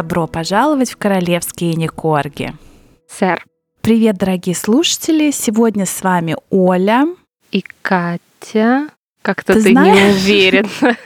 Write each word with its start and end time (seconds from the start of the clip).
Добро 0.00 0.26
пожаловать 0.26 0.92
в 0.92 0.96
королевские 0.96 1.74
Никорги. 1.74 2.54
Сэр. 3.06 3.44
Привет, 3.82 4.16
дорогие 4.16 4.56
слушатели. 4.56 5.30
Сегодня 5.30 5.84
с 5.84 6.02
вами 6.02 6.36
Оля. 6.48 7.06
И 7.52 7.62
Катя. 7.82 8.88
Как-то 9.30 9.54
ты, 9.54 9.62
ты 9.62 9.74
не 9.74 10.10
уверенно 10.10 10.68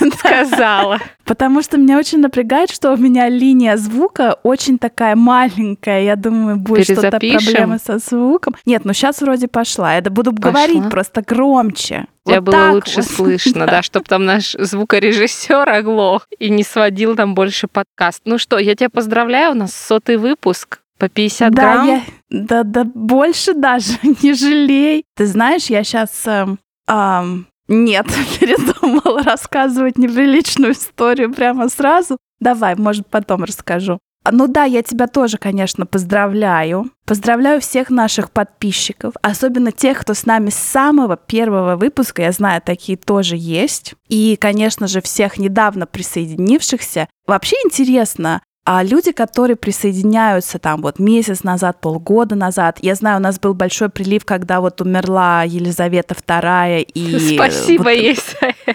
сказала. 0.18 1.00
Потому 1.24 1.60
что 1.60 1.76
меня 1.76 1.98
очень 1.98 2.20
напрягает, 2.20 2.70
что 2.70 2.92
у 2.92 2.96
меня 2.96 3.28
линия 3.28 3.76
звука 3.76 4.36
очень 4.44 4.78
такая 4.78 5.16
маленькая. 5.16 6.04
Я 6.04 6.14
думаю, 6.14 6.56
будет 6.56 6.84
что-то 6.84 7.18
проблема 7.18 7.80
со 7.80 7.98
звуком. 7.98 8.54
Нет, 8.64 8.84
ну 8.84 8.92
сейчас 8.92 9.22
вроде 9.22 9.48
пошла. 9.48 9.96
Я 9.96 10.02
буду 10.02 10.30
говорить 10.30 10.88
просто 10.88 11.22
громче. 11.26 12.06
Тебя 12.24 12.40
вот 12.40 12.44
было 12.44 12.70
лучше 12.70 12.96
вот. 12.96 13.06
слышно, 13.06 13.66
да, 13.70 13.82
чтобы 13.82 14.06
там 14.06 14.24
наш 14.24 14.52
звукорежиссер 14.52 15.68
оглох 15.68 16.28
и 16.38 16.48
не 16.48 16.62
сводил 16.62 17.16
там 17.16 17.34
больше 17.34 17.66
подкаст. 17.66 18.22
Ну 18.24 18.38
что, 18.38 18.58
я 18.58 18.76
тебя 18.76 18.88
поздравляю, 18.88 19.50
у 19.50 19.54
нас 19.54 19.74
сотый 19.74 20.16
выпуск. 20.16 20.78
По 20.96 21.08
50 21.08 21.52
да, 21.52 21.62
грамм? 21.62 21.88
Я, 21.88 22.02
да, 22.30 22.62
да, 22.62 22.84
больше 22.84 23.52
даже, 23.52 23.98
не 24.22 24.32
жалей. 24.32 25.04
Ты 25.16 25.26
знаешь, 25.26 25.66
я 25.66 25.82
сейчас 25.82 26.10
эм, 26.26 26.60
эм, 26.86 27.48
нет, 27.68 28.06
передумала 28.40 29.22
рассказывать 29.22 29.98
неприличную 29.98 30.72
историю 30.72 31.32
прямо 31.32 31.68
сразу. 31.68 32.18
Давай, 32.40 32.74
может, 32.76 33.06
потом 33.08 33.44
расскажу. 33.44 33.98
Ну 34.30 34.48
да, 34.48 34.64
я 34.64 34.82
тебя 34.82 35.06
тоже, 35.06 35.36
конечно, 35.36 35.84
поздравляю. 35.84 36.90
Поздравляю 37.04 37.60
всех 37.60 37.90
наших 37.90 38.30
подписчиков, 38.30 39.14
особенно 39.20 39.70
тех, 39.70 39.98
кто 40.00 40.14
с 40.14 40.24
нами 40.24 40.48
с 40.48 40.54
самого 40.54 41.18
первого 41.18 41.76
выпуска. 41.76 42.22
Я 42.22 42.32
знаю, 42.32 42.62
такие 42.64 42.96
тоже 42.96 43.36
есть. 43.36 43.94
И, 44.08 44.36
конечно 44.40 44.86
же, 44.86 45.02
всех 45.02 45.36
недавно 45.36 45.86
присоединившихся. 45.86 47.06
Вообще 47.26 47.56
интересно, 47.66 48.40
а 48.66 48.82
люди, 48.82 49.12
которые 49.12 49.56
присоединяются 49.56 50.58
там 50.58 50.80
вот 50.80 50.98
месяц 50.98 51.44
назад, 51.44 51.80
полгода 51.80 52.34
назад, 52.34 52.78
я 52.80 52.94
знаю, 52.94 53.18
у 53.18 53.22
нас 53.22 53.38
был 53.38 53.52
большой 53.52 53.90
прилив, 53.90 54.24
когда 54.24 54.60
вот 54.60 54.80
умерла 54.80 55.42
Елизавета 55.42 56.14
II 56.14 56.82
и... 56.82 57.34
Спасибо 57.36 57.92
ей 57.92 58.18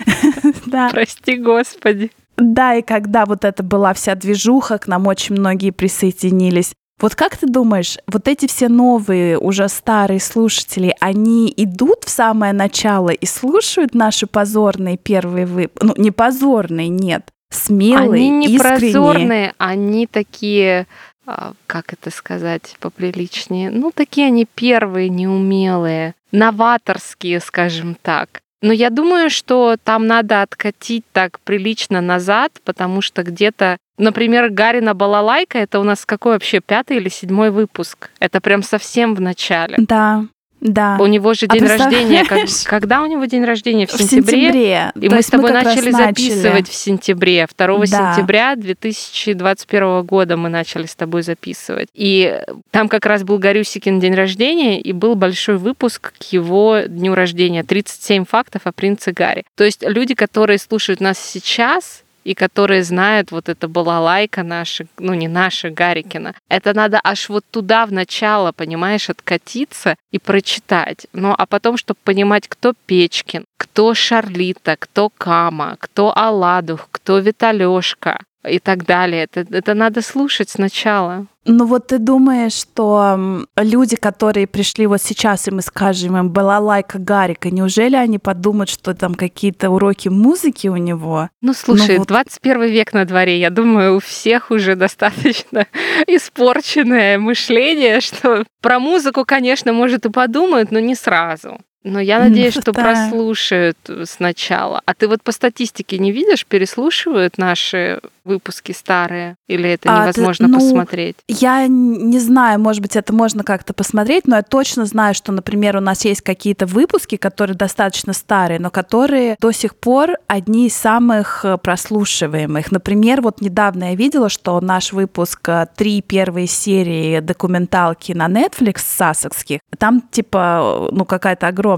да. 0.67 0.89
Прости, 0.89 1.37
Господи. 1.37 2.11
Да, 2.37 2.75
и 2.75 2.81
когда 2.83 3.25
вот 3.25 3.43
это 3.43 3.63
была 3.63 3.93
вся 3.93 4.15
движуха, 4.15 4.77
к 4.77 4.87
нам 4.87 5.07
очень 5.07 5.35
многие 5.35 5.71
присоединились. 5.71 6.73
Вот 7.01 7.15
как 7.15 7.37
ты 7.37 7.47
думаешь, 7.47 7.97
вот 8.07 8.27
эти 8.27 8.45
все 8.45 8.67
новые, 8.67 9.39
уже 9.39 9.69
старые 9.69 10.19
слушатели, 10.19 10.93
они 10.99 11.51
идут 11.55 12.03
в 12.03 12.09
самое 12.09 12.53
начало 12.53 13.09
и 13.09 13.25
слушают 13.25 13.95
наши 13.95 14.27
позорные 14.27 14.97
первые 14.97 15.45
выпуски? 15.45 15.85
Ну, 15.85 15.93
не 15.97 16.11
позорные, 16.11 16.89
нет 16.89 17.31
смелые, 17.49 18.09
Они 18.09 18.29
не 18.29 18.55
искренние. 18.55 18.79
прозорные, 18.79 19.53
они 19.57 20.07
такие, 20.07 20.87
а, 21.25 21.53
как 21.67 21.93
это 21.93 22.11
сказать 22.11 22.75
поприличнее, 22.79 23.69
ну, 23.71 23.91
такие 23.93 24.27
они 24.27 24.45
первые, 24.45 25.09
неумелые, 25.09 26.13
новаторские, 26.31 27.39
скажем 27.39 27.95
так. 28.01 28.41
Но 28.61 28.73
я 28.73 28.89
думаю, 28.89 29.29
что 29.29 29.77
там 29.81 30.05
надо 30.05 30.41
откатить 30.41 31.05
так 31.13 31.39
прилично 31.41 32.01
назад, 32.01 32.51
потому 32.65 33.01
что 33.01 33.23
где-то, 33.23 33.77
например, 33.97 34.49
Гарина 34.49 34.93
Балалайка, 34.93 35.59
это 35.59 35.79
у 35.79 35.83
нас 35.83 36.05
какой 36.05 36.33
вообще 36.33 36.59
пятый 36.59 36.97
или 36.97 37.07
седьмой 37.07 37.51
выпуск? 37.51 38.09
Это 38.19 38.41
прям 38.41 38.61
совсем 38.61 39.15
в 39.15 39.21
начале. 39.21 39.75
Да, 39.77 40.25
да. 40.61 40.97
У 40.99 41.05
него 41.05 41.33
же 41.33 41.47
день 41.47 41.65
а 41.65 41.77
рождения. 41.77 42.25
Как, 42.25 42.47
когда 42.65 43.01
у 43.01 43.05
него 43.05 43.25
день 43.25 43.45
рождения? 43.45 43.87
В 43.87 43.91
сентябре. 43.91 44.21
В 44.21 44.29
сентябре. 44.29 44.91
И 44.95 45.09
То 45.09 45.15
мы 45.15 45.21
с 45.21 45.27
тобой 45.27 45.51
мы 45.51 45.63
начали 45.63 45.91
записывать 45.91 46.43
начали. 46.43 46.71
в 46.71 46.73
сентябре. 46.73 47.47
2 47.57 47.77
да. 47.77 48.13
сентября 48.13 48.55
2021 48.55 50.03
года 50.03 50.37
мы 50.37 50.49
начали 50.49 50.85
с 50.85 50.95
тобой 50.95 51.21
записывать. 51.21 51.87
И 51.93 52.41
там 52.71 52.89
как 52.89 53.05
раз 53.05 53.23
был 53.23 53.37
Горюсикин 53.37 53.99
день 53.99 54.13
рождения, 54.13 54.81
и 54.81 54.91
был 54.91 55.15
большой 55.15 55.57
выпуск 55.57 56.13
к 56.17 56.23
его 56.31 56.79
дню 56.87 57.13
рождения. 57.13 57.63
37 57.63 58.25
фактов 58.25 58.63
о 58.65 58.71
принце 58.71 59.11
Гарри. 59.11 59.43
То 59.55 59.63
есть 59.63 59.83
люди, 59.83 60.13
которые 60.13 60.59
слушают 60.59 60.99
нас 60.99 61.19
сейчас, 61.19 62.03
и 62.23 62.33
которые 62.33 62.83
знают, 62.83 63.31
вот 63.31 63.49
это 63.49 63.67
была 63.67 63.99
лайка 63.99 64.43
наша, 64.43 64.85
ну 64.97 65.13
не 65.13 65.27
наша, 65.27 65.69
Гарикина. 65.69 66.35
Это 66.49 66.73
надо 66.73 66.99
аж 67.03 67.29
вот 67.29 67.45
туда 67.49 67.85
в 67.85 67.91
начало, 67.91 68.51
понимаешь, 68.51 69.09
откатиться 69.09 69.95
и 70.11 70.19
прочитать. 70.19 71.07
Ну 71.13 71.33
а 71.37 71.45
потом, 71.45 71.77
чтобы 71.77 71.99
понимать, 72.03 72.47
кто 72.47 72.73
Печкин, 72.85 73.45
кто 73.57 73.93
Шарлита, 73.93 74.75
кто 74.77 75.09
Кама, 75.09 75.77
кто 75.79 76.15
Аладух, 76.15 76.87
кто 76.91 77.19
Виталёшка 77.19 78.19
и 78.47 78.59
так 78.59 78.85
далее. 78.85 79.23
Это, 79.23 79.45
это 79.49 79.73
надо 79.73 80.01
слушать 80.01 80.49
сначала. 80.49 81.27
Ну 81.45 81.65
вот 81.65 81.87
ты 81.87 81.97
думаешь, 81.97 82.53
что 82.53 83.45
люди, 83.57 83.95
которые 83.95 84.45
пришли 84.45 84.85
вот 84.87 85.01
сейчас, 85.01 85.47
и 85.47 85.51
мы 85.51 85.61
скажем 85.61 86.15
им 86.15 86.29
была 86.29 86.59
лайка 86.59 86.99
Гарика, 86.99 87.49
неужели 87.49 87.95
они 87.95 88.19
подумают, 88.19 88.69
что 88.69 88.93
там 88.93 89.15
какие-то 89.15 89.69
уроки 89.69 90.09
музыки 90.09 90.67
у 90.67 90.75
него? 90.75 91.29
Ну 91.41 91.53
слушай, 91.53 91.93
ну, 91.93 91.99
вот... 91.99 92.07
21 92.07 92.61
век 92.63 92.93
на 92.93 93.05
дворе, 93.05 93.39
я 93.39 93.49
думаю, 93.49 93.95
у 93.95 93.99
всех 93.99 94.51
уже 94.51 94.75
достаточно 94.75 95.65
испорченное 96.07 97.17
мышление, 97.17 97.99
что 98.01 98.43
про 98.61 98.79
музыку, 98.79 99.25
конечно, 99.25 99.73
может 99.73 100.05
и 100.05 100.11
подумают, 100.11 100.71
но 100.71 100.79
не 100.79 100.95
сразу. 100.95 101.59
Но 101.83 101.99
я 101.99 102.19
надеюсь, 102.19 102.53
что 102.53 102.73
да. 102.73 102.81
прослушают 102.81 103.77
сначала. 104.03 104.81
А 104.85 104.93
ты 104.93 105.07
вот 105.07 105.23
по 105.23 105.31
статистике 105.31 105.97
не 105.97 106.11
видишь, 106.11 106.45
переслушивают 106.45 107.37
наши 107.37 108.01
выпуски 108.25 108.73
старые? 108.73 109.35
Или 109.47 109.71
это 109.71 109.89
невозможно 109.89 110.45
а, 110.45 110.49
ты, 110.49 110.53
ну, 110.53 110.59
посмотреть? 110.59 111.15
Я 111.27 111.67
не 111.67 112.19
знаю, 112.19 112.59
может 112.59 112.81
быть, 112.81 112.95
это 112.95 113.13
можно 113.13 113.43
как-то 113.43 113.73
посмотреть, 113.73 114.27
но 114.27 114.35
я 114.35 114.43
точно 114.43 114.85
знаю, 114.85 115.13
что, 115.13 115.31
например, 115.31 115.77
у 115.77 115.79
нас 115.79 116.03
есть 116.03 116.21
какие-то 116.21 116.65
выпуски, 116.65 117.15
которые 117.15 117.55
достаточно 117.55 118.11
старые, 118.13 118.59
но 118.59 118.69
которые 118.69 119.37
до 119.39 119.51
сих 119.51 119.75
пор 119.75 120.17
одни 120.27 120.67
из 120.67 120.75
самых 120.75 121.45
э, 121.45 121.57
прослушиваемых. 121.57 122.71
Например, 122.71 123.21
вот 123.21 123.41
недавно 123.41 123.91
я 123.91 123.95
видела, 123.95 124.29
что 124.29 124.59
наш 124.59 124.91
выпуск 124.91 125.47
э, 125.47 125.65
«Три 125.75 126.01
первые 126.01 126.47
серии 126.47 127.21
документалки 127.21 128.11
на 128.11 128.27
Netflix 128.27 128.79
сасокских», 128.79 129.61
там 129.77 130.01
типа, 130.11 130.89
ну, 130.91 131.05
какая-то 131.05 131.47
огромная 131.47 131.68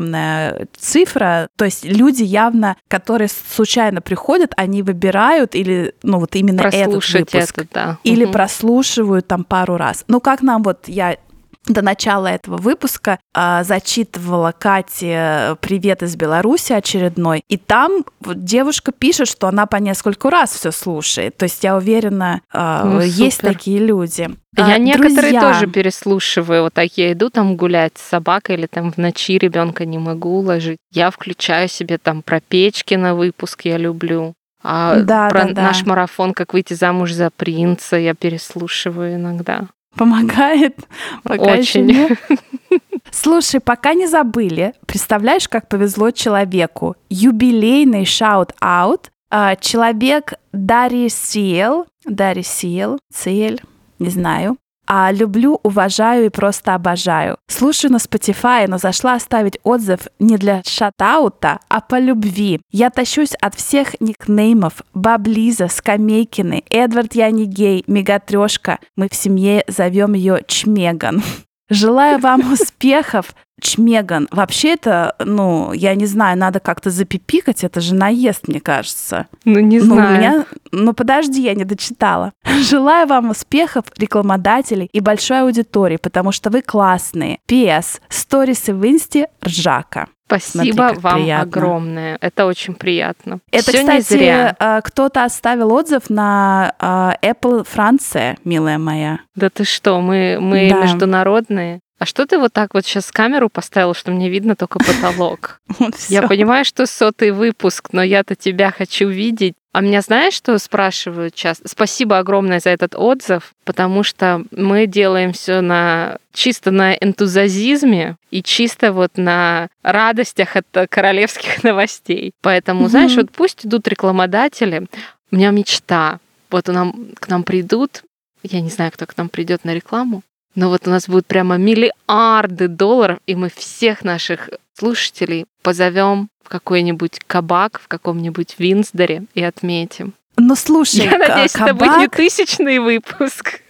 цифра, 0.77 1.47
то 1.55 1.65
есть 1.65 1.85
люди 1.85 2.23
явно, 2.23 2.77
которые 2.87 3.27
случайно 3.27 4.01
приходят, 4.01 4.53
они 4.57 4.83
выбирают 4.83 5.55
или, 5.55 5.93
ну, 6.03 6.19
вот 6.19 6.35
именно 6.35 6.61
этот 6.61 6.87
выпуск. 6.87 7.57
Это, 7.59 7.67
да. 7.73 7.97
Или 8.03 8.25
угу. 8.25 8.33
прослушивают 8.33 9.27
там 9.27 9.43
пару 9.43 9.77
раз. 9.77 10.03
Ну, 10.07 10.19
как 10.19 10.41
нам 10.41 10.63
вот 10.63 10.87
я 10.87 11.17
до 11.67 11.81
начала 11.81 12.27
этого 12.27 12.57
выпуска 12.57 13.19
э, 13.35 13.63
зачитывала 13.63 14.53
Кате 14.57 15.57
«Привет 15.61 16.03
из 16.03 16.15
Беларуси» 16.15 16.73
очередной, 16.73 17.43
и 17.47 17.57
там 17.57 18.03
вот 18.19 18.43
девушка 18.43 18.91
пишет, 18.91 19.27
что 19.27 19.47
она 19.47 19.65
по 19.67 19.77
нескольку 19.77 20.29
раз 20.29 20.53
все 20.53 20.71
слушает. 20.71 21.37
То 21.37 21.43
есть 21.43 21.63
я 21.63 21.77
уверена, 21.77 22.41
э, 22.53 22.81
ну, 22.83 23.01
есть 23.01 23.41
такие 23.41 23.79
люди. 23.79 24.29
Я 24.57 24.65
а, 24.65 24.77
некоторые 24.77 25.15
друзья... 25.15 25.41
тоже 25.41 25.67
переслушиваю. 25.67 26.63
Вот 26.63 26.73
так 26.73 26.89
я 26.97 27.13
иду 27.13 27.29
там 27.29 27.55
гулять 27.55 27.93
с 27.97 28.09
собакой 28.09 28.55
или 28.55 28.65
там 28.65 28.91
в 28.91 28.97
ночи 28.97 29.37
ребенка 29.37 29.85
не 29.85 29.97
могу 29.97 30.39
уложить. 30.39 30.77
Я 30.91 31.09
включаю 31.09 31.69
себе 31.69 31.97
там 31.97 32.21
про 32.21 32.41
печки 32.41 32.95
на 32.95 33.15
выпуск, 33.15 33.61
я 33.65 33.77
люблю. 33.77 34.33
А 34.63 34.99
да, 34.99 35.29
про 35.29 35.45
да, 35.45 35.63
наш 35.63 35.81
да. 35.81 35.89
марафон 35.89 36.33
«Как 36.33 36.53
выйти 36.53 36.73
замуж 36.73 37.13
за 37.13 37.29
принца» 37.31 37.97
я 37.97 38.13
переслушиваю 38.13 39.15
иногда. 39.15 39.67
Помогает? 39.95 40.77
Пока 41.23 41.53
Очень. 41.53 42.17
Слушай, 43.11 43.59
пока 43.59 43.93
не 43.93 44.07
забыли, 44.07 44.73
представляешь, 44.85 45.49
как 45.49 45.67
повезло 45.67 46.11
человеку. 46.11 46.95
Юбилейный 47.09 48.05
shout-out. 48.05 49.11
А, 49.29 49.55
человек 49.55 50.33
Дарьи 50.53 51.09
Сиел, 51.09 51.87
Дарьи 52.05 52.43
Сиел, 52.43 52.99
Цель, 53.13 53.61
не 53.99 54.09
знаю, 54.09 54.57
а 54.93 55.09
люблю, 55.13 55.57
уважаю 55.63 56.25
и 56.25 56.29
просто 56.29 56.75
обожаю. 56.75 57.37
Слушаю 57.47 57.93
на 57.93 57.95
Spotify, 57.95 58.67
но 58.67 58.77
зашла 58.77 59.13
оставить 59.13 59.57
отзыв 59.63 60.01
не 60.19 60.35
для 60.35 60.61
shout-out 60.67 61.44
а, 61.44 61.61
а 61.69 61.79
по 61.79 61.97
любви. 61.97 62.59
Я 62.71 62.89
тащусь 62.89 63.33
от 63.39 63.55
всех 63.55 64.01
никнеймов. 64.01 64.81
Баблиза, 64.93 65.69
Скамейкины, 65.69 66.65
Эдвард 66.69 67.15
Я 67.15 67.31
не 67.31 67.45
гей, 67.45 67.85
Мегатрешка. 67.87 68.79
Мы 68.97 69.07
в 69.07 69.15
семье 69.15 69.63
зовем 69.69 70.11
ее 70.11 70.41
Чмеган. 70.45 71.23
Желаю 71.69 72.19
вам 72.19 72.51
успехов, 72.51 73.33
чмеган. 73.61 74.27
Вообще 74.31 74.73
это, 74.73 75.15
ну, 75.23 75.71
я 75.73 75.95
не 75.95 76.05
знаю, 76.05 76.37
надо 76.37 76.59
как-то 76.59 76.89
запипикать, 76.89 77.63
это 77.63 77.79
же 77.79 77.95
наезд, 77.95 78.47
мне 78.47 78.59
кажется. 78.59 79.27
Ну, 79.45 79.59
не 79.59 79.79
ну, 79.79 79.85
знаю. 79.85 80.17
Меня... 80.17 80.45
Ну, 80.71 80.93
подожди, 80.93 81.41
я 81.41 81.53
не 81.53 81.63
дочитала. 81.63 82.33
Желаю 82.69 83.07
вам 83.07 83.29
успехов, 83.29 83.85
рекламодателей 83.97 84.89
и 84.91 84.99
большой 84.99 85.41
аудитории, 85.41 85.97
потому 85.97 86.31
что 86.31 86.49
вы 86.49 86.61
классные. 86.61 87.39
П.С. 87.45 88.01
Сторисы 88.09 88.73
в 88.73 88.85
инсте 88.85 89.27
ржака. 89.45 90.07
Спасибо 90.31 90.73
Смотри, 90.73 90.99
вам 91.01 91.15
приятно. 91.15 91.43
огромное. 91.43 92.17
Это 92.21 92.45
очень 92.45 92.73
приятно. 92.73 93.39
Это, 93.51 93.71
Всё 93.71 93.79
кстати, 93.79 94.55
э, 94.57 94.81
кто-то 94.81 95.25
оставил 95.25 95.73
отзыв 95.73 96.09
на 96.09 96.73
э, 96.79 97.31
Apple 97.31 97.67
Франция, 97.67 98.37
милая 98.45 98.77
моя. 98.77 99.19
Да 99.35 99.49
ты 99.49 99.65
что, 99.65 99.99
мы, 99.99 100.37
мы 100.39 100.69
да. 100.69 100.83
международные. 100.83 101.81
А 102.01 102.05
что 102.07 102.25
ты 102.25 102.39
вот 102.39 102.51
так 102.51 102.73
вот 102.73 102.83
сейчас 102.83 103.11
камеру 103.11 103.47
поставил, 103.47 103.93
что 103.93 104.09
мне 104.09 104.27
видно 104.27 104.55
только 104.55 104.79
потолок? 104.79 105.61
Я 106.09 106.23
понимаю, 106.23 106.65
что 106.65 106.87
сотый 106.87 107.29
выпуск, 107.29 107.89
но 107.91 108.01
я-то 108.01 108.33
тебя 108.33 108.71
хочу 108.71 109.07
видеть. 109.07 109.53
А 109.71 109.81
меня 109.81 110.01
знаешь, 110.01 110.33
что 110.33 110.57
спрашивают 110.57 111.35
часто? 111.35 111.67
Спасибо 111.67 112.17
огромное 112.17 112.59
за 112.59 112.71
этот 112.71 112.95
отзыв, 112.95 113.53
потому 113.65 114.01
что 114.01 114.43
мы 114.49 114.87
делаем 114.87 115.31
все 115.31 115.61
на 115.61 116.17
чисто 116.33 116.71
на 116.71 116.95
энтузиазме 116.95 118.15
и 118.31 118.41
чисто 118.41 118.93
вот 118.93 119.11
на 119.17 119.67
радостях 119.83 120.55
от 120.55 120.65
королевских 120.89 121.63
новостей. 121.63 122.33
Поэтому, 122.41 122.85
mm-hmm. 122.85 122.89
знаешь, 122.89 123.15
вот 123.15 123.29
пусть 123.29 123.63
идут 123.63 123.87
рекламодатели. 123.87 124.87
У 125.31 125.35
меня 125.35 125.51
мечта. 125.51 126.19
Вот 126.49 126.65
нам, 126.65 127.09
к 127.19 127.27
нам 127.27 127.43
придут, 127.43 128.01
я 128.41 128.61
не 128.61 128.69
знаю, 128.69 128.91
кто 128.91 129.05
к 129.05 129.15
нам 129.17 129.29
придет 129.29 129.65
на 129.65 129.75
рекламу, 129.75 130.23
но 130.55 130.69
вот 130.69 130.87
у 130.87 130.89
нас 130.89 131.07
будут 131.07 131.25
прямо 131.25 131.57
миллиарды 131.57 132.67
долларов, 132.67 133.19
и 133.25 133.35
мы 133.35 133.49
всех 133.49 134.03
наших 134.03 134.49
слушателей 134.77 135.45
позовем 135.61 136.29
в 136.43 136.49
какой-нибудь 136.49 137.19
кабак, 137.27 137.79
в 137.83 137.87
каком-нибудь 137.87 138.55
Винсдоре 138.57 139.23
и 139.33 139.43
отметим. 139.43 140.13
Ну 140.37 140.55
слушай, 140.55 141.05
я 141.05 141.17
надеюсь, 141.17 141.53
кабак... 141.53 141.69
это 141.69 141.75
будет 141.75 141.97
не 141.97 142.07
тысячный 142.07 142.79
выпуск. 142.79 143.61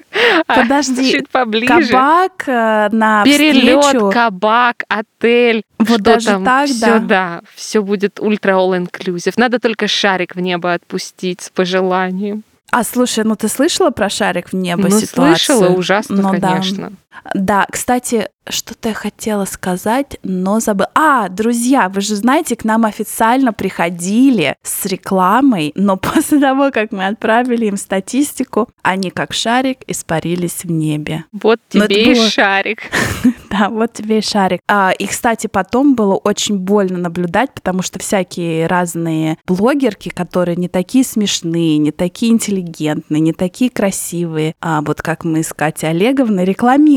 А 0.47 0.61
Подожди, 0.61 1.11
чуть 1.11 1.29
поближе. 1.29 1.67
Кабак 1.67 2.43
э, 2.47 2.89
на 2.91 3.23
Перелет, 3.23 3.83
встречу. 3.85 4.11
кабак, 4.11 4.83
отель. 4.89 5.63
Вот 5.77 5.87
что 5.87 5.97
даже 5.99 6.25
там, 6.25 6.43
так, 6.43 6.67
все, 6.67 6.85
да. 6.85 6.99
да. 6.99 7.41
Все 7.55 7.81
будет 7.81 8.19
ультра 8.19 8.53
all 8.53 8.77
inclusive. 8.77 9.33
Надо 9.37 9.59
только 9.59 9.87
шарик 9.87 10.35
в 10.35 10.39
небо 10.41 10.73
отпустить 10.73 11.41
с 11.41 11.49
пожеланием. 11.49 12.43
А 12.71 12.85
слушай, 12.85 13.25
ну 13.25 13.35
ты 13.35 13.49
слышала 13.49 13.91
про 13.91 14.09
шарик 14.09 14.49
в 14.49 14.55
небо 14.55 14.83
ну, 14.83 14.99
ситуацию? 14.99 15.57
слышала, 15.57 15.67
ужасно, 15.75 16.21
ну, 16.21 16.29
конечно. 16.29 16.91
Да. 17.10 17.10
Да, 17.33 17.65
кстати, 17.69 18.29
что-то 18.49 18.89
я 18.89 18.95
хотела 18.95 19.45
сказать, 19.45 20.17
но 20.23 20.59
забыла. 20.59 20.89
А, 20.95 21.29
друзья, 21.29 21.89
вы 21.89 22.01
же 22.01 22.15
знаете, 22.15 22.55
к 22.55 22.63
нам 22.63 22.85
официально 22.85 23.53
приходили 23.53 24.55
с 24.63 24.85
рекламой, 24.85 25.71
но 25.75 25.97
после 25.97 26.39
того, 26.39 26.71
как 26.71 26.91
мы 26.91 27.07
отправили 27.07 27.67
им 27.67 27.77
статистику, 27.77 28.69
они 28.81 29.11
как 29.11 29.33
шарик 29.33 29.79
испарились 29.87 30.63
в 30.63 30.71
небе. 30.71 31.25
Вот 31.31 31.59
тебе 31.69 32.11
и 32.11 32.15
было... 32.15 32.29
шарик. 32.29 32.81
Да, 33.51 33.67
вот 33.67 33.91
тебе 33.91 34.19
и 34.19 34.21
шарик. 34.21 34.61
А, 34.65 34.93
и, 34.97 35.05
кстати, 35.05 35.47
потом 35.47 35.93
было 35.93 36.15
очень 36.15 36.57
больно 36.57 36.97
наблюдать, 36.97 37.53
потому 37.53 37.81
что 37.81 37.99
всякие 37.99 38.65
разные 38.65 39.37
блогерки, 39.45 40.07
которые 40.07 40.55
не 40.55 40.69
такие 40.69 41.03
смешные, 41.03 41.77
не 41.77 41.91
такие 41.91 42.31
интеллигентные, 42.31 43.19
не 43.19 43.33
такие 43.33 43.69
красивые, 43.69 44.55
а 44.61 44.81
вот 44.81 45.01
как 45.01 45.25
мы 45.25 45.43
с 45.43 45.51
Катей 45.51 45.89
Олеговной 45.89 46.45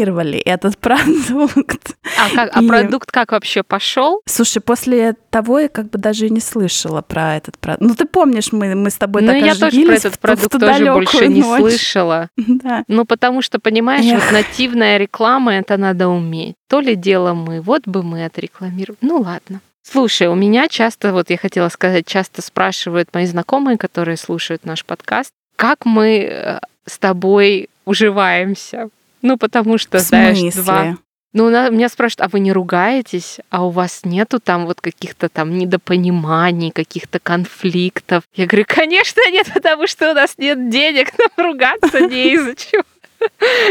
рекламировали 0.05 0.39
этот 0.39 0.79
продукт. 0.79 1.97
А, 2.19 2.31
как, 2.35 2.57
а 2.57 2.63
и... 2.63 2.69
продукт 2.69 3.11
как 3.11 3.33
вообще 3.33 3.63
пошел? 3.63 4.21
Слушай, 4.27 4.61
после 4.61 5.15
того 5.31 5.61
я 5.61 5.69
как 5.69 5.91
бы 5.91 5.99
даже 5.99 6.27
и 6.27 6.31
не 6.31 6.41
слышала 6.41 7.03
про 7.03 7.37
этот 7.37 7.59
продукт. 7.59 7.83
Ну, 7.83 7.95
ты 7.95 8.07
помнишь, 8.07 8.53
мы, 8.53 8.75
мы 8.75 8.91
с 8.91 8.95
тобой 8.95 9.23
ну, 9.23 9.29
так 9.29 9.43
я 9.43 9.55
тоже 9.55 9.85
про 9.85 9.95
этот 9.95 10.15
в, 10.15 10.19
продукт 10.19 10.55
в 10.55 10.59
тоже 10.59 10.93
больше 10.93 11.29
ночь. 11.29 11.29
не 11.29 11.43
слышала. 11.43 12.29
да. 12.37 12.85
Ну, 12.89 13.05
потому 13.05 13.43
что, 13.43 13.59
понимаешь, 13.59 14.05
Эх. 14.05 14.23
вот 14.23 14.33
нативная 14.33 14.99
реклама, 14.99 15.55
это 15.55 15.77
надо 15.77 16.09
уметь. 16.09 16.55
То 16.69 16.81
ли 16.81 16.97
дело 16.97 17.35
мы, 17.35 17.61
вот 17.61 17.87
бы 17.87 18.03
мы 18.03 18.25
отрекламировали. 18.25 18.99
Ну, 19.01 19.19
ладно. 19.19 19.61
Слушай, 19.83 20.29
у 20.29 20.35
меня 20.35 20.69
часто, 20.69 21.13
вот 21.13 21.29
я 21.29 21.37
хотела 21.37 21.69
сказать, 21.69 22.07
часто 22.07 22.41
спрашивают 22.41 23.11
мои 23.13 23.27
знакомые, 23.27 23.77
которые 23.77 24.17
слушают 24.17 24.65
наш 24.65 24.83
подкаст, 24.83 25.31
как 25.57 25.85
мы 25.85 26.21
э, 26.21 26.59
с 26.87 26.99
тобой 26.99 27.69
уживаемся. 27.85 28.89
Ну, 29.25 29.39
потому 29.39 29.79
что, 29.79 29.99
знаешь, 29.99 30.55
два... 30.55 30.99
Ну, 31.33 31.49
на, 31.49 31.71
меня 31.71 31.89
спрашивают, 31.89 32.21
а 32.21 32.29
вы 32.29 32.41
не 32.41 32.53
ругаетесь? 32.53 33.41
А 33.49 33.67
у 33.67 33.71
вас 33.71 34.03
нету 34.05 34.39
там 34.39 34.67
вот 34.67 34.83
каких-то 34.83 35.31
там 35.31 35.59
недопониманий, 35.59 36.71
каких-то 36.71 37.19
конфликтов? 37.19 38.23
Я 38.35 38.47
говорю, 38.47 38.67
конечно 38.69 39.21
нет, 39.33 39.51
потому 39.53 39.87
что 39.87 40.11
у 40.11 40.15
нас 40.15 40.35
нет 40.37 40.69
денег, 40.69 41.09
нам 41.19 41.47
ругаться 41.47 42.01
не 42.01 42.35
из-за 42.35 42.55
чего. 42.55 42.85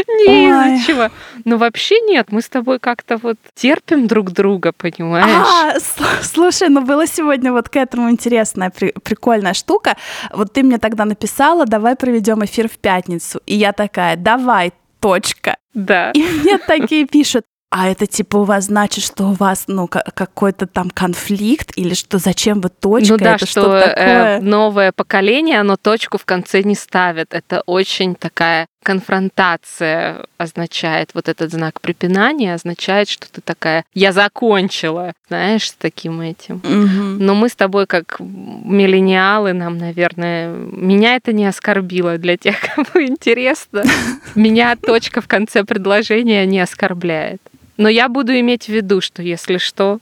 Не 0.08 0.48
из-за 0.48 0.86
чего. 0.86 1.10
Ну, 1.44 1.56
вообще 1.56 2.00
нет, 2.00 2.32
мы 2.32 2.42
с 2.42 2.48
тобой 2.48 2.80
как-то 2.80 3.16
вот 3.16 3.36
терпим 3.54 4.08
друг 4.08 4.32
друга, 4.32 4.72
понимаешь? 4.72 5.46
А, 5.48 6.22
слушай, 6.22 6.68
ну 6.68 6.80
было 6.80 7.06
сегодня 7.06 7.52
вот 7.52 7.68
к 7.68 7.76
этому 7.76 8.10
интересная, 8.10 8.70
прикольная 8.70 9.54
штука. 9.54 9.96
Вот 10.32 10.52
ты 10.52 10.64
мне 10.64 10.78
тогда 10.78 11.04
написала, 11.04 11.64
давай 11.64 11.94
проведем 11.94 12.44
эфир 12.44 12.68
в 12.68 12.76
пятницу. 12.78 13.40
И 13.46 13.54
я 13.54 13.72
такая, 13.72 14.16
давай, 14.16 14.72
точка. 15.04 15.56
Да. 15.74 16.10
И 16.12 16.22
мне 16.22 16.58
такие 16.58 17.06
пишут, 17.06 17.44
а 17.70 17.88
это 17.88 18.06
типа 18.06 18.36
у 18.36 18.44
вас 18.44 18.66
значит, 18.66 19.02
что 19.02 19.24
у 19.24 19.32
вас 19.32 19.64
ну 19.66 19.88
какой-то 19.88 20.66
там 20.66 20.90
конфликт 20.90 21.72
или 21.76 21.94
что 21.94 22.18
зачем 22.18 22.60
вы 22.60 22.68
точка? 22.68 23.12
Ну 23.12 23.18
да, 23.18 23.34
это 23.34 23.46
что, 23.46 23.62
что 23.62 23.76
э, 23.76 23.88
такое? 23.88 24.40
новое 24.40 24.92
поколение, 24.92 25.60
оно 25.60 25.76
точку 25.76 26.16
в 26.16 26.24
конце 26.24 26.62
не 26.62 26.76
ставит. 26.76 27.34
Это 27.34 27.62
очень 27.66 28.14
такая 28.14 28.66
конфронтация 28.84 30.26
означает, 30.36 31.10
вот 31.14 31.28
этот 31.28 31.50
знак 31.50 31.80
препинания 31.80 32.54
означает, 32.54 33.08
что 33.08 33.26
ты 33.30 33.40
такая, 33.40 33.84
я 33.94 34.12
закончила, 34.12 35.14
знаешь, 35.28 35.70
с 35.70 35.72
таким 35.72 36.20
этим. 36.20 36.56
Угу. 36.56 37.24
Но 37.24 37.34
мы 37.34 37.48
с 37.48 37.56
тобой 37.56 37.86
как 37.86 38.18
миллениалы, 38.20 39.54
нам, 39.54 39.78
наверное, 39.78 40.54
меня 40.54 41.16
это 41.16 41.32
не 41.32 41.46
оскорбило 41.46 42.18
для 42.18 42.36
тех, 42.36 42.56
кому 42.74 43.04
интересно. 43.04 43.82
Меня 44.34 44.76
точка 44.76 45.20
в 45.20 45.28
конце 45.28 45.64
предложения 45.64 46.44
не 46.46 46.60
оскорбляет. 46.60 47.40
Но 47.76 47.88
я 47.88 48.08
буду 48.08 48.38
иметь 48.38 48.66
в 48.66 48.68
виду, 48.68 49.00
что 49.00 49.22
если 49.22 49.58
что, 49.58 49.98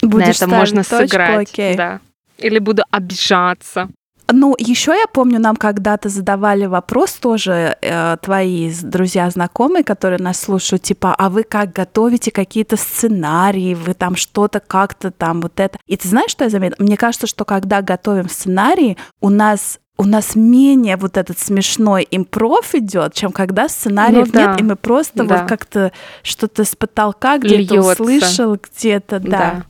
Будешь 0.00 0.40
на 0.40 0.44
этом 0.44 0.50
можно 0.50 0.84
точку, 0.84 0.96
сыграть. 0.96 1.50
Окей. 1.50 1.76
Да. 1.76 2.00
Или 2.38 2.58
буду 2.58 2.84
обижаться. 2.90 3.88
Ну, 4.32 4.54
еще 4.58 4.92
я 4.92 5.06
помню, 5.12 5.38
нам 5.40 5.56
когда-то 5.56 6.08
задавали 6.08 6.66
вопрос 6.66 7.12
тоже 7.12 7.76
э, 7.80 8.16
твои 8.22 8.72
друзья, 8.82 9.28
знакомые, 9.30 9.84
которые 9.84 10.18
нас 10.20 10.40
слушают, 10.40 10.82
типа, 10.82 11.14
а 11.16 11.30
вы 11.30 11.42
как 11.42 11.72
готовите 11.72 12.30
какие-то 12.30 12.76
сценарии, 12.76 13.74
вы 13.74 13.94
там 13.94 14.16
что-то 14.16 14.60
как-то 14.60 15.10
там 15.10 15.40
вот 15.40 15.58
это. 15.58 15.78
И 15.86 15.96
ты 15.96 16.08
знаешь, 16.08 16.30
что 16.30 16.44
я 16.44 16.50
заметила? 16.50 16.84
Мне 16.84 16.96
кажется, 16.96 17.26
что 17.26 17.44
когда 17.44 17.82
готовим 17.82 18.28
сценарии, 18.28 18.96
у 19.20 19.30
нас 19.30 19.78
у 19.96 20.04
нас 20.04 20.34
менее 20.34 20.96
вот 20.96 21.18
этот 21.18 21.38
смешной 21.38 22.08
импров 22.10 22.74
идет, 22.74 23.12
чем 23.12 23.32
когда 23.32 23.68
сценариев 23.68 24.28
ну, 24.28 24.32
да. 24.32 24.46
нет, 24.52 24.60
и 24.60 24.64
мы 24.64 24.76
просто 24.76 25.24
да. 25.24 25.36
вот 25.36 25.48
как-то 25.48 25.92
что-то 26.22 26.64
с 26.64 26.74
потолка 26.74 27.36
где-то 27.36 27.80
услышал, 27.80 28.56
где-то, 28.56 29.20
да. 29.20 29.28
да. 29.28 29.64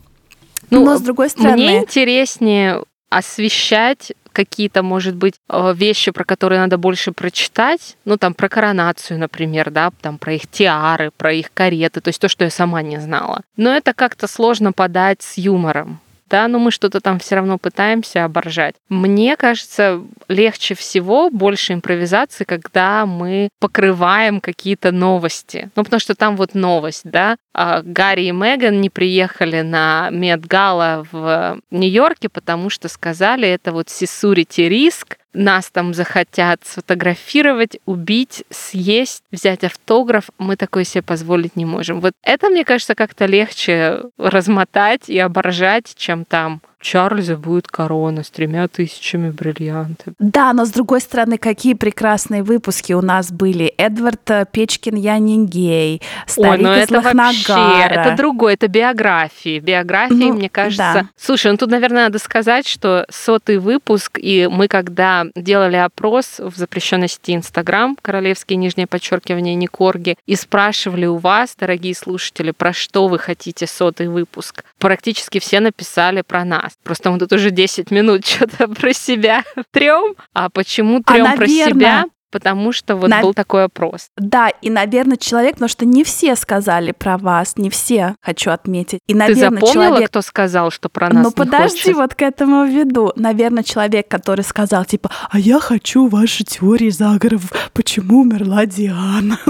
Ну, 0.71 0.85
Но 0.85 0.99
с 0.99 1.01
другой 1.01 1.31
стороны... 1.31 1.57
Мне 1.57 1.79
интереснее 1.79 2.85
освещать 3.09 4.13
какие-то, 4.33 4.83
может 4.83 5.15
быть, 5.17 5.35
э, 5.49 5.75
вещи, 5.75 6.11
про 6.11 6.25
которые 6.25 6.61
надо 6.61 6.79
больше 6.79 7.13
прочитать, 7.13 7.97
ну, 8.05 8.17
там, 8.17 8.35
про 8.35 8.49
коронацию, 8.49 9.19
например, 9.19 9.71
да, 9.71 9.91
там, 10.01 10.19
про 10.19 10.35
их 10.35 10.47
тиары, 10.47 11.11
про 11.17 11.33
их 11.33 11.53
кареты, 11.53 12.01
то 12.01 12.09
есть 12.09 12.21
то, 12.21 12.29
что 12.29 12.45
я 12.45 12.51
сама 12.51 12.83
не 12.83 12.99
знала. 13.01 13.43
Но 13.57 13.71
это 13.71 13.95
как-то 13.95 14.27
сложно 14.27 14.73
подать 14.73 15.23
с 15.23 15.39
юмором 15.39 16.01
да, 16.31 16.49
но 16.49 16.59
мы 16.59 16.71
что-то 16.71 17.01
там 17.01 17.19
все 17.19 17.35
равно 17.35 17.59
пытаемся 17.59 18.25
оборжать. 18.25 18.77
Мне 18.89 19.37
кажется, 19.37 20.01
легче 20.29 20.75
всего 20.75 21.31
больше 21.31 21.75
импровизации, 21.75 22.45
когда 22.45 23.05
мы 23.05 23.49
покрываем 23.59 24.41
какие-то 24.41 24.93
новости. 24.93 25.71
Ну, 25.77 25.85
потому 25.85 26.01
что 26.01 26.15
там 26.15 26.37
вот 26.37 26.55
новость, 26.55 27.03
да, 27.05 27.37
а 27.53 27.83
Гарри 27.83 28.27
и 28.27 28.33
Меган 28.33 28.81
не 28.81 28.91
приехали 28.91 29.61
на 29.63 30.09
Медгала 30.11 31.07
в 31.11 31.59
Нью-Йорке, 31.71 32.29
потому 32.29 32.71
что 32.71 32.89
сказали, 32.89 33.49
это 33.49 33.73
вот 33.73 33.91
сисурити 33.91 34.63
риск, 34.63 35.19
нас 35.33 35.71
там 35.71 35.95
захотят 35.95 36.61
сфотографировать, 36.65 37.79
убить, 37.87 38.45
съесть, 38.51 39.23
взять 39.31 39.65
автограф, 39.65 40.31
мы 40.39 40.57
такое 40.57 40.85
себе 40.85 41.03
позволить 41.03 41.57
не 41.57 41.65
можем. 41.65 42.01
Вот 42.01 42.15
это, 42.23 42.49
мне 42.49 42.65
кажется, 42.65 42.95
как-то 42.95 43.27
легче 43.27 44.03
размотать 44.19 45.09
и 45.09 45.19
оборжать, 45.19 45.95
чем 45.97 46.25
там 46.25 46.61
Чарльза 46.81 47.37
будет 47.37 47.69
корона 47.69 48.25
с 48.25 48.31
тремя 48.31 48.67
тысячами 48.67 49.31
бриллиантов. 49.31 50.15
Да, 50.19 50.53
но 50.53 50.65
с 50.65 50.71
другой 50.71 51.01
стороны, 51.01 51.37
какие 51.37 51.75
прекрасные 51.75 52.43
выпуски 52.43 52.95
у 52.95 53.03
нас 53.03 53.31
были. 53.31 53.67
Эдвард 53.77 54.31
э, 54.31 54.47
Печкин, 54.51 54.97
я 54.97 55.19
не 55.19 55.45
гей, 55.45 56.01
Старик 56.27 56.51
Ой, 56.51 56.59
ну 56.59 56.71
это 56.71 57.01
вообще, 57.01 57.85
это 57.91 58.15
другое, 58.17 58.55
это 58.55 58.69
биографии. 58.69 59.59
Биографии, 59.61 60.15
ну, 60.15 60.33
мне 60.33 60.49
кажется. 60.49 60.93
Да. 60.95 61.09
Слушай, 61.17 61.53
ну 61.53 61.59
тут, 61.59 61.71
наверное, 61.71 62.05
надо 62.05 62.19
сказать, 62.19 62.67
что 62.67 63.07
сотый 63.11 63.59
выпуск, 63.59 64.19
и 64.19 64.49
мы 64.51 64.67
когда 64.69 65.27
делали 65.35 65.77
опрос 65.77 66.39
в 66.39 66.57
запрещенной 66.57 67.09
сети 67.09 67.35
Инстаграм, 67.35 67.97
королевские 68.01 68.57
нижнее 68.57 68.87
подчеркивание 68.87 69.55
Никорги, 69.55 70.17
и 70.27 70.35
спрашивали 70.35 71.07
у 71.07 71.17
вас, 71.17 71.55
дорогие 71.59 71.95
слушатели, 71.95 72.53
про 72.53 72.73
что 72.73 73.09
вы 73.09 73.19
хотите 73.19 73.67
сотый 73.67 74.09
выпуск. 74.09 74.65
Практически 74.79 75.41
все 75.41 75.61
написали 75.61 76.23
про 76.23 76.45
нас. 76.45 76.70
Просто 76.83 77.11
мы 77.11 77.19
тут 77.19 77.33
уже 77.33 77.51
10 77.51 77.91
минут 77.91 78.27
что-то 78.27 78.69
про 78.69 78.93
себя 78.93 79.45
трем. 79.71 80.15
А 80.33 80.51
почему 80.51 81.03
трем 81.03 81.27
а, 81.27 81.37
про 81.37 81.47
себя? 81.47 82.05
потому 82.31 82.73
что 82.73 82.97
вот 82.97 83.11
На... 83.11 83.21
был 83.21 83.35
такой 83.35 83.65
опрос. 83.65 84.09
Да, 84.17 84.49
и, 84.49 84.71
наверное, 84.71 85.17
человек, 85.17 85.55
потому 85.55 85.69
что 85.69 85.85
не 85.85 86.05
все 86.05 86.37
сказали 86.37 86.93
про 86.93 87.19
вас, 87.19 87.57
не 87.57 87.71
все, 87.71 88.15
хочу 88.21 88.51
отметить. 88.51 89.01
И, 89.07 89.15
наверное, 89.15 89.51
Ты 89.51 89.57
запомнила, 89.57 89.87
человек... 89.87 90.09
кто 90.11 90.23
сказал, 90.23 90.71
что 90.71 90.89
про 90.89 91.11
нас 91.11 91.25
Ну, 91.25 91.33
подожди, 91.33 91.81
хочет? 91.81 91.97
вот 91.97 92.15
к 92.15 92.23
этому 92.23 92.65
веду. 92.65 93.13
Наверное, 93.17 93.63
человек, 93.63 94.09
который 94.09 94.43
сказал, 94.43 94.85
типа, 94.85 95.11
а 95.29 95.39
я 95.39 95.59
хочу 95.59 96.07
ваши 96.07 96.45
теории 96.45 96.91
заговоров, 96.91 97.51
почему 97.73 98.21
умерла 98.21 98.67
Диана. 98.67 99.39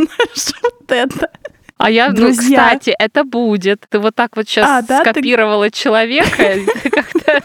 Вот 0.62 0.90
это. 0.92 1.30
А 1.80 1.90
я, 1.90 2.10
ну, 2.10 2.30
кстати, 2.30 2.94
это 2.98 3.24
будет. 3.24 3.86
Ты 3.88 3.98
вот 3.98 4.14
так 4.14 4.36
вот 4.36 4.46
сейчас 4.46 4.68
а, 4.68 4.82
да? 4.82 5.00
скопировала 5.00 5.70
ты... 5.70 5.76
человека, 5.78 6.56
как-то 6.90 7.40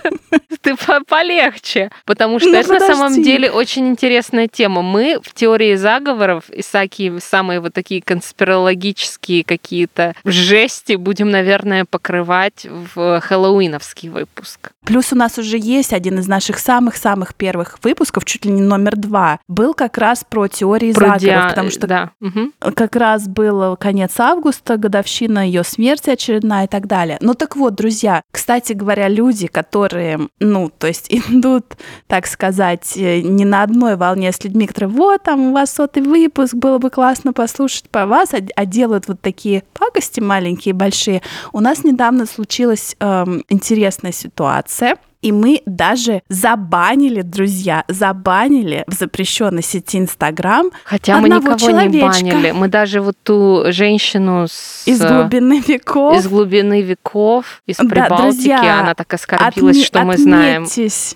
ты 0.62 0.76
полегче. 1.08 1.90
Потому 2.06 2.40
что 2.40 2.50
ну, 2.50 2.58
это 2.58 2.74
на 2.74 2.80
самом 2.80 3.24
деле 3.24 3.52
очень 3.52 3.88
интересная 3.88 4.48
тема. 4.48 4.82
Мы 4.82 5.20
в 5.24 5.34
теории 5.34 5.76
заговоров 5.76 6.50
и 6.50 6.62
всякие 6.62 7.20
самые 7.22 7.60
вот 7.60 7.74
такие 7.74 8.02
конспирологические 8.02 9.44
какие-то 9.44 10.16
жести 10.26 10.96
будем, 10.96 11.30
наверное, 11.30 11.86
покрывать 11.86 12.66
в 12.70 13.22
хэллоуиновский 13.22 14.10
выпуск. 14.10 14.72
Плюс 14.84 15.14
у 15.14 15.16
нас 15.16 15.38
уже 15.38 15.58
есть 15.58 15.94
один 15.94 16.20
из 16.20 16.28
наших 16.28 16.60
самых-самых 16.60 17.36
первых 17.36 17.78
выпусков, 17.84 18.26
чуть 18.26 18.46
ли 18.46 18.52
не 18.52 18.62
номер 18.62 18.96
два, 18.96 19.40
был 19.48 19.74
как 19.74 19.98
раз 19.98 20.24
про 20.28 20.48
теории 20.48 20.94
про 20.94 21.18
заговоров, 21.18 21.22
диа... 21.22 21.50
потому 21.50 21.70
что 21.70 21.88
да. 21.88 22.12
как 22.76 22.96
раз 22.96 23.28
был 23.28 23.78
конец 23.78 24.20
августа, 24.30 24.78
годовщина 24.78 25.46
ее 25.46 25.64
смерти 25.64 26.10
очередная 26.10 26.66
и 26.66 26.68
так 26.68 26.88
далее. 26.88 27.18
Ну 27.22 27.34
так 27.34 27.56
вот, 27.56 27.76
друзья, 27.76 28.22
кстати 28.32 28.74
говоря, 28.74 29.08
люди, 29.08 29.48
которые, 29.48 30.30
ну, 30.40 30.70
то 30.70 30.88
есть 30.88 31.08
идут, 31.10 31.76
так 32.08 32.28
сказать, 32.28 32.96
э, 32.96 33.22
не 33.22 33.46
на 33.46 33.64
одной 33.64 33.96
волне 33.96 34.32
с 34.32 34.44
людьми, 34.44 34.68
которые, 34.68 34.90
вот, 34.90 35.24
там 35.24 35.40
у 35.40 35.54
вас 35.54 35.74
сотый 35.74 36.04
выпуск, 36.04 36.54
было 36.54 36.78
бы 36.78 36.90
классно 36.90 37.34
послушать 37.34 37.90
по 37.90 38.06
вас, 38.06 38.34
а, 38.34 38.40
а 38.56 38.66
делают 38.66 39.08
вот 39.08 39.22
такие 39.22 39.64
пакости 39.74 40.20
маленькие, 40.20 40.74
большие. 40.74 41.22
У 41.54 41.60
нас 41.60 41.84
недавно 41.84 42.26
случилась 42.26 42.96
эм, 43.00 43.44
интересная 43.50 44.12
ситуация 44.12 44.98
и 45.26 45.32
мы 45.32 45.64
даже 45.66 46.22
забанили, 46.30 47.22
друзья, 47.22 47.84
забанили 47.88 48.84
в 48.86 48.94
запрещенной 48.94 49.64
сети 49.64 49.98
Инстаграм. 49.98 50.70
Хотя 50.84 51.18
мы 51.18 51.30
никого 51.30 51.58
человечка. 51.58 52.22
не 52.24 52.32
банили. 52.32 52.52
Мы 52.52 52.68
даже 52.68 53.02
вот 53.02 53.16
ту 53.24 53.64
женщину 53.70 54.46
с... 54.48 54.84
из 54.86 55.02
глубины 55.02 55.64
веков. 55.68 56.20
Из 56.20 56.28
глубины 56.28 56.84
веков, 56.84 57.64
из 57.66 57.78
да, 57.78 57.86
Прибалтики, 57.86 58.22
друзья, 58.22 58.82
она 58.82 58.94
так 58.94 59.12
оскорбилась, 59.16 59.78
отме- 59.78 59.84
что 59.84 60.04
мы 60.04 60.16
знаем. 60.16 60.68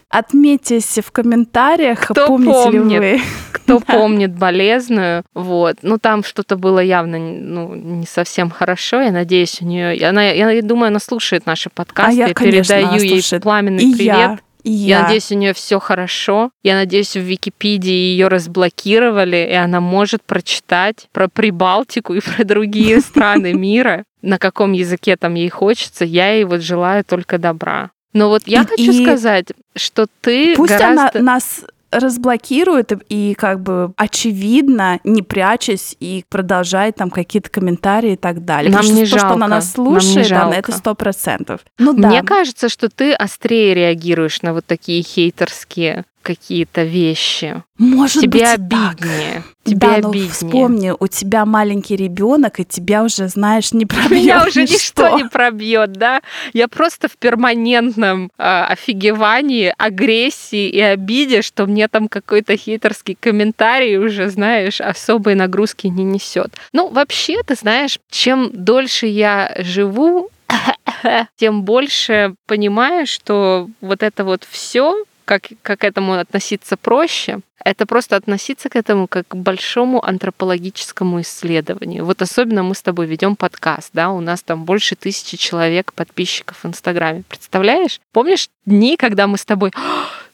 Отметьтесь 0.09 0.99
в 1.05 1.11
комментариях, 1.11 1.99
Кто 1.99 2.25
помните 2.25 2.51
помнит, 2.51 2.91
ли 2.91 2.99
вы. 2.99 3.21
Кто 3.51 3.77
да. 3.87 3.93
помнит 3.93 4.33
болезную, 4.35 5.23
вот. 5.35 5.77
Ну, 5.83 5.99
там 5.99 6.23
что-то 6.23 6.55
было 6.55 6.79
явно 6.79 7.19
ну, 7.19 7.75
не 7.75 8.07
совсем 8.07 8.49
хорошо. 8.49 9.01
Я 9.01 9.11
надеюсь, 9.11 9.61
у 9.61 9.65
нее... 9.65 10.03
Она, 10.07 10.23
я 10.23 10.63
думаю, 10.63 10.87
она 10.87 10.99
слушает 10.99 11.45
наши 11.45 11.69
подкасты. 11.69 12.23
А 12.23 12.27
я, 12.29 12.33
конечно, 12.33 12.75
передаю 12.75 13.03
ей 13.03 13.39
пламенный 13.39 13.83
и 13.83 13.98
привет. 13.99 14.15
Я. 14.15 14.39
Я. 14.63 15.03
надеюсь, 15.03 15.31
у 15.31 15.35
нее 15.35 15.53
все 15.53 15.79
хорошо. 15.79 16.51
Я 16.63 16.75
надеюсь, 16.75 17.15
в 17.15 17.21
Википедии 17.21 17.91
ее 17.91 18.27
разблокировали, 18.27 19.47
и 19.49 19.53
она 19.53 19.79
может 19.79 20.21
прочитать 20.23 21.07
про 21.11 21.29
Прибалтику 21.29 22.13
и 22.13 22.19
про 22.19 22.43
другие 22.43 22.99
страны 23.01 23.53
мира, 23.53 24.03
на 24.21 24.37
каком 24.37 24.73
языке 24.73 25.15
там 25.15 25.35
ей 25.35 25.49
хочется. 25.49 26.03
Я 26.05 26.33
ей 26.33 26.43
вот 26.43 26.61
желаю 26.61 27.03
только 27.05 27.37
добра. 27.37 27.91
Но 28.13 28.29
вот 28.29 28.43
я 28.47 28.63
и, 28.63 28.65
хочу 28.65 28.91
и 28.91 29.03
сказать, 29.03 29.47
что 29.75 30.07
ты 30.21 30.55
Пусть 30.55 30.73
гораздо... 30.73 31.19
она 31.19 31.33
нас 31.33 31.63
разблокирует 31.91 32.91
и 33.09 33.33
как 33.35 33.61
бы 33.61 33.93
очевидно, 33.97 34.99
не 35.03 35.21
прячась, 35.21 35.95
и 35.99 36.23
продолжает 36.29 36.95
там 36.95 37.09
какие-то 37.09 37.49
комментарии 37.49 38.13
и 38.13 38.17
так 38.17 38.45
далее. 38.45 38.71
Нам 38.71 38.81
Потому 38.81 38.99
не 38.99 39.05
что 39.05 39.19
жалко. 39.19 39.27
то, 39.27 39.35
что 39.35 39.45
она 39.45 39.47
нас 39.47 39.71
слушает, 39.71 40.31
она 40.31 40.55
это 40.55 40.71
сто 40.71 40.95
процентов. 40.95 41.61
Ну, 41.77 41.93
да. 41.93 42.09
Мне 42.09 42.23
кажется, 42.23 42.69
что 42.69 42.89
ты 42.89 43.13
острее 43.13 43.73
реагируешь 43.73 44.41
на 44.41 44.53
вот 44.53 44.65
такие 44.65 45.01
хейтерские 45.01 46.05
какие-то 46.21 46.83
вещи. 46.83 47.63
Может 47.77 48.23
тебе 48.23 48.41
быть, 48.41 48.53
обиднее. 48.53 49.33
Так. 49.35 49.43
Тебе 49.63 49.77
да, 49.77 49.95
обиднее. 49.95 50.23
но 50.23 50.29
вспомни, 50.29 50.93
у 50.99 51.07
тебя 51.07 51.45
маленький 51.45 51.95
ребенок, 51.95 52.59
и 52.59 52.65
тебя 52.65 53.03
уже, 53.03 53.27
знаешь, 53.27 53.71
не 53.71 53.85
пробьет. 53.85 54.11
Меня 54.11 54.45
уже 54.45 54.63
ничто 54.63 55.17
не 55.17 55.25
пробьет, 55.25 55.93
да? 55.93 56.21
Я 56.53 56.67
просто 56.67 57.07
в 57.07 57.17
перманентном 57.17 58.31
э, 58.37 58.43
офигевании, 58.43 59.73
агрессии 59.77 60.69
и 60.69 60.81
обиде, 60.81 61.41
что 61.41 61.65
мне 61.65 61.87
там 61.87 62.07
какой-то 62.07 62.57
хитерский 62.57 63.17
комментарий 63.19 63.97
уже, 63.97 64.29
знаешь, 64.29 64.81
особой 64.81 65.35
нагрузки 65.35 65.87
не 65.87 66.03
несет. 66.03 66.55
Ну, 66.73 66.89
вообще, 66.89 67.41
ты 67.45 67.55
знаешь, 67.55 67.99
чем 68.09 68.49
дольше 68.53 69.07
я 69.07 69.55
живу, 69.59 70.29
тем 71.35 71.63
больше 71.63 72.35
понимаю, 72.47 73.05
что 73.07 73.69
вот 73.81 74.03
это 74.03 74.23
вот 74.23 74.45
все 74.49 75.05
как, 75.29 75.43
как 75.61 75.83
этому 75.83 76.13
относиться 76.13 76.75
проще, 76.75 77.41
это 77.63 77.85
просто 77.85 78.15
относиться 78.15 78.67
к 78.67 78.75
этому 78.75 79.07
как 79.07 79.27
к 79.27 79.35
большому 79.35 80.03
антропологическому 80.03 81.21
исследованию. 81.21 82.03
Вот 82.03 82.23
особенно 82.23 82.63
мы 82.63 82.73
с 82.73 82.81
тобой 82.81 83.05
ведем 83.05 83.35
подкаст, 83.35 83.91
да, 83.93 84.09
у 84.09 84.21
нас 84.21 84.41
там 84.41 84.65
больше 84.65 84.95
тысячи 84.95 85.37
человек 85.37 85.93
подписчиков 85.93 86.63
в 86.63 86.65
Инстаграме. 86.65 87.21
Представляешь? 87.29 88.01
Помнишь 88.11 88.49
дни, 88.65 88.97
когда 88.97 89.27
мы 89.27 89.37
с 89.37 89.45
тобой 89.45 89.71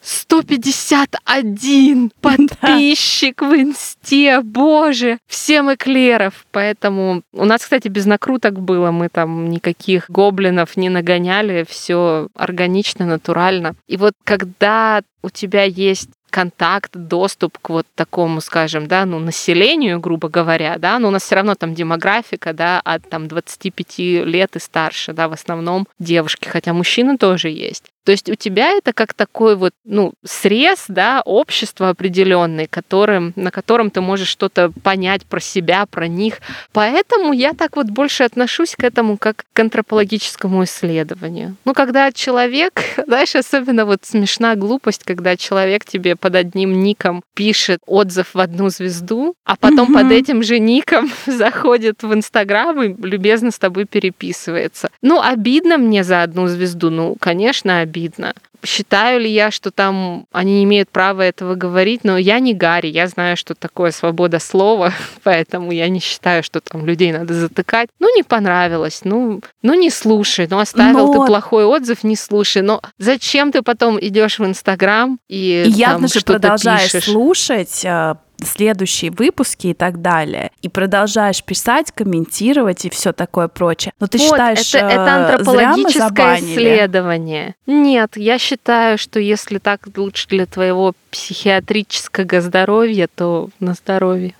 151 0.06 2.12
подписчик 2.20 3.42
в 3.42 3.56
инсте, 3.56 4.40
боже, 4.40 5.18
всем 5.26 5.74
эклеров. 5.74 6.46
Поэтому 6.52 7.22
у 7.32 7.44
нас, 7.44 7.62
кстати, 7.62 7.88
без 7.88 8.06
накруток 8.06 8.60
было, 8.60 8.92
мы 8.92 9.08
там 9.08 9.50
никаких 9.50 10.08
гоблинов 10.08 10.76
не 10.76 10.90
нагоняли, 10.90 11.66
все 11.68 12.28
органично, 12.36 13.04
натурально. 13.04 13.74
И 13.88 13.96
вот 13.96 14.12
когда 14.22 15.02
у 15.22 15.30
тебя 15.30 15.64
есть 15.64 16.10
контакт, 16.30 16.92
доступ 16.94 17.58
к 17.58 17.70
вот 17.70 17.86
такому, 17.96 18.40
скажем, 18.40 18.86
да, 18.86 19.06
ну, 19.06 19.18
населению, 19.18 19.98
грубо 19.98 20.28
говоря, 20.28 20.76
да, 20.78 21.00
но 21.00 21.08
у 21.08 21.10
нас 21.10 21.24
все 21.24 21.34
равно 21.36 21.54
там 21.56 21.74
демографика, 21.74 22.52
да, 22.52 22.80
от 22.84 23.08
там 23.08 23.26
25 23.26 23.98
лет 23.98 24.54
и 24.54 24.60
старше, 24.60 25.14
да, 25.14 25.28
в 25.28 25.32
основном 25.32 25.88
девушки, 25.98 26.46
хотя 26.46 26.74
мужчины 26.74 27.16
тоже 27.16 27.48
есть. 27.48 27.86
То 28.06 28.12
есть 28.12 28.30
у 28.30 28.36
тебя 28.36 28.70
это 28.70 28.92
как 28.92 29.14
такой 29.14 29.56
вот, 29.56 29.72
ну, 29.84 30.12
срез, 30.24 30.84
да, 30.86 31.22
общества 31.24 31.88
определенный, 31.88 32.68
которым, 32.68 33.32
на 33.34 33.50
котором 33.50 33.90
ты 33.90 34.00
можешь 34.00 34.28
что-то 34.28 34.70
понять 34.84 35.26
про 35.26 35.40
себя, 35.40 35.86
про 35.86 36.06
них. 36.06 36.38
Поэтому 36.72 37.32
я 37.32 37.52
так 37.52 37.74
вот 37.74 37.86
больше 37.88 38.22
отношусь 38.22 38.76
к 38.76 38.84
этому 38.84 39.16
как 39.16 39.44
к 39.52 39.58
антропологическому 39.58 40.62
исследованию. 40.62 41.56
Ну, 41.64 41.74
когда 41.74 42.12
человек, 42.12 42.80
знаешь, 43.08 43.34
особенно 43.34 43.84
вот 43.84 44.04
смешна 44.04 44.54
глупость, 44.54 45.02
когда 45.02 45.36
человек 45.36 45.84
тебе 45.84 46.14
под 46.14 46.36
одним 46.36 46.80
ником 46.84 47.24
пишет 47.34 47.80
отзыв 47.86 48.34
в 48.34 48.38
одну 48.38 48.68
звезду, 48.68 49.34
а 49.44 49.56
потом 49.56 49.92
под 49.92 50.12
этим 50.12 50.44
же 50.44 50.60
ником 50.60 51.10
заходит 51.26 52.04
в 52.04 52.14
Инстаграм 52.14 52.80
и 52.80 52.94
любезно 53.04 53.50
с 53.50 53.58
тобой 53.58 53.84
переписывается. 53.84 54.90
Ну, 55.02 55.20
обидно 55.20 55.76
мне 55.76 56.04
за 56.04 56.22
одну 56.22 56.46
звезду, 56.46 56.90
ну, 56.90 57.16
конечно, 57.18 57.80
обидно 57.80 57.95
обидно. 57.96 58.34
Считаю 58.64 59.20
ли 59.20 59.30
я, 59.30 59.50
что 59.50 59.70
там 59.70 60.26
они 60.32 60.64
имеют 60.64 60.90
права 60.90 61.22
этого 61.22 61.54
говорить, 61.54 62.04
но 62.04 62.18
я 62.18 62.40
не 62.40 62.52
Гарри, 62.52 62.88
я 62.88 63.06
знаю, 63.06 63.36
что 63.36 63.54
такое 63.54 63.90
свобода 63.90 64.38
слова, 64.38 64.92
поэтому 65.22 65.72
я 65.72 65.88
не 65.88 66.00
считаю, 66.00 66.42
что 66.42 66.60
там 66.60 66.84
людей 66.84 67.12
надо 67.12 67.34
затыкать. 67.34 67.88
Ну, 68.00 68.14
не 68.16 68.22
понравилось, 68.22 69.02
ну, 69.04 69.40
ну 69.62 69.74
не 69.74 69.90
слушай, 69.90 70.46
ну 70.50 70.58
оставил 70.58 71.12
но... 71.12 71.20
ты 71.20 71.26
плохой 71.26 71.64
отзыв, 71.64 72.02
не 72.02 72.16
слушай. 72.16 72.62
Но 72.62 72.82
зачем 72.98 73.52
ты 73.52 73.62
потом 73.62 73.98
идешь 74.00 74.38
в 74.38 74.44
Инстаграм 74.44 75.18
и, 75.28 75.64
и 75.66 75.70
явно 75.70 76.08
там, 76.08 76.20
же 76.20 76.24
продолжаешь 76.24 76.92
пишешь? 76.92 77.04
слушать, 77.04 77.84
а, 77.86 78.16
следующие 78.44 79.10
выпуски 79.10 79.68
и 79.68 79.74
так 79.74 80.02
далее, 80.02 80.50
и 80.62 80.68
продолжаешь 80.68 81.42
писать, 81.42 81.92
комментировать 81.92 82.84
и 82.84 82.90
все 82.90 83.12
такое 83.12 83.48
прочее. 83.48 83.92
Но 84.00 84.06
ты 84.06 84.18
вот, 84.18 84.24
считаешь, 84.24 84.74
это, 84.74 84.86
это 84.86 85.14
антропологическое 85.14 86.40
исследование? 86.40 87.54
Нет, 87.66 88.16
я 88.16 88.38
считаю, 88.38 88.98
что 88.98 89.20
если 89.20 89.58
так 89.58 89.88
лучше 89.96 90.28
для 90.28 90.46
твоего 90.46 90.94
психиатрического 91.10 92.40
здоровья, 92.40 93.08
то 93.14 93.50
на 93.60 93.74
здоровье. 93.74 94.34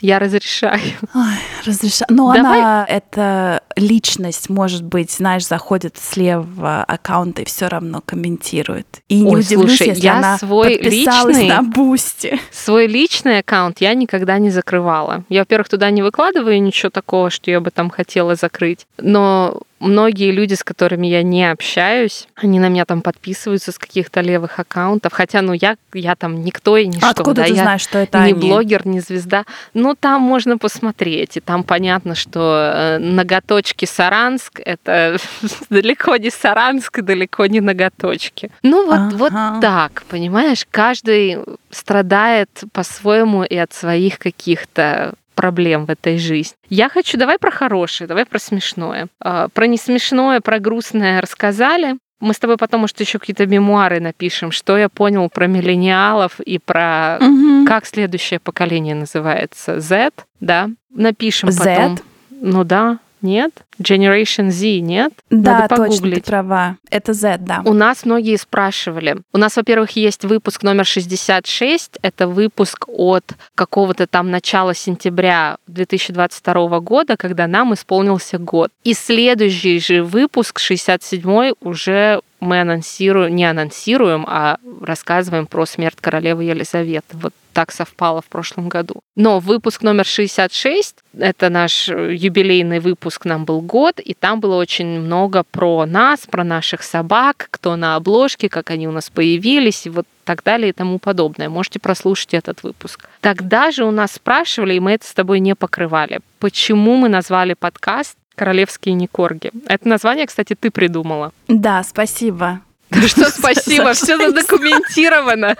Я 0.00 0.18
разрешаю. 0.18 0.80
Ой, 1.14 1.34
разрешаю. 1.64 2.08
Но 2.10 2.32
Давай. 2.34 2.60
она, 2.60 2.86
эта 2.88 3.62
личность, 3.76 4.48
может 4.50 4.82
быть, 4.82 5.10
знаешь, 5.10 5.46
заходит 5.46 5.96
слева 5.96 6.84
аккаунта 6.84 7.42
и 7.42 7.44
все 7.44 7.68
равно 7.68 8.02
комментирует. 8.04 8.86
И 9.08 9.20
не 9.20 9.34
Ой, 9.34 9.40
удивлюсь, 9.40 9.78
слушай, 9.78 9.88
если 9.88 10.02
я 10.02 10.18
она 10.18 10.38
свой 10.38 10.78
подписалась 10.78 11.38
личный, 11.38 11.48
на 11.48 11.62
Boosty. 11.62 12.38
Свой 12.50 12.86
личный 12.86 13.38
аккаунт 13.38 13.80
я 13.80 13.94
никогда 13.94 14.38
не 14.38 14.50
закрывала. 14.50 15.24
Я, 15.28 15.40
во-первых, 15.40 15.68
туда 15.68 15.90
не 15.90 16.02
выкладываю 16.02 16.62
ничего 16.62 16.90
такого, 16.90 17.30
что 17.30 17.50
я 17.50 17.60
бы 17.60 17.70
там 17.70 17.90
хотела 17.90 18.34
закрыть. 18.34 18.86
Но 18.98 19.62
многие 19.78 20.30
люди, 20.30 20.54
с 20.54 20.64
которыми 20.64 21.06
я 21.06 21.22
не 21.22 21.50
общаюсь, 21.50 22.28
они 22.34 22.58
на 22.58 22.68
меня 22.68 22.84
там 22.84 23.02
подписываются 23.02 23.72
с 23.72 23.78
каких-то 23.78 24.20
левых 24.20 24.58
аккаунтов. 24.58 25.12
Хотя, 25.12 25.42
ну, 25.42 25.52
я, 25.52 25.76
я 25.92 26.16
там 26.16 26.42
никто 26.42 26.76
и 26.76 26.86
ничто. 26.86 27.08
Откуда 27.08 27.42
да, 27.42 27.44
ты 27.44 27.54
я 27.54 27.62
знаешь, 27.62 27.82
что 27.82 27.98
это 27.98 28.18
Не 28.18 28.32
они? 28.32 28.40
блогер, 28.40 28.86
не 28.86 29.00
звезда. 29.00 29.44
Ну, 29.74 29.94
там 29.94 30.22
можно 30.22 30.58
посмотреть. 30.58 31.36
И 31.36 31.40
там 31.40 31.62
понятно, 31.64 32.14
что 32.14 32.72
э, 32.74 32.98
ноготочки 32.98 33.84
Саранск— 33.84 34.60
это 34.64 35.18
далеко 35.70 36.16
не 36.16 36.30
Саранск 36.30 36.98
и 36.98 37.02
далеко 37.02 37.46
не 37.46 37.60
ноготочки. 37.60 38.50
Ну, 38.62 38.86
вот, 38.86 38.94
ага. 38.94 39.16
вот 39.16 39.60
так, 39.60 40.04
понимаешь? 40.08 40.66
Каждый 40.70 41.38
страдает 41.70 42.48
по-своему 42.72 43.44
и 43.44 43.56
от 43.56 43.72
своих 43.72 44.18
каких-то 44.18 45.14
проблем 45.36 45.86
в 45.86 45.90
этой 45.90 46.18
жизни. 46.18 46.56
Я 46.68 46.88
хочу, 46.88 47.16
давай 47.16 47.38
про 47.38 47.52
хорошее, 47.52 48.08
давай 48.08 48.26
про 48.26 48.40
смешное. 48.40 49.06
А, 49.20 49.48
про 49.48 49.66
несмешное, 49.68 50.40
про 50.40 50.58
грустное 50.58 51.20
рассказали. 51.20 51.96
Мы 52.18 52.32
с 52.32 52.38
тобой 52.38 52.56
потом, 52.56 52.80
может, 52.80 52.98
еще 52.98 53.18
какие-то 53.18 53.46
мемуары 53.46 54.00
напишем, 54.00 54.50
что 54.50 54.76
я 54.76 54.88
понял 54.88 55.28
про 55.28 55.46
миллениалов 55.46 56.40
и 56.40 56.58
про 56.58 57.18
угу. 57.20 57.66
как 57.66 57.86
следующее 57.86 58.40
поколение 58.40 58.94
называется. 58.94 59.80
Z, 59.80 60.10
да? 60.40 60.70
Напишем 60.90 61.52
Z? 61.52 61.64
потом. 61.64 61.98
Ну 62.30 62.64
да, 62.64 62.98
нет? 63.22 63.52
Generation 63.80 64.50
Z, 64.50 64.80
нет? 64.80 65.12
Да, 65.30 65.60
Надо 65.60 65.76
точно, 65.76 66.10
ты 66.12 66.22
права. 66.22 66.76
Это 66.90 67.12
Z, 67.12 67.38
да. 67.40 67.62
У 67.64 67.72
нас 67.72 68.04
многие 68.04 68.36
спрашивали. 68.36 69.18
У 69.32 69.38
нас, 69.38 69.56
во-первых, 69.56 69.90
есть 69.90 70.24
выпуск 70.24 70.62
номер 70.62 70.84
66. 70.84 71.98
Это 72.02 72.28
выпуск 72.28 72.86
от 72.88 73.24
какого-то 73.54 74.06
там 74.06 74.30
начала 74.30 74.74
сентября 74.74 75.56
2022 75.66 76.80
года, 76.80 77.16
когда 77.16 77.46
нам 77.46 77.74
исполнился 77.74 78.38
год. 78.38 78.70
И 78.84 78.94
следующий 78.94 79.78
же 79.80 80.02
выпуск, 80.02 80.58
67 80.58 81.52
уже 81.60 82.20
мы 82.46 82.60
анонсируем, 82.60 83.34
не 83.34 83.44
анонсируем, 83.44 84.24
а 84.26 84.58
рассказываем 84.80 85.46
про 85.46 85.66
смерть 85.66 85.98
королевы 86.00 86.44
Елизаветы. 86.44 87.16
Вот 87.16 87.34
так 87.52 87.72
совпало 87.72 88.20
в 88.20 88.26
прошлом 88.26 88.68
году. 88.68 88.96
Но 89.14 89.38
выпуск 89.40 89.82
номер 89.82 90.04
66, 90.04 90.96
это 91.18 91.48
наш 91.48 91.88
юбилейный 91.88 92.80
выпуск, 92.80 93.24
нам 93.24 93.46
был 93.46 93.62
год, 93.62 93.98
и 93.98 94.12
там 94.12 94.40
было 94.40 94.56
очень 94.56 95.00
много 95.00 95.42
про 95.42 95.86
нас, 95.86 96.26
про 96.26 96.44
наших 96.44 96.82
собак, 96.82 97.48
кто 97.50 97.76
на 97.76 97.96
обложке, 97.96 98.48
как 98.48 98.70
они 98.70 98.86
у 98.86 98.92
нас 98.92 99.08
появились, 99.08 99.86
и 99.86 99.90
вот 99.90 100.06
так 100.24 100.42
далее 100.42 100.70
и 100.70 100.72
тому 100.72 100.98
подобное. 100.98 101.48
Можете 101.48 101.78
прослушать 101.78 102.34
этот 102.34 102.62
выпуск. 102.62 103.08
Тогда 103.20 103.70
же 103.70 103.84
у 103.84 103.90
нас 103.90 104.12
спрашивали, 104.12 104.74
и 104.74 104.80
мы 104.80 104.92
это 104.92 105.06
с 105.06 105.14
тобой 105.14 105.40
не 105.40 105.54
покрывали, 105.54 106.20
почему 106.40 106.96
мы 106.96 107.08
назвали 107.08 107.54
подкаст 107.54 108.18
«Королевские 108.36 108.94
некорги». 108.94 109.50
Это 109.66 109.88
название, 109.88 110.26
кстати, 110.26 110.54
ты 110.54 110.70
придумала. 110.70 111.32
Да, 111.48 111.82
спасибо. 111.82 112.60
Что 112.90 113.30
спасибо, 113.30 113.92
все 113.94 114.16
задокументировано. 114.16 115.56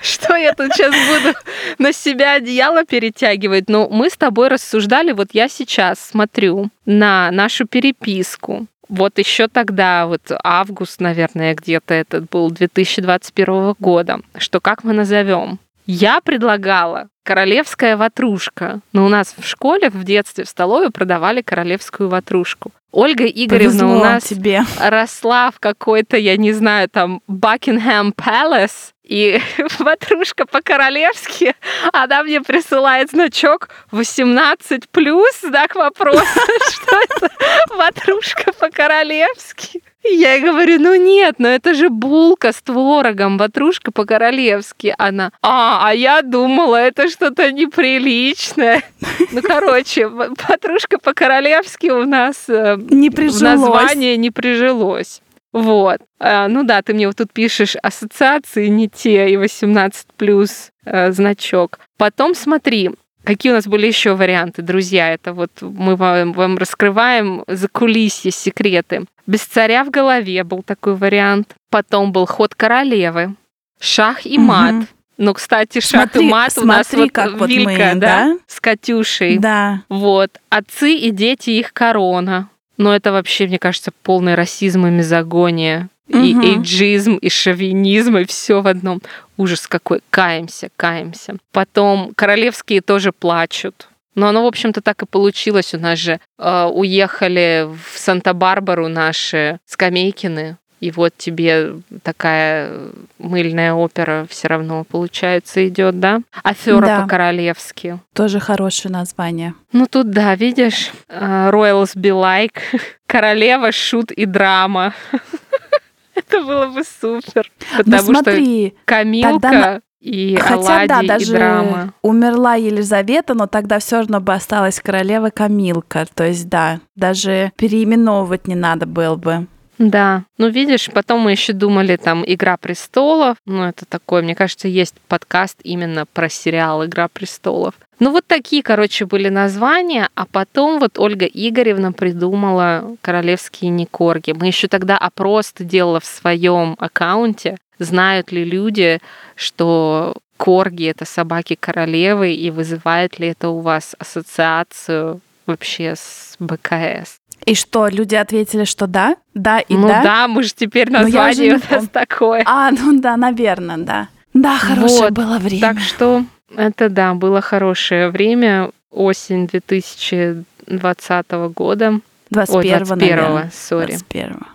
Что 0.00 0.36
я 0.36 0.52
тут 0.52 0.72
сейчас 0.74 0.92
буду 0.92 1.34
на 1.78 1.92
себя 1.92 2.34
одеяло 2.34 2.84
перетягивать? 2.84 3.68
Но 3.68 3.88
мы 3.88 4.10
с 4.10 4.16
тобой 4.16 4.48
рассуждали, 4.48 5.12
вот 5.12 5.28
я 5.32 5.48
сейчас 5.48 5.98
смотрю 5.98 6.68
на 6.84 7.30
нашу 7.30 7.66
переписку. 7.66 8.66
Вот 8.88 9.18
еще 9.18 9.48
тогда, 9.48 10.06
вот 10.06 10.22
август, 10.42 11.00
наверное, 11.00 11.54
где-то 11.54 11.94
этот 11.94 12.28
был 12.30 12.50
2021 12.50 13.74
года, 13.78 14.20
что 14.36 14.60
как 14.60 14.84
мы 14.84 14.92
назовем? 14.94 15.58
Я 15.90 16.20
предлагала 16.20 17.08
королевская 17.24 17.96
ватрушка. 17.96 18.80
Но 18.92 19.06
у 19.06 19.08
нас 19.08 19.34
в 19.38 19.46
школе 19.46 19.88
в 19.88 20.04
детстве 20.04 20.44
в 20.44 20.48
столовой 20.48 20.90
продавали 20.90 21.40
королевскую 21.40 22.10
ватрушку. 22.10 22.72
Ольга 22.92 23.24
Игоревна 23.24 23.80
Повезло 23.80 23.96
у 23.96 24.04
нас 24.04 24.24
тебе. 24.24 24.62
росла 24.78 25.50
в 25.50 25.58
какой-то, 25.58 26.18
я 26.18 26.36
не 26.36 26.52
знаю, 26.52 26.90
там 26.90 27.22
Buckingham 27.26 28.14
Palace, 28.14 28.92
и 29.02 29.40
ватрушка 29.78 30.44
по-королевски, 30.44 31.54
она 31.94 32.22
мне 32.22 32.42
присылает 32.42 33.10
значок 33.10 33.70
18 33.90 34.90
плюс, 34.90 35.40
знак 35.40 35.74
вопроса, 35.74 36.22
что 36.70 36.96
это 37.00 37.30
ватрушка 37.74 38.52
по-королевски. 38.52 39.82
Я 40.10 40.34
ей 40.34 40.42
говорю, 40.42 40.78
ну 40.80 40.94
нет, 40.94 41.36
но 41.38 41.48
это 41.48 41.74
же 41.74 41.88
булка 41.88 42.52
с 42.52 42.62
творогом, 42.62 43.38
ватрушка 43.38 43.92
по-королевски. 43.92 44.94
Она, 44.98 45.32
а, 45.42 45.88
а 45.88 45.94
я 45.94 46.22
думала, 46.22 46.76
это 46.76 47.08
что-то 47.08 47.52
неприличное. 47.52 48.82
Ну, 49.30 49.42
короче, 49.42 50.08
ватрушка 50.08 50.98
по-королевски 50.98 51.88
у 51.88 52.06
нас 52.06 52.44
э, 52.48 52.76
не 52.78 53.10
прижилось. 53.10 53.40
в 53.40 53.42
названии 53.42 54.16
не 54.16 54.30
прижилось. 54.30 55.20
Вот. 55.52 55.98
А, 56.18 56.48
ну 56.48 56.64
да, 56.64 56.80
ты 56.80 56.94
мне 56.94 57.06
вот 57.06 57.16
тут 57.16 57.32
пишешь 57.32 57.76
ассоциации 57.82 58.68
не 58.68 58.88
те 58.88 59.28
и 59.28 59.36
18 59.36 60.06
плюс 60.16 60.70
э, 60.84 61.12
значок. 61.12 61.78
Потом 61.98 62.34
смотри, 62.34 62.90
Какие 63.24 63.52
у 63.52 63.56
нас 63.56 63.66
были 63.66 63.86
еще 63.86 64.14
варианты, 64.14 64.62
друзья? 64.62 65.12
Это 65.12 65.34
вот 65.34 65.50
мы 65.60 65.96
вам, 65.96 66.32
вам 66.32 66.56
раскрываем 66.56 67.44
за 67.46 67.68
кулисье 67.68 68.30
секреты. 68.30 69.04
Без 69.28 69.42
царя 69.42 69.84
в 69.84 69.90
голове 69.90 70.42
был 70.42 70.62
такой 70.62 70.96
вариант. 70.96 71.54
Потом 71.68 72.12
был 72.12 72.24
ход 72.24 72.54
королевы, 72.54 73.34
шах 73.78 74.24
и 74.24 74.38
мат. 74.38 74.74
Угу. 74.74 74.86
Ну, 75.18 75.34
кстати, 75.34 75.80
шах 75.80 76.10
смотри, 76.10 76.26
и 76.26 76.30
мат 76.30 76.56
у 76.56 76.64
нас 76.64 76.90
вот 76.94 77.12
как 77.12 77.26
Вилька, 77.26 77.38
вот 77.38 77.50
мы, 77.50 77.76
да? 77.76 77.94
да? 77.94 78.38
С 78.46 78.58
Катюшей. 78.58 79.36
Да. 79.36 79.82
Вот. 79.90 80.30
Отцы 80.48 80.94
и 80.94 81.10
дети 81.10 81.50
их 81.50 81.74
корона. 81.74 82.48
Но 82.78 82.94
это 82.94 83.12
вообще, 83.12 83.46
мне 83.46 83.58
кажется, 83.58 83.90
полный 84.02 84.34
расизм 84.34 84.86
и 84.86 84.90
мизогония. 84.90 85.90
Угу. 86.08 86.18
И 86.20 86.34
эйджизм, 86.54 87.16
и 87.16 87.28
шовинизм, 87.28 88.16
и 88.16 88.24
все 88.24 88.62
в 88.62 88.66
одном. 88.66 89.02
Ужас 89.36 89.66
какой. 89.66 90.00
Каемся, 90.08 90.70
каемся. 90.76 91.36
Потом 91.52 92.12
королевские 92.16 92.80
тоже 92.80 93.12
плачут. 93.12 93.88
Но 94.18 94.26
оно, 94.26 94.42
в 94.42 94.46
общем-то, 94.46 94.80
так 94.80 95.00
и 95.02 95.06
получилось. 95.06 95.74
У 95.74 95.78
нас 95.78 95.96
же 95.96 96.18
э, 96.38 96.64
уехали 96.64 97.68
в 97.68 97.96
Санта-Барбару 97.96 98.88
наши 98.88 99.60
Скамейкины. 99.64 100.56
И 100.80 100.90
вот 100.90 101.12
тебе 101.16 101.74
такая 102.02 102.72
мыльная 103.20 103.74
опера 103.74 104.26
все 104.28 104.48
равно, 104.48 104.82
получается, 104.82 105.66
идет, 105.68 106.00
да? 106.00 106.22
Афера 106.42 106.80
да. 106.80 107.02
по-королевски. 107.02 108.00
Тоже 108.12 108.40
хорошее 108.40 108.92
название. 108.92 109.54
Ну 109.72 109.86
тут 109.86 110.10
да, 110.10 110.34
видишь, 110.34 110.90
э, 111.08 111.50
Royals 111.52 111.94
be 111.94 112.10
like, 112.10 112.58
королева, 113.06 113.70
шут 113.70 114.10
и 114.10 114.26
драма. 114.26 114.94
Это 116.16 116.40
было 116.40 116.66
бы 116.66 116.82
супер. 116.82 117.48
Ну, 117.72 117.84
потому 117.84 118.12
ну, 118.12 118.14
смотри, 118.14 118.68
что 118.70 118.76
Камилка 118.84 119.40
тогда... 119.40 119.80
и 120.00 120.36
Хотя, 120.36 120.54
Аладдин, 120.54 120.88
да, 120.88 121.02
даже 121.02 121.32
и 121.32 121.36
драма. 121.36 121.92
умерла 122.02 122.54
Елизавета, 122.54 123.34
но 123.34 123.46
тогда 123.46 123.78
все 123.78 123.96
равно 123.96 124.20
бы 124.20 124.32
осталась 124.32 124.80
королева 124.80 125.30
Камилка. 125.30 126.06
То 126.14 126.26
есть, 126.26 126.48
да, 126.48 126.80
даже 126.94 127.52
переименовывать 127.56 128.46
не 128.46 128.54
надо 128.54 128.86
было 128.86 129.16
бы. 129.16 129.46
Да, 129.78 130.24
ну 130.38 130.48
видишь, 130.48 130.90
потом 130.92 131.20
мы 131.20 131.30
еще 131.30 131.52
думали 131.52 131.94
там 131.96 132.24
«Игра 132.26 132.56
престолов», 132.56 133.36
ну 133.46 133.62
это 133.62 133.86
такое, 133.86 134.22
мне 134.22 134.34
кажется, 134.34 134.66
есть 134.66 134.96
подкаст 135.06 135.60
именно 135.62 136.04
про 136.04 136.28
сериал 136.28 136.84
«Игра 136.84 137.06
престолов». 137.06 137.74
Ну 138.00 138.10
вот 138.10 138.26
такие, 138.26 138.64
короче, 138.64 139.06
были 139.06 139.28
названия, 139.28 140.08
а 140.16 140.26
потом 140.26 140.80
вот 140.80 140.98
Ольга 140.98 141.26
Игоревна 141.26 141.92
придумала 141.92 142.96
«Королевские 143.02 143.70
некорги». 143.70 144.32
Мы 144.32 144.48
еще 144.48 144.66
тогда 144.66 144.98
опрос 144.98 145.52
делала 145.56 146.00
в 146.00 146.04
своем 146.06 146.74
аккаунте, 146.78 147.56
знают 147.78 148.32
ли 148.32 148.44
люди, 148.44 149.00
что 149.34 150.16
корги— 150.36 150.84
это 150.86 151.04
собаки 151.04 151.56
королевы, 151.58 152.32
и 152.32 152.50
вызывает 152.50 153.18
ли 153.18 153.28
это 153.28 153.48
у 153.50 153.60
вас 153.60 153.94
ассоциацию 153.98 155.20
вообще 155.46 155.94
с 155.96 156.36
БКС. 156.38 157.18
И 157.46 157.54
что, 157.54 157.88
люди 157.88 158.14
ответили, 158.14 158.64
что 158.64 158.86
да? 158.86 159.16
Да 159.34 159.60
и 159.60 159.74
ну 159.74 159.88
да? 159.88 159.98
Ну 159.98 160.04
да, 160.04 160.28
мы 160.28 160.42
же 160.42 160.52
теперь 160.54 160.90
название 160.90 161.54
у 161.54 161.74
нас 161.74 161.88
такое. 161.88 162.42
А, 162.44 162.70
ну 162.70 163.00
да, 163.00 163.16
наверное, 163.16 163.78
да. 163.78 164.08
Да, 164.34 164.58
хорошее 164.58 165.00
вот. 165.04 165.12
было 165.12 165.38
время. 165.38 165.60
Так 165.60 165.80
что 165.80 166.24
Это 166.54 166.88
да, 166.88 167.14
было 167.14 167.40
хорошее 167.40 168.10
время, 168.10 168.70
осень 168.90 169.46
2020 169.46 171.30
года. 171.54 172.00
21, 172.30 172.72
Ой, 172.72 172.84
21 172.84 173.50
сори. 173.52 173.98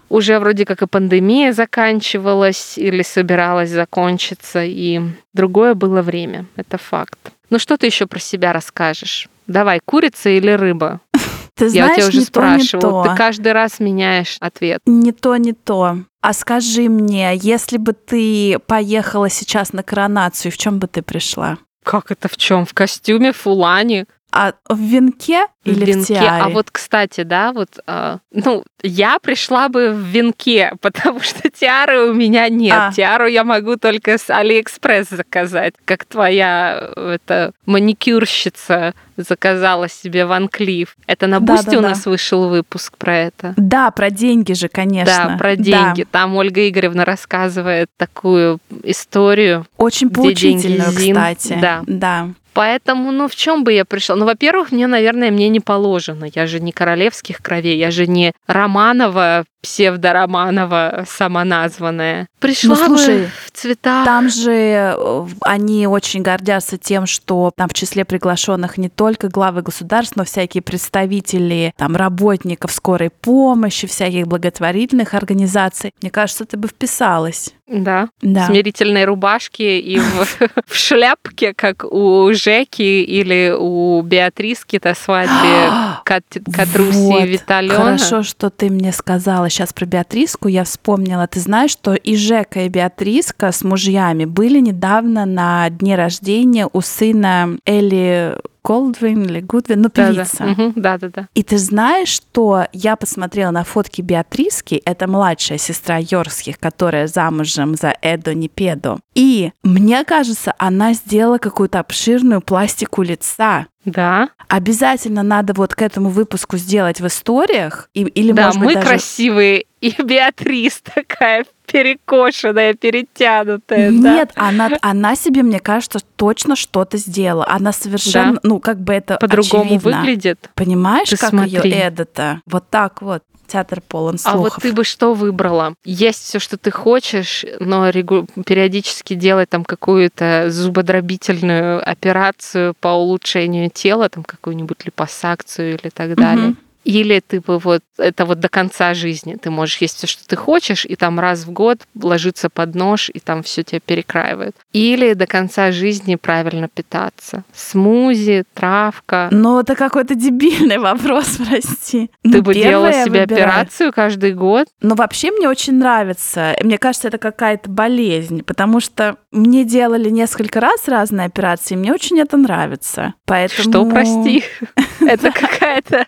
Уже 0.09 0.39
вроде 0.39 0.65
как 0.65 0.81
и 0.81 0.87
пандемия 0.87 1.53
заканчивалась 1.53 2.77
или 2.77 3.01
собиралась 3.01 3.69
закончиться, 3.69 4.63
и 4.63 5.01
другое 5.33 5.73
было 5.73 6.01
время, 6.01 6.45
это 6.55 6.77
факт. 6.77 7.17
Ну 7.49 7.59
что 7.59 7.77
ты 7.77 7.87
еще 7.87 8.07
про 8.07 8.19
себя 8.19 8.53
расскажешь? 8.53 9.27
Давай, 9.47 9.79
курица 9.83 10.29
или 10.29 10.51
рыба? 10.51 11.01
Ты 11.55 11.69
знаешь, 11.69 11.89
Я 11.89 11.95
тебя 11.95 12.07
уже 12.07 12.17
не 12.17 12.25
спрашивала. 12.25 12.81
То, 12.81 12.87
не 12.87 13.03
то. 13.03 13.11
Ты 13.11 13.17
каждый 13.17 13.51
раз 13.51 13.79
меняешь 13.79 14.37
ответ. 14.39 14.79
Не 14.87 15.11
то, 15.11 15.35
не 15.35 15.53
то. 15.53 15.97
А 16.21 16.33
скажи 16.33 16.89
мне, 16.89 17.35
если 17.35 17.77
бы 17.77 17.93
ты 17.93 18.57
поехала 18.65 19.29
сейчас 19.29 19.73
на 19.73 19.83
коронацию, 19.83 20.51
в 20.51 20.57
чем 20.57 20.79
бы 20.79 20.87
ты 20.87 21.03
пришла? 21.03 21.57
Как 21.83 22.11
это 22.11 22.27
в 22.27 22.37
чем? 22.37 22.65
В 22.65 22.73
костюме, 22.73 23.33
фулане? 23.33 24.05
А 24.35 24.53
в 24.67 24.79
венке 24.79 25.45
или 25.63 25.85
в, 25.85 25.87
венке? 25.87 26.15
в 26.15 26.17
тиаре? 26.17 26.43
А 26.43 26.49
вот, 26.49 26.71
кстати, 26.71 27.21
да, 27.21 27.53
вот, 27.53 27.77
э, 27.85 28.17
ну, 28.31 28.63
я 28.81 29.19
пришла 29.19 29.69
бы 29.69 29.91
в 29.91 29.99
венке, 29.99 30.73
потому 30.81 31.19
что 31.19 31.51
тиары 31.51 32.09
у 32.09 32.13
меня 32.15 32.49
нет. 32.49 32.75
А. 32.75 32.91
Тиару 32.91 33.27
я 33.27 33.43
могу 33.43 33.77
только 33.77 34.17
с 34.17 34.31
Алиэкспресс 34.31 35.09
заказать, 35.09 35.75
как 35.85 36.05
твоя 36.05 36.89
это 36.95 37.51
маникюрщица 37.67 38.95
заказала 39.17 39.87
себе 39.87 40.25
Van 40.25 40.47
Cleef. 40.47 40.95
Это 41.05 41.27
на 41.27 41.39
Boosty 41.39 41.65
да, 41.65 41.71
да, 41.73 41.77
у 41.77 41.81
нас 41.81 42.03
да. 42.03 42.09
вышел 42.09 42.49
выпуск 42.49 42.97
про 42.97 43.15
это. 43.15 43.53
Да, 43.55 43.91
про 43.91 44.09
деньги 44.09 44.53
же, 44.53 44.67
конечно. 44.67 45.27
Да, 45.29 45.37
про 45.37 45.55
деньги. 45.55 46.01
Да. 46.01 46.09
Там 46.11 46.35
Ольга 46.35 46.67
Игоревна 46.67 47.05
рассказывает 47.05 47.91
такую 47.97 48.57
историю. 48.81 49.67
Очень 49.77 50.09
поучительную, 50.09 50.91
кстати. 50.91 51.59
Да. 51.61 51.83
да. 51.85 52.29
Поэтому, 52.53 53.11
ну, 53.11 53.27
в 53.27 53.35
чем 53.35 53.63
бы 53.63 53.73
я 53.73 53.85
пришла? 53.85 54.15
Ну, 54.15 54.25
во-первых, 54.25 54.71
мне, 54.71 54.87
наверное, 54.87 55.31
мне 55.31 55.49
не 55.49 55.59
положено. 55.59 56.25
Я 56.33 56.47
же 56.47 56.59
не 56.59 56.71
королевских 56.71 57.37
кровей, 57.37 57.77
я 57.77 57.91
же 57.91 58.07
не 58.07 58.33
Романова, 58.47 59.45
псевдороманова 59.63 61.05
самоназванная. 61.09 62.27
Пришла 62.39 62.75
ну, 62.75 62.85
слушай, 62.85 63.21
бы 63.21 63.29
в 63.45 63.51
цвета. 63.51 64.03
Там 64.03 64.29
же 64.29 64.51
э, 64.51 65.25
они 65.41 65.87
очень 65.87 66.21
гордятся 66.21 66.77
тем, 66.77 67.05
что 67.05 67.51
там 67.55 67.69
в 67.69 67.73
числе 67.73 68.03
приглашенных 68.03 68.77
не 68.77 68.89
только 68.89 69.29
главы 69.29 69.61
государств, 69.61 70.17
но 70.17 70.25
всякие 70.25 70.61
представители 70.61 71.73
там 71.77 71.95
работников 71.95 72.73
скорой 72.73 73.09
помощи, 73.09 73.87
всяких 73.87 74.27
благотворительных 74.27 75.13
организаций. 75.13 75.93
Мне 76.01 76.11
кажется, 76.11 76.43
ты 76.43 76.57
бы 76.57 76.67
вписалась. 76.67 77.53
Да. 77.65 78.09
да. 78.21 78.43
В 78.43 78.47
смирительной 78.47 79.05
рубашке 79.05 79.79
и 79.79 79.97
в, 79.97 80.27
в 80.67 80.75
шляпке, 80.75 81.53
как 81.53 81.85
у 81.85 82.31
Жеки 82.33 83.01
или 83.03 83.55
у 83.57 84.01
Беатриски 84.01 84.81
на 84.83 84.93
свадьбе 84.93 85.69
Катруси 86.03 86.97
вот. 86.97 87.23
Виталена. 87.23 87.75
Хорошо, 87.75 88.23
что 88.23 88.49
ты 88.49 88.69
мне 88.69 88.91
сказала 88.91 89.49
сейчас 89.53 89.71
про 89.73 89.85
Беатриску. 89.85 90.47
Я 90.47 90.63
вспомнила. 90.63 91.27
Ты 91.27 91.39
знаешь, 91.39 91.71
что 91.71 91.93
и 91.93 92.15
Жека, 92.15 92.61
и 92.61 92.69
Беатриска 92.69 93.51
с 93.51 93.63
мужьями 93.63 94.25
были 94.25 94.59
недавно 94.59 95.25
на 95.25 95.69
дне 95.69 95.95
рождения 95.95 96.67
у 96.71 96.81
сына 96.81 97.57
Элли 97.65 98.35
Колдвин 98.63 99.23
или 99.25 99.41
Гудвин, 99.41 99.81
ну, 99.81 99.89
певица. 99.89 100.55
Да, 100.75 100.97
да, 100.97 101.09
да. 101.09 101.27
И 101.35 101.43
ты 101.43 101.57
знаешь, 101.57 102.07
что 102.07 102.65
я 102.71 102.95
посмотрела 102.95 103.51
на 103.51 103.65
фотки 103.65 104.01
Беатриски, 104.01 104.81
это 104.85 105.07
младшая 105.07 105.57
сестра 105.57 105.97
Йорских, 105.99 106.57
которая 106.59 107.07
замужем 107.07 107.75
за 107.75 107.93
Эдо 108.01 108.33
Непедо. 108.33 108.99
И 109.15 109.51
мне 109.63 110.05
кажется, 110.05 110.53
она 110.57 110.93
сделала 110.93 111.39
какую-то 111.39 111.79
обширную 111.79 112.41
пластику 112.41 113.01
лица. 113.01 113.67
Да. 113.85 114.29
Обязательно 114.47 115.23
надо 115.23 115.53
вот 115.53 115.75
к 115.75 115.81
этому 115.81 116.09
выпуску 116.09 116.57
сделать 116.57 117.01
в 117.01 117.07
историях. 117.07 117.89
И, 117.93 118.03
или, 118.03 118.31
да, 118.31 118.45
может 118.45 118.59
мы 118.59 118.65
быть, 118.67 118.75
даже... 118.75 118.87
красивые, 118.87 119.65
и 119.83 120.01
Беатрис 120.01 120.81
такая 120.81 121.45
перекошенная, 121.65 122.73
перетянутая. 122.73 123.89
Нет, 123.89 124.31
да? 124.33 124.47
она, 124.47 124.69
она 124.81 125.15
себе, 125.15 125.43
мне 125.43 125.59
кажется, 125.59 125.99
точно 126.15 126.55
что-то 126.55 126.97
сделала. 126.97 127.45
Она 127.49 127.73
совершенно, 127.73 128.35
да? 128.35 128.39
ну, 128.43 128.59
как 128.61 128.79
бы 128.79 128.93
это 128.93 129.17
По-другому 129.17 129.77
выглядит. 129.79 130.49
Понимаешь, 130.55 131.09
Ты 131.09 131.17
как 131.17 131.31
смотри. 131.31 131.69
ее 131.69 131.87
Эда-то? 131.87 132.41
Вот 132.45 132.69
так 132.69 133.01
вот 133.01 133.23
театр 133.45 133.81
полон 133.81 134.17
слухов. 134.17 134.39
А 134.39 134.41
вот 134.41 134.53
ты 134.61 134.71
бы 134.71 134.85
что 134.85 135.13
выбрала? 135.13 135.75
Есть 135.83 136.23
все, 136.23 136.39
что 136.39 136.57
ты 136.57 136.71
хочешь, 136.71 137.45
но 137.59 137.89
регу... 137.89 138.25
периодически 138.45 139.15
делать 139.15 139.49
там 139.49 139.65
какую-то 139.65 140.45
зубодробительную 140.49 141.87
операцию 141.87 142.73
по 142.79 142.89
улучшению 142.89 143.69
тела, 143.69 144.07
там 144.07 144.23
какую-нибудь 144.23 144.85
липосакцию 144.85 145.77
или 145.77 145.89
так 145.89 146.15
далее. 146.15 146.49
Угу. 146.51 146.55
Или 146.83 147.19
ты 147.19 147.39
бы 147.39 147.59
вот 147.59 147.81
это 147.97 148.25
вот 148.25 148.39
до 148.39 148.49
конца 148.49 148.93
жизни 148.93 149.37
ты 149.41 149.49
можешь 149.49 149.77
есть 149.77 149.97
все, 149.97 150.07
что 150.07 150.27
ты 150.27 150.35
хочешь, 150.35 150.85
и 150.85 150.95
там 150.95 151.19
раз 151.19 151.45
в 151.45 151.51
год 151.51 151.79
ложиться 151.99 152.49
под 152.49 152.75
нож, 152.75 153.09
и 153.13 153.19
там 153.19 153.43
все 153.43 153.63
тебя 153.63 153.79
перекраивает. 153.79 154.55
Или 154.73 155.13
до 155.13 155.27
конца 155.27 155.71
жизни 155.71 156.15
правильно 156.15 156.67
питаться. 156.67 157.43
Смузи, 157.53 158.43
травка. 158.53 159.29
Ну, 159.31 159.59
это 159.59 159.75
какой-то 159.75 160.15
дебильный 160.15 160.77
вопрос, 160.77 161.37
прости. 161.49 162.09
Ты 162.23 162.37
ну, 162.37 162.41
бы 162.41 162.53
делала 162.53 162.91
себе 162.91 163.21
выбирать. 163.21 163.31
операцию 163.31 163.93
каждый 163.93 164.33
год? 164.33 164.67
Ну, 164.81 164.95
вообще 164.95 165.31
мне 165.31 165.47
очень 165.47 165.75
нравится. 165.75 166.55
Мне 166.61 166.77
кажется, 166.77 167.07
это 167.07 167.17
какая-то 167.17 167.69
болезнь, 167.69 168.43
потому 168.43 168.79
что 168.79 169.17
мне 169.31 169.63
делали 169.63 170.09
несколько 170.09 170.59
раз 170.59 170.87
разные 170.87 171.25
операции, 171.25 171.75
и 171.75 171.77
мне 171.77 171.93
очень 171.93 172.19
это 172.19 172.37
нравится. 172.37 173.13
Поэтому... 173.25 173.69
Что, 173.69 173.85
прости? 173.85 174.43
Это 175.05 175.31
какая-то 175.31 176.07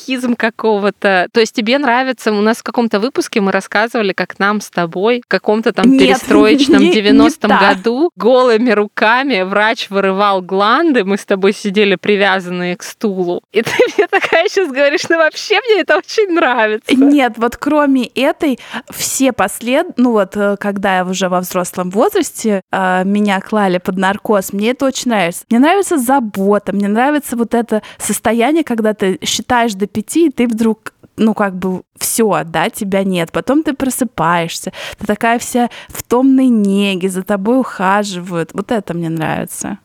мазохизм 0.00 0.36
какого-то. 0.36 1.28
То 1.32 1.40
есть 1.40 1.54
тебе 1.54 1.78
нравится, 1.78 2.32
у 2.32 2.40
нас 2.40 2.58
в 2.58 2.62
каком-то 2.62 3.00
выпуске 3.00 3.40
мы 3.40 3.52
рассказывали, 3.52 4.12
как 4.12 4.38
нам 4.38 4.60
с 4.60 4.70
тобой 4.70 5.22
в 5.24 5.28
каком-то 5.28 5.72
там 5.72 5.98
перестроечном 5.98 6.82
90-м 6.90 7.58
году 7.58 8.10
голыми 8.16 8.70
руками 8.70 9.42
врач 9.42 9.90
вырывал 9.90 10.42
гланды, 10.42 11.04
мы 11.04 11.16
с 11.16 11.24
тобой 11.24 11.52
сидели 11.52 11.96
привязанные 11.96 12.76
к 12.76 12.82
стулу. 12.82 13.42
И 13.52 13.62
ты 13.62 13.70
мне 13.96 14.06
такая 14.06 14.48
сейчас 14.48 14.70
говоришь, 14.70 15.08
ну 15.08 15.16
вообще 15.18 15.60
мне 15.60 15.82
это 15.82 15.96
очень 15.96 16.32
нравится. 16.32 16.94
Нет, 16.94 17.34
вот 17.36 17.56
кроме 17.56 18.06
этой, 18.06 18.58
все 18.90 19.32
послед... 19.32 19.86
Ну 19.96 20.12
вот, 20.12 20.36
э, 20.36 20.56
когда 20.58 20.98
я 20.98 21.04
уже 21.04 21.28
во 21.28 21.40
взрослом 21.40 21.90
возрасте, 21.90 22.62
э, 22.70 23.04
меня 23.04 23.40
клали 23.40 23.78
под 23.78 23.96
наркоз, 23.96 24.52
мне 24.52 24.70
это 24.70 24.86
очень 24.86 25.10
нравится. 25.10 25.44
Мне 25.50 25.58
нравится 25.58 25.98
забота, 25.98 26.72
мне 26.72 26.88
нравится 26.88 27.36
вот 27.36 27.54
это 27.54 27.82
состояние, 27.98 28.64
когда 28.64 28.94
ты 28.94 29.18
считаешь 29.24 29.74
до 29.74 29.89
пяти, 29.92 30.28
и 30.28 30.30
ты 30.30 30.46
вдруг 30.46 30.94
ну, 31.16 31.34
как 31.34 31.54
бы 31.54 31.82
все, 31.98 32.44
да, 32.44 32.70
тебя 32.70 33.04
нет. 33.04 33.30
Потом 33.30 33.62
ты 33.62 33.74
просыпаешься, 33.74 34.72
ты 34.98 35.06
такая 35.06 35.38
вся 35.38 35.68
в 35.88 36.02
томной 36.02 36.48
неге, 36.48 37.10
за 37.10 37.22
тобой 37.22 37.60
ухаживают. 37.60 38.50
Вот 38.54 38.72
это 38.72 38.94
мне 38.94 39.10
нравится. 39.10 39.78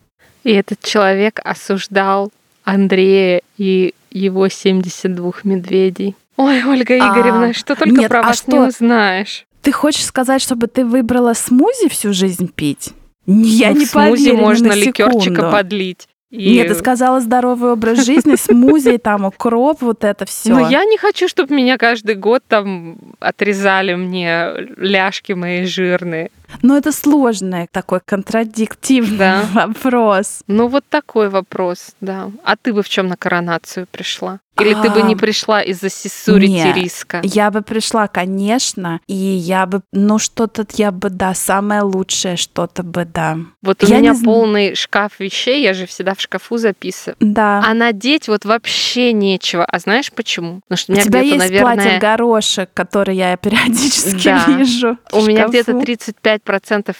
И 0.44 0.52
этот 0.52 0.80
человек 0.80 1.40
осуждал 1.44 2.32
Андрея 2.64 3.42
и 3.58 3.94
его 4.10 4.48
72 4.48 5.32
медведей. 5.44 6.16
Ой, 6.36 6.64
Ольга 6.64 6.96
Игоревна, 6.96 7.48
а, 7.48 7.52
что 7.52 7.76
только 7.76 7.94
нет, 7.94 8.08
про 8.08 8.20
а 8.20 8.22
вас 8.24 8.38
что? 8.38 8.52
не 8.52 8.58
узнаешь. 8.58 9.46
Ты 9.62 9.72
хочешь 9.72 10.04
сказать, 10.04 10.40
чтобы 10.40 10.68
ты 10.68 10.84
выбрала 10.84 11.34
смузи 11.34 11.88
всю 11.88 12.12
жизнь 12.12 12.48
пить? 12.48 12.92
Я 13.26 13.72
ну, 13.72 13.80
не 13.80 13.86
смузи 13.86 14.26
поверю 14.26 14.36
можно 14.38 14.68
на 14.68 14.74
ликерчика 14.74 15.50
подлить. 15.50 16.08
И... 16.30 16.54
Нет, 16.54 16.68
ты 16.68 16.74
сказала 16.74 17.20
здоровый 17.20 17.72
образ 17.72 18.04
жизни, 18.04 18.34
смузи, 18.34 18.98
там 19.02 19.24
укроп, 19.24 19.80
вот 19.80 20.02
это 20.02 20.24
все. 20.24 20.50
Но 20.50 20.68
я 20.68 20.84
не 20.84 20.98
хочу, 20.98 21.28
чтобы 21.28 21.54
меня 21.54 21.78
каждый 21.78 22.16
год 22.16 22.42
там 22.48 22.98
отрезали 23.20 23.94
мне 23.94 24.52
ляжки 24.76 25.32
мои 25.32 25.64
жирные. 25.64 26.30
Но 26.62 26.76
это 26.76 26.92
сложный 26.92 27.68
такой 27.70 28.00
контрадиктивный 28.04 29.16
да. 29.16 29.48
вопрос. 29.54 30.42
Ну 30.46 30.68
вот 30.68 30.84
такой 30.88 31.28
вопрос, 31.28 31.94
да. 32.00 32.30
А 32.44 32.56
ты 32.56 32.72
бы 32.72 32.82
в 32.82 32.88
чем 32.88 33.08
на 33.08 33.16
коронацию 33.16 33.86
пришла? 33.90 34.40
Или 34.58 34.72
а, 34.72 34.82
ты 34.82 34.90
бы 34.90 35.02
не 35.02 35.14
а, 35.14 35.16
пришла 35.16 35.60
из-за 35.60 35.90
сисурити 35.90 36.72
риска? 36.74 37.20
Я 37.22 37.50
бы 37.50 37.60
пришла, 37.60 38.08
конечно, 38.08 39.00
и 39.06 39.14
я 39.14 39.66
бы, 39.66 39.82
ну 39.92 40.18
что-то 40.18 40.66
я 40.76 40.92
бы, 40.92 41.10
да, 41.10 41.34
самое 41.34 41.82
лучшее 41.82 42.36
что-то 42.36 42.82
бы, 42.82 43.04
да. 43.04 43.36
Вот 43.60 43.82
у 43.84 43.86
я 43.86 43.98
меня 43.98 44.14
полный 44.24 44.74
шкаф 44.74 45.20
вещей, 45.20 45.62
я 45.62 45.74
же 45.74 45.86
всегда 45.86 46.14
в 46.14 46.20
шкафу 46.20 46.56
записываю. 46.56 47.16
Да. 47.20 47.62
А 47.66 47.74
надеть 47.74 48.28
вот 48.28 48.46
вообще 48.46 49.12
нечего. 49.12 49.64
А 49.64 49.78
знаешь 49.78 50.10
почему? 50.10 50.60
Потому 50.66 50.78
что 50.78 50.92
у, 50.92 50.94
меня 50.94 51.04
у 51.04 51.06
тебя 51.06 51.20
есть 51.20 51.38
наверное... 51.38 51.74
платье 51.74 51.98
горошек, 51.98 52.70
который 52.72 53.16
я 53.16 53.36
периодически 53.36 54.24
да. 54.24 54.44
вижу. 54.46 54.96
У 55.12 55.20
меня 55.22 55.48
где-то 55.48 55.72
35% 55.72 56.35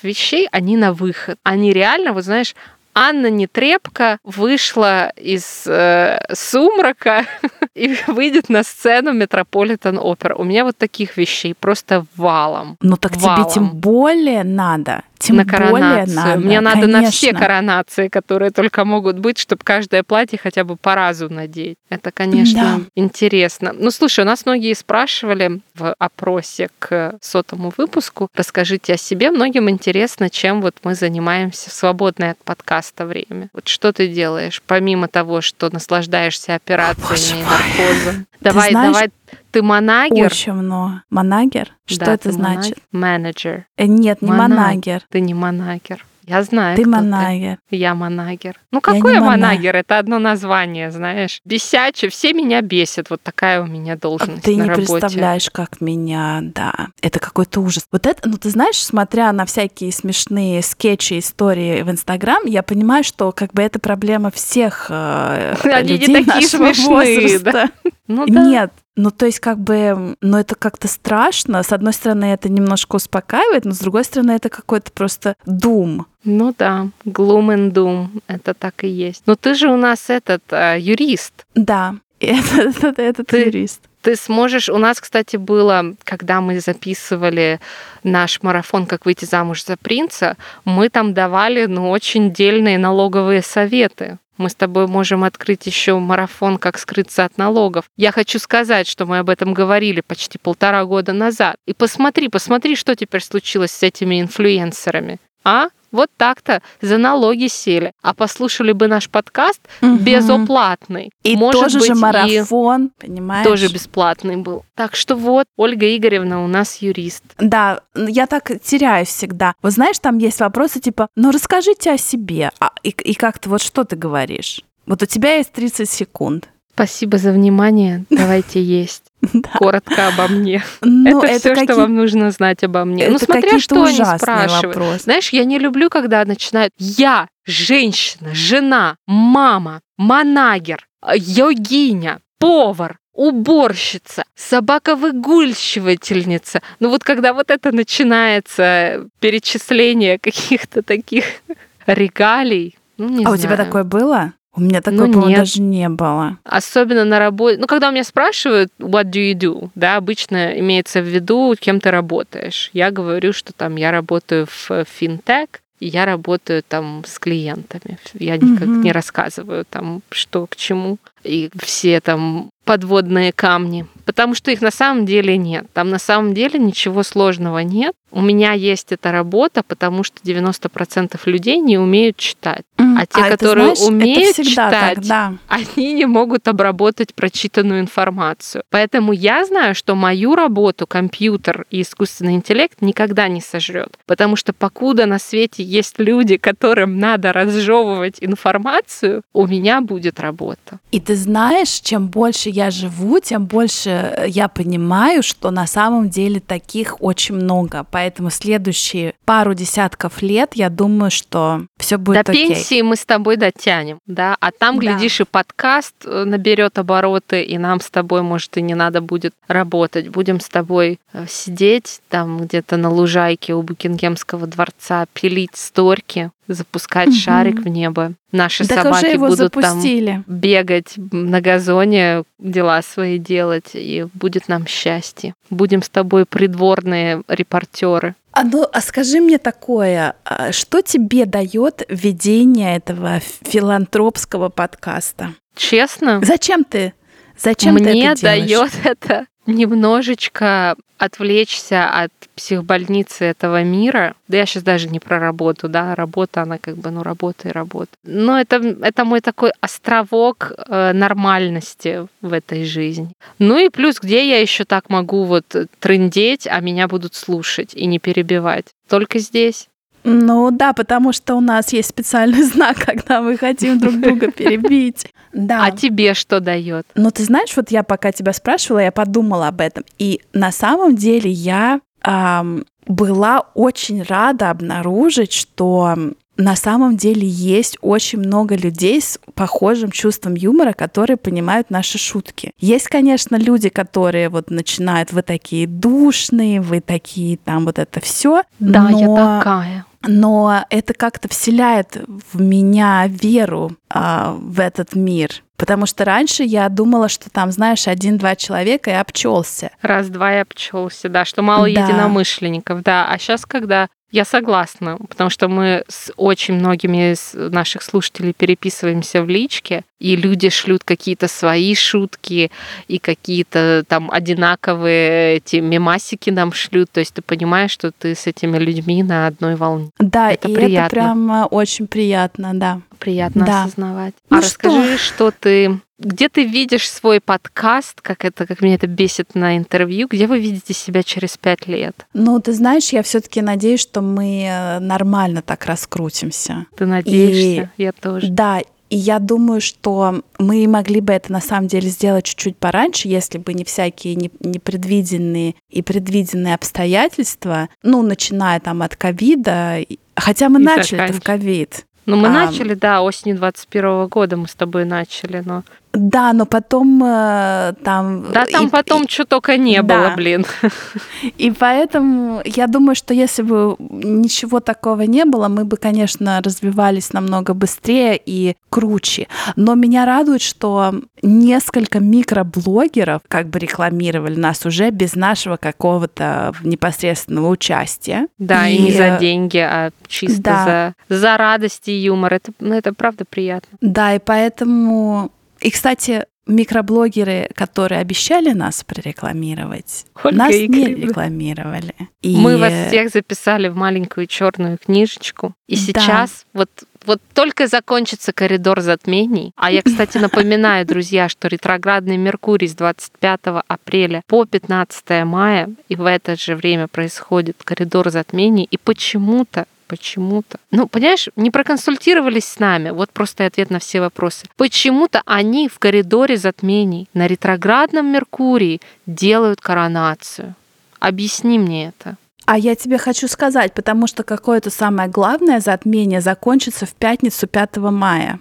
вещей, 0.03 0.49
они 0.53 0.77
на 0.77 0.93
выход. 0.93 1.39
Они 1.43 1.73
реально, 1.73 2.13
вот 2.13 2.25
знаешь, 2.25 2.55
Анна 2.99 3.29
Нетребко 3.29 4.19
вышла 4.25 5.11
из 5.11 5.67
э, 5.67 6.19
сумрака 6.33 7.27
и 7.75 7.95
выйдет 8.07 8.49
на 8.49 8.63
сцену 8.63 9.13
Метрополитен 9.13 9.99
Опера. 9.99 10.35
У 10.35 10.45
меня 10.45 10.65
вот 10.65 10.79
таких 10.79 11.19
вещей 11.19 11.55
просто 11.55 12.07
валом. 12.17 12.79
Ну 12.81 12.97
так 12.97 13.15
валом. 13.17 13.45
тебе 13.45 13.55
тем 13.55 13.69
более 13.69 14.45
надо 14.45 15.03
Тем 15.19 15.37
на 15.37 15.45
коронацию. 15.45 16.15
Надо, 16.15 16.41
Мне 16.41 16.61
надо 16.61 16.81
конечно. 16.83 17.03
на 17.03 17.11
все 17.11 17.33
коронации, 17.33 18.09
которые 18.09 18.51
только 18.51 18.85
могут 18.85 19.19
быть, 19.19 19.39
чтобы 19.39 19.63
каждое 19.65 20.03
платье 20.03 20.39
хотя 20.43 20.65
бы 20.65 20.77
по 20.77 20.95
разу 20.95 21.33
надеть. 21.33 21.79
Это, 21.89 22.11
конечно, 22.11 22.63
да. 22.63 22.81
интересно. 22.95 23.73
Ну, 23.73 23.91
слушай, 23.91 24.21
у 24.21 24.27
нас 24.27 24.47
многие 24.47 24.75
спрашивали 24.75 25.61
в 25.75 25.95
опросе 25.99 26.69
к 26.79 27.17
сотому 27.21 27.73
выпуску, 27.77 28.29
расскажите 28.35 28.95
о 28.95 28.97
себе. 28.97 29.31
Многим 29.31 29.71
интересно, 29.71 30.31
чем 30.31 30.61
вот 30.61 30.77
мы 30.83 30.95
занимаемся 30.95 31.71
в 31.71 31.73
свободное 31.73 32.33
от 32.33 32.39
подкаста 32.39 33.07
время. 33.07 33.49
Вот 33.53 33.69
что 33.69 33.93
ты 33.93 34.09
делаешь, 34.09 34.63
помимо 34.67 35.09
того, 35.09 35.41
что 35.41 35.71
наслаждаешься 35.73 36.55
операциями 36.55 37.41
и 37.41 37.45
наркозом? 37.45 38.27
Давай, 38.41 38.71
знаешь, 38.71 38.93
давай 38.93 39.11
ты 39.51 39.63
манагер? 39.63 40.27
Очень 40.27 40.53
много. 40.53 41.03
Манагер? 41.11 41.73
Что 41.87 42.07
да, 42.07 42.15
это 42.15 42.33
значит? 42.33 42.79
Менеджер. 42.93 43.67
Э, 43.77 43.87
нет, 43.87 44.23
не 44.23 44.31
Мана... 44.31 44.55
манагер. 44.55 45.03
Ты 45.11 45.21
не 45.21 45.35
манагер. 45.35 46.05
Я 46.27 46.43
знаю. 46.43 46.77
Ты 46.77 46.85
манагер. 46.85 47.59
Ты. 47.71 47.77
Я 47.77 47.95
манагер. 47.95 48.61
Ну 48.73 48.81
какой 48.81 49.13
я, 49.13 49.19
я 49.19 49.25
манагер? 49.25 49.77
Это 49.77 49.99
одно 49.99 50.19
название, 50.19 50.91
знаешь. 50.91 51.41
Бесячий, 51.45 52.09
все 52.09 52.33
меня 52.33 52.63
бесят. 52.63 53.11
Вот 53.11 53.23
такая 53.23 53.63
у 53.63 53.67
меня 53.67 53.97
должность. 53.97 54.43
Ты 54.43 54.57
на 54.57 54.63
не 54.63 54.69
работе. 54.71 54.87
представляешь, 54.87 55.49
как 55.51 55.81
меня, 55.81 56.41
да. 56.43 56.89
Это 57.01 57.21
какой-то 57.21 57.61
ужас. 57.61 57.87
Вот 57.93 58.07
это, 58.07 58.29
ну 58.29 58.39
ты 58.39 58.51
знаешь, 58.51 58.85
смотря 58.85 59.31
на 59.31 59.47
всякие 59.47 59.93
смешные 59.93 60.63
скетчи, 60.63 61.21
истории 61.21 61.83
в 61.83 61.91
Инстаграм, 61.91 62.45
я 62.45 62.65
понимаю, 62.65 63.05
что 63.05 63.31
как 63.31 63.53
бы 63.53 63.63
это 63.63 63.79
проблема 63.79 64.33
всех 64.33 64.87
э, 64.89 65.55
Они 65.63 65.93
людей 65.93 66.09
не 66.09 66.25
такие 66.25 66.35
нашего 66.35 66.73
смешные, 66.73 67.21
возраста. 67.21 67.53
Да? 67.53 67.91
Ну, 68.09 68.27
да. 68.27 68.43
Нет, 68.43 68.73
ну, 68.97 69.11
то 69.11 69.27
есть, 69.27 69.41
как 69.41 69.59
бы, 69.59 70.17
ну, 70.23 70.39
это 70.39 70.55
как-то 70.55 70.89
страшно. 70.89 71.63
С 71.63 71.73
одной 71.73 71.93
стороны, 71.93 72.25
это 72.25 72.49
немножко 72.49 72.97
успокаивает, 72.97 73.67
но 73.67 73.73
с 73.73 73.79
другой 73.79 74.05
стороны, 74.05 74.33
это 74.33 74.49
какой-то 74.49 74.91
просто 74.91 75.37
дум. 75.45 76.07
Ну 76.25 76.55
да, 76.59 76.89
gloom 77.05 77.55
and 77.55 77.73
doom, 77.73 78.09
это 78.27 78.55
так 78.55 78.85
и 78.85 78.89
есть. 78.89 79.23
Но 79.27 79.37
ты 79.37 79.55
же 79.55 79.69
у 79.69 79.77
нас 79.77 80.09
этот 80.09 80.43
э, 80.51 80.79
юрист. 80.81 81.47
Да, 81.55 81.95
этот, 82.21 82.77
этот, 82.77 82.99
этот 82.99 83.27
ты, 83.27 83.45
юрист. 83.45 83.83
Ты 84.01 84.17
сможешь... 84.17 84.71
У 84.71 84.79
нас, 84.79 85.01
кстати, 85.01 85.37
было, 85.37 85.95
когда 86.05 86.41
мы 86.41 86.61
записывали 86.61 87.61
наш 88.03 88.43
марафон 88.43 88.87
«Как 88.87 89.05
выйти 89.05 89.27
замуж 89.27 89.65
за 89.65 89.77
принца», 89.77 90.37
мы 90.65 90.89
там 90.89 91.13
давали, 91.13 91.67
ну, 91.67 91.91
очень 91.91 92.33
дельные 92.33 92.79
налоговые 92.79 93.43
советы. 93.43 94.19
Мы 94.39 94.51
с 94.51 94.55
тобой 94.55 94.87
можем 94.87 95.25
открыть 95.25 95.67
еще 95.67 95.99
марафон 95.99 96.59
«Как 96.59 96.79
скрыться 96.79 97.25
от 97.25 97.39
налогов». 97.39 97.87
Я 97.97 98.13
хочу 98.13 98.39
сказать, 98.39 98.87
что 98.87 99.07
мы 99.07 99.19
об 99.19 99.31
этом 99.31 99.55
говорили 99.55 100.03
почти 100.03 100.39
полтора 100.39 100.85
года 100.85 101.13
назад. 101.13 101.57
И 101.67 101.73
посмотри, 101.73 102.29
посмотри, 102.29 102.77
что 102.77 102.95
теперь 102.95 103.23
случилось 103.23 103.73
с 103.73 103.83
этими 103.83 104.21
инфлюенсерами. 104.21 105.19
А? 105.45 105.69
Вот 105.97 106.11
так-то 106.17 106.61
за 106.83 106.99
налоги 106.99 107.47
сели. 107.47 107.93
А 108.03 108.13
послушали 108.13 108.73
бы 108.73 108.87
наш 108.87 109.09
подкаст 109.09 109.63
угу. 109.81 109.97
безоплатный. 109.97 111.11
И 111.23 111.37
Может 111.37 111.63
тоже 111.63 111.79
быть, 111.79 111.89
же 111.89 111.95
марафон, 111.95 112.87
и 112.87 113.07
понимаешь? 113.07 113.47
Тоже 113.47 113.69
бесплатный 113.69 114.37
был. 114.37 114.65
Так 114.75 114.95
что 114.95 115.17
вот, 115.17 115.47
Ольга 115.57 115.97
Игоревна 115.97 116.45
у 116.45 116.49
нас 116.49 116.77
юрист. 116.83 117.25
Да, 117.39 117.81
я 117.95 118.27
так 118.27 118.51
теряюсь 118.63 119.09
всегда. 119.09 119.55
Вот 119.63 119.73
знаешь, 119.73 119.99
там 119.99 120.19
есть 120.19 120.41
вопросы 120.41 120.81
типа, 120.81 121.09
ну 121.17 121.31
расскажите 121.31 121.93
о 121.93 121.99
себе. 121.99 122.51
А, 122.61 122.73
и, 122.83 122.91
и 122.91 123.15
как-то 123.15 123.49
вот 123.49 123.63
что 123.63 123.85
ты 123.85 123.97
говоришь? 123.97 124.61
Вот 124.85 125.03
у 125.03 125.07
тебя 125.07 125.37
есть 125.37 125.53
30 125.53 125.89
секунд. 125.89 126.49
Спасибо 126.77 127.17
за 127.17 127.33
внимание. 127.33 128.05
Давайте 128.11 128.63
есть. 128.63 129.05
Да. 129.23 129.49
Коротко 129.55 130.09
обо 130.09 130.29
мне. 130.29 130.63
Ну, 130.83 131.23
это, 131.23 131.39
все, 131.39 131.55
какие... 131.55 131.65
что 131.65 131.77
вам 131.77 131.95
нужно 131.95 132.31
знать 132.31 132.63
обо 132.65 132.85
мне. 132.85 133.05
Это 133.05 133.13
ну, 133.13 133.19
смотря 133.19 133.59
что 133.59 133.83
они 133.83 133.97
спрашивают. 133.97 134.77
Вопрос. 134.77 135.05
Знаешь, 135.05 135.31
я 135.31 135.47
не 135.47 135.59
люблю, 135.59 135.89
когда 135.89 136.23
начинают 136.27 136.75
«я, 136.77 137.29
женщина, 137.47 138.35
жена, 138.35 138.97
мама, 139.07 139.81
манагер, 139.97 140.87
йогиня, 141.15 142.19
повар, 142.39 142.99
уборщица, 143.15 144.25
собака-выгульщивательница. 144.35 146.61
Ну 146.79 146.91
вот 146.91 147.05
когда 147.05 147.33
вот 147.33 147.51
это 147.51 147.73
начинается 147.73 149.07
перечисление 149.19 150.19
каких-то 150.19 150.83
таких 150.83 151.25
регалий, 151.87 152.77
ну, 152.99 153.09
не 153.09 153.25
а 153.25 153.29
знаю. 153.29 153.35
у 153.35 153.39
тебя 153.39 153.57
такое 153.57 153.85
было? 153.85 154.35
У 154.57 154.61
меня 154.63 154.81
такого, 154.81 155.07
ну, 155.07 155.29
нет. 155.29 155.39
даже 155.39 155.61
не 155.61 155.89
было. 155.89 156.39
Особенно 156.45 157.05
на 157.05 157.19
работе. 157.19 157.59
Ну, 157.59 157.67
когда 157.67 157.91
у 157.91 157.93
меня 157.93 158.05
спрашивают, 158.05 158.73
what 158.79 159.05
do 159.05 159.33
you 159.33 159.35
do, 159.35 159.71
да, 159.75 159.97
обычно 159.97 160.59
имеется 160.59 161.01
в 161.01 161.05
виду, 161.05 161.55
кем 161.61 161.79
ты 161.79 161.91
работаешь. 161.91 162.71
Я 162.73 162.91
говорю, 162.91 163.33
что 163.35 163.53
там 163.53 163.77
я 163.77 163.91
работаю 163.91 164.47
в 164.47 164.85
финтех, 164.85 165.49
и 165.79 165.89
я 165.89 166.07
работаю 166.07 166.63
там 166.67 167.05
с 167.07 167.19
клиентами. 167.19 167.99
Я 168.15 168.37
никак 168.37 168.67
mm-hmm. 168.67 168.83
не 168.83 168.93
рассказываю 168.93 169.67
там, 169.69 170.03
что 170.11 170.47
к 170.47 170.57
чему. 170.57 170.99
И 171.23 171.51
все 171.61 172.01
там 172.01 172.49
подводные 172.65 173.33
камни. 173.33 173.87
Потому 174.17 174.35
что 174.35 174.51
их 174.51 174.63
на 174.63 174.71
самом 174.71 175.05
деле 175.05 175.37
нет. 175.37 175.67
Там 175.75 175.91
на 175.91 175.99
самом 175.99 176.33
деле 176.33 176.59
ничего 176.59 177.03
сложного 177.03 177.59
нет. 177.59 177.95
У 178.11 178.23
меня 178.23 178.53
есть 178.53 178.93
эта 178.93 179.13
работа, 179.13 179.63
потому 179.63 180.03
что 180.03 180.23
90% 180.23 181.21
людей 181.27 181.59
не 181.59 181.77
умеют 181.77 182.17
читать. 182.17 182.63
Mm. 182.79 182.97
А 182.99 183.05
те, 183.05 183.21
а 183.21 183.29
которые 183.29 183.73
это, 183.73 183.77
знаешь, 183.77 183.93
умеют 183.93 184.39
это 184.39 184.49
читать, 184.49 184.95
так, 184.95 185.05
да. 185.05 185.35
они 185.49 185.93
не 185.93 186.07
могут 186.07 186.49
обработать 186.49 187.15
прочитанную 187.15 187.81
информацию. 187.81 188.63
Поэтому 188.71 189.13
я 189.13 189.45
знаю, 189.45 189.75
что 189.75 189.95
мою 189.95 190.35
работу 190.35 190.87
компьютер 190.87 191.67
и 191.71 191.83
искусственный 191.83 192.37
интеллект 192.37 192.81
никогда 192.81 193.29
не 193.29 193.43
сожрет. 193.43 193.99
Потому 194.07 194.37
что 194.37 194.55
покуда 194.55 195.05
на 195.05 195.19
свете 195.19 195.63
есть 195.63 195.99
люди, 195.99 196.39
которым 196.39 196.99
надо 196.99 197.35
разжевывать 197.35 198.17
информацию, 198.21 199.23
у 199.35 199.47
меня 199.47 199.83
будет 199.83 200.21
работа. 200.21 200.79
И 200.91 201.01
ты 201.01 201.17
знаешь, 201.17 201.69
чем 201.69 202.07
больше 202.09 202.49
я 202.49 202.71
живу, 202.71 203.21
тем 203.21 203.45
больше 203.45 204.06
я 204.27 204.49
понимаю, 204.49 205.23
что 205.23 205.51
на 205.51 205.67
самом 205.67 206.09
деле 206.11 206.41
таких 206.41 206.97
очень 207.01 207.35
много. 207.37 207.87
Поэтому 207.91 208.31
следующие 208.31 209.15
пару 209.25 209.55
десятков 209.55 210.23
лет, 210.23 210.53
я 210.55 210.71
думаю, 210.71 211.11
что 211.11 211.63
все 211.79 211.99
будет 211.99 212.25
До 212.27 212.33
окей. 212.33 212.49
пенсии 212.49 212.83
мы 212.83 212.97
с 212.97 213.05
тобой 213.05 213.37
дотянем, 213.37 213.99
да, 214.07 214.37
а 214.41 214.51
там, 214.53 214.77
Да. 214.77 214.83
глядишь, 214.83 215.21
и 215.21 215.25
подкаст 215.25 215.95
э, 216.05 216.25
наберет 216.25 216.79
обороты, 216.79 217.43
и 217.43 217.59
нам 217.59 217.81
с 217.81 217.91
тобой, 217.91 218.23
может, 218.23 218.57
и 218.57 218.63
не 218.63 218.75
надо 218.75 219.01
будет 219.01 219.35
работать. 219.49 220.09
Будем 220.09 220.41
с 220.41 220.49
тобой 220.49 220.99
э, 221.13 221.27
сидеть 221.29 222.01
там 222.09 222.39
где-то 222.41 222.77
на 222.77 222.91
лужайке 222.91 223.55
у 223.55 223.63
Букингемского 223.63 224.47
дворца, 224.47 225.07
пилить 225.13 225.57
сторки, 225.57 226.31
запускать 226.49 227.09
Мгм. 227.09 227.17
шарик 227.17 227.61
в 227.61 227.69
небо. 227.69 228.13
Наши 228.33 228.67
Так 228.67 228.83
собаки 228.85 229.05
уже 229.05 229.13
его 229.15 229.27
будут 229.29 229.53
там 229.53 229.63
запустили. 229.63 230.23
бегать 230.27 230.95
на 230.97 231.41
газоне, 231.41 232.23
дела 232.39 232.83
свои 232.83 233.19
делать, 233.19 233.71
и 233.75 234.07
будет 234.15 234.49
нам 234.49 234.67
счастье. 234.67 235.35
Будем 235.51 235.83
с 235.83 235.89
тобой 235.89 236.25
придворные 236.27 237.23
репортеры. 237.29 238.15
А 238.33 238.45
ну, 238.45 238.67
а 238.71 238.81
скажи 238.83 239.21
мне 239.21 239.39
такое, 239.39 240.15
а 240.25 240.53
что 240.53 240.83
тебе 240.83 241.25
дает 241.25 241.83
ведение 241.89 242.77
этого 242.77 243.21
филантропского 243.21 244.49
подкаста? 244.51 245.35
Честно, 245.57 246.21
Зачем 246.23 246.65
ты? 246.65 246.93
Зачем 247.39 247.77
ты 247.77 247.83
мне 247.85 248.07
это 248.09 248.21
делаешь? 248.21 248.73
дает 248.73 248.73
это 248.85 249.27
немножечко 249.47 250.77
отвлечься 250.99 251.89
от 251.89 252.13
психбольницы 252.35 253.25
этого 253.25 253.63
мира. 253.63 254.15
Да 254.29 254.39
я 254.39 254.47
сейчас 254.47 254.63
даже 254.63 254.89
не 254.89 254.99
про 254.99 255.19
работу, 255.19 255.69
да, 255.69 255.95
работа, 255.95 256.43
она 256.43 256.59
как 256.59 256.77
бы, 256.77 256.91
ну, 256.91 257.03
работа 257.03 257.49
и 257.49 257.53
работа. 257.53 257.91
Но 258.05 258.39
это, 258.39 258.57
это 258.57 259.05
мой 259.05 259.21
такой 259.21 259.53
островок 259.61 260.53
э, 260.57 260.93
нормальности 260.93 262.07
в 262.21 262.33
этой 262.33 262.65
жизни. 262.65 263.11
Ну 263.39 263.59
и 263.59 263.69
плюс, 263.69 264.01
где 264.01 264.29
я 264.29 264.41
еще 264.41 264.65
так 264.65 264.89
могу 264.91 265.25
вот 265.25 265.45
трындеть, 265.79 266.47
а 266.47 266.61
меня 266.61 266.89
будут 266.89 267.15
слушать 267.15 267.75
и 267.75 267.87
не 267.87 267.99
перебивать? 267.99 268.67
Только 268.89 269.19
здесь. 269.19 269.69
Ну 270.09 270.53
да, 270.53 270.73
потому 270.73 271.13
что 271.13 271.35
у 271.35 271.41
нас 271.41 271.73
есть 271.73 271.89
специальный 271.89 272.43
знак, 272.45 272.79
когда 272.79 273.21
мы 273.21 273.37
хотим 273.37 273.79
друг 273.79 274.01
друга 274.01 274.31
перебить. 274.31 275.13
Да. 275.33 275.65
А 275.65 275.71
тебе 275.71 276.15
что 276.15 276.41
дает? 276.41 276.87
Ну, 276.95 277.11
ты 277.11 277.25
знаешь, 277.25 277.55
вот 277.57 277.71
я 277.71 277.83
пока 277.83 278.13
тебя 278.13 278.33
спрашивала, 278.33 278.79
я 278.81 278.93
подумала 278.93 279.49
об 279.49 279.61
этом. 279.61 279.85
И 279.99 280.21
на 280.33 280.53
самом 280.53 280.97
деле 280.97 281.31
я 281.31 281.81
ам, 282.03 282.65
была 282.87 283.41
очень 283.55 284.03
рада 284.03 284.51
обнаружить, 284.51 285.33
что 285.33 285.95
на 286.37 286.55
самом 286.55 286.97
деле 286.97 287.27
есть 287.27 287.79
очень 287.81 288.19
много 288.19 288.57
людей 288.57 289.01
с 289.01 289.19
похожим 289.35 289.91
чувством 289.91 290.35
юмора, 290.35 290.73
которые 290.73 291.17
понимают 291.17 291.71
наши 291.71 291.99
шутки. 291.99 292.53
Есть, 292.59 292.89
конечно, 292.89 293.37
люди, 293.37 293.69
которые 293.69 294.29
вот 294.29 294.51
начинают, 294.51 295.13
вы 295.13 295.23
такие 295.23 295.67
душные, 295.67 296.61
вы 296.61 296.81
такие 296.81 297.39
там 297.39 297.65
вот 297.65 297.79
это 297.79 298.01
все. 298.01 298.43
Да, 298.59 298.91
я 298.91 299.07
такая. 299.07 299.87
Но 300.07 300.65
это 300.71 300.95
как-то 300.95 301.29
вселяет 301.29 301.97
в 302.33 302.41
меня 302.41 303.07
веру 303.09 303.73
а, 303.89 304.37
в 304.39 304.61
этот 304.61 304.95
мир. 304.95 305.43
Потому 305.57 305.87
что 305.87 306.05
раньше 306.05 306.43
я 306.43 306.69
думала, 306.69 307.09
что 307.09 307.31
там, 307.31 307.51
знаешь, 307.51 307.89
один-два 307.89 308.37
человека 308.37 308.91
и 308.91 308.95
обчелся. 308.95 309.71
Раз-два 309.81 310.35
и 310.35 310.39
обчелся, 310.41 311.09
да, 311.09 311.25
что 311.25 311.41
мало 311.43 311.65
Да. 311.73 311.83
единомышленников, 311.83 312.83
да. 312.83 313.07
А 313.09 313.19
сейчас, 313.19 313.47
когда 313.47 313.89
Я 314.17 314.25
согласна, 314.25 314.97
потому 315.11 315.29
что 315.29 315.47
мы 315.47 315.85
с 315.89 316.11
очень 316.17 316.55
многими 316.55 317.13
из 317.13 317.35
наших 317.35 317.83
слушателей 317.83 318.33
переписываемся 318.33 319.23
в 319.23 319.29
личке, 319.29 319.83
и 319.99 320.17
люди 320.17 320.49
шлют 320.49 320.85
какие-то 320.85 321.29
свои 321.29 321.75
шутки 321.75 322.51
и 322.89 322.99
какие-то 322.99 323.85
там 323.87 324.11
одинаковые 324.11 325.37
эти 325.37 325.57
мемасики 325.57 326.31
нам 326.31 326.55
шлют. 326.55 326.91
То 326.93 327.01
есть 327.01 327.13
ты 327.13 327.21
понимаешь, 327.21 327.73
что 327.73 327.93
ты 327.93 328.15
с 328.15 328.27
этими 328.27 328.57
людьми 328.57 329.03
на 329.03 329.27
одной 329.27 329.55
волне. 329.55 329.91
Да, 329.99 330.33
это 330.33 330.49
и 330.49 330.55
приятно. 330.55 330.87
это 330.87 330.91
прям 330.91 331.49
очень 331.51 331.87
приятно, 331.87 332.55
да. 332.55 332.81
Приятно 332.99 333.45
да. 333.45 333.65
осознавать. 333.65 334.15
Ну 334.31 334.39
а 334.39 334.43
что? 334.43 334.69
расскажи, 334.69 334.99
что 334.99 335.31
ты 335.31 335.81
где 335.99 336.29
ты 336.29 336.45
видишь 336.45 336.91
свой 336.91 337.21
подкаст, 337.21 338.03
как 338.03 338.27
это, 338.27 338.47
как 338.47 338.61
меня 338.61 338.75
это 338.75 338.87
бесит 338.87 339.35
на 339.35 339.57
интервью, 339.57 340.09
где 340.11 340.27
вы 340.27 340.39
видите 340.39 340.75
себя 340.75 341.03
через 341.03 341.39
пять 341.39 341.67
лет? 341.67 342.07
Ну, 342.13 342.39
ты 342.39 342.53
знаешь, 342.53 342.91
я 342.91 343.03
все-таки 343.03 343.41
надеюсь, 343.41 343.81
что 343.81 344.03
мы 344.03 344.45
э, 344.45 344.79
нормально 344.79 345.41
так 345.41 345.65
раскрутимся. 345.65 346.67
Ты 346.77 346.85
надеешься? 346.85 347.71
И, 347.79 347.83
я 347.83 347.93
тоже. 347.93 348.29
Да, 348.29 348.61
и 348.89 348.97
я 348.97 349.19
думаю, 349.19 349.61
что 349.61 350.23
мы 350.39 350.69
могли 350.69 351.01
бы 351.01 351.13
это 351.13 351.33
на 351.33 351.41
самом 351.41 351.67
деле 351.67 351.89
сделать 351.89 352.25
чуть-чуть 352.25 352.57
пораньше, 352.57 353.09
если 353.09 353.39
бы 353.39 353.53
не 353.55 353.65
всякие 353.65 354.15
непредвиденные 354.15 355.55
и 355.71 355.83
предвиденные 355.83 356.55
обстоятельства, 356.55 357.69
ну, 357.83 358.03
начиная 358.03 358.61
там 358.61 358.83
от 358.83 358.97
ковида, 358.97 359.79
хотя 360.15 360.49
мы 360.49 360.61
и 360.61 360.65
начали 360.65 361.03
это 361.03 361.15
в 361.15 361.23
ковид. 361.23 361.87
Ну, 362.07 362.17
мы 362.17 362.29
а, 362.29 362.31
начали, 362.31 362.75
да, 362.75 363.03
осенью 363.03 363.37
21 363.37 364.07
года 364.07 364.37
мы 364.37 364.47
с 364.47 364.55
тобой 364.55 364.85
начали, 364.85 365.43
но 365.45 365.65
да, 365.97 366.33
но 366.33 366.47
потом 366.47 367.03
э, 367.05 367.75
там... 367.83 368.27
Да, 368.33 368.47
там 368.47 368.67
и, 368.67 368.71
потом 368.71 369.05
и, 369.05 369.11
что 369.11 369.25
только 369.25 369.57
не 369.57 369.83
да. 369.83 369.83
было, 369.83 370.15
блин. 370.15 370.45
И 371.39 371.51
поэтому 371.51 372.43
я 372.45 372.67
думаю, 372.67 372.95
что 372.95 373.15
если 373.15 373.43
бы 373.43 373.77
ничего 373.79 374.61
такого 374.61 375.03
не 375.03 375.25
было, 375.25 375.49
мы 375.49 375.65
бы, 375.65 375.77
конечно, 375.77 376.41
развивались 376.43 377.13
намного 377.13 377.55
быстрее 377.55 378.21
и 378.25 378.57
круче. 378.71 379.29
Но 379.57 379.75
меня 379.75 380.05
радует, 380.05 380.43
что 380.43 380.95
несколько 381.23 382.01
микроблогеров 382.01 383.23
как 383.29 383.49
бы 383.49 383.59
рекламировали 383.59 384.39
нас 384.39 384.67
уже 384.67 384.91
без 384.91 385.15
нашего 385.15 385.57
какого-то 385.57 386.55
непосредственного 386.63 387.49
участия. 387.49 388.29
Да, 388.39 388.69
и, 388.69 388.77
и 388.77 388.83
не 388.83 388.93
за 388.93 389.19
деньги, 389.19 389.59
а 389.59 389.91
чисто 390.07 390.43
да. 390.43 390.95
за, 391.09 391.17
за 391.17 391.37
радость 391.37 391.89
и 391.89 391.93
юмор. 391.93 392.35
Это, 392.35 392.53
ну, 392.61 392.75
это 392.75 392.93
правда 392.93 393.25
приятно. 393.25 393.79
Да, 393.81 394.15
и 394.15 394.19
поэтому 394.19 395.31
и, 395.67 395.71
кстати, 395.73 396.27
микроблогеры, 396.47 397.51
которые 397.57 398.01
обещали 398.01 398.53
нас 398.53 398.85
прорекламировать, 398.85 400.07
Ольга 400.23 400.39
нас 400.39 400.55
не 400.55 400.95
рекламировали. 400.95 401.93
И... 402.23 402.37
Мы 402.37 402.57
вас 402.57 402.73
всех 402.87 403.11
записали 403.11 403.67
в 403.67 403.75
маленькую 403.75 404.29
черную 404.29 404.79
книжечку. 404.79 405.55
И 405.67 405.75
сейчас 405.75 406.47
да. 406.55 406.61
вот 406.61 406.71
вот 407.05 407.21
только 407.35 407.67
закончится 407.67 408.33
коридор 408.33 408.81
затмений. 408.81 409.53
А 409.57 409.73
я, 409.73 409.83
кстати, 409.83 410.19
напоминаю, 410.27 410.87
друзья, 410.87 411.29
что 411.29 411.49
ретроградный 411.49 412.17
Меркурий 412.17 412.69
с 412.69 412.75
25 412.77 413.41
апреля 413.67 414.23
по 414.29 414.45
15 414.45 415.25
мая, 415.25 415.71
и 415.89 415.97
в 415.97 416.05
это 416.05 416.37
же 416.37 416.55
время 416.55 416.87
происходит 416.87 417.57
коридор 417.65 418.11
затмений, 418.11 418.69
и 418.71 418.77
почему-то 418.77 419.67
почему-то. 419.87 420.59
Ну, 420.71 420.87
понимаешь, 420.87 421.29
не 421.37 421.51
проконсультировались 421.51 422.45
с 422.45 422.59
нами. 422.59 422.91
Вот 422.91 423.11
просто 423.11 423.47
ответ 423.47 423.71
на 423.71 423.79
все 423.79 424.01
вопросы. 424.01 424.47
Почему-то 424.57 425.23
они 425.25 425.69
в 425.69 425.79
коридоре 425.79 426.37
затмений 426.37 427.09
на 427.15 427.27
ретроградном 427.27 428.13
Меркурии 428.13 428.81
делают 429.07 429.61
коронацию. 429.61 430.55
Объясни 430.99 431.59
мне 431.59 431.89
это. 431.89 432.17
А 432.47 432.59
я 432.59 432.77
тебе 432.77 432.97
хочу 432.97 433.27
сказать, 433.27 433.75
потому 433.75 434.07
что 434.07 434.23
какое-то 434.23 434.71
самое 434.71 435.09
главное 435.09 435.61
затмение 435.61 436.21
закончится 436.21 436.87
в 436.87 436.95
пятницу 436.95 437.49
5 437.49 437.77
мая. 437.79 438.39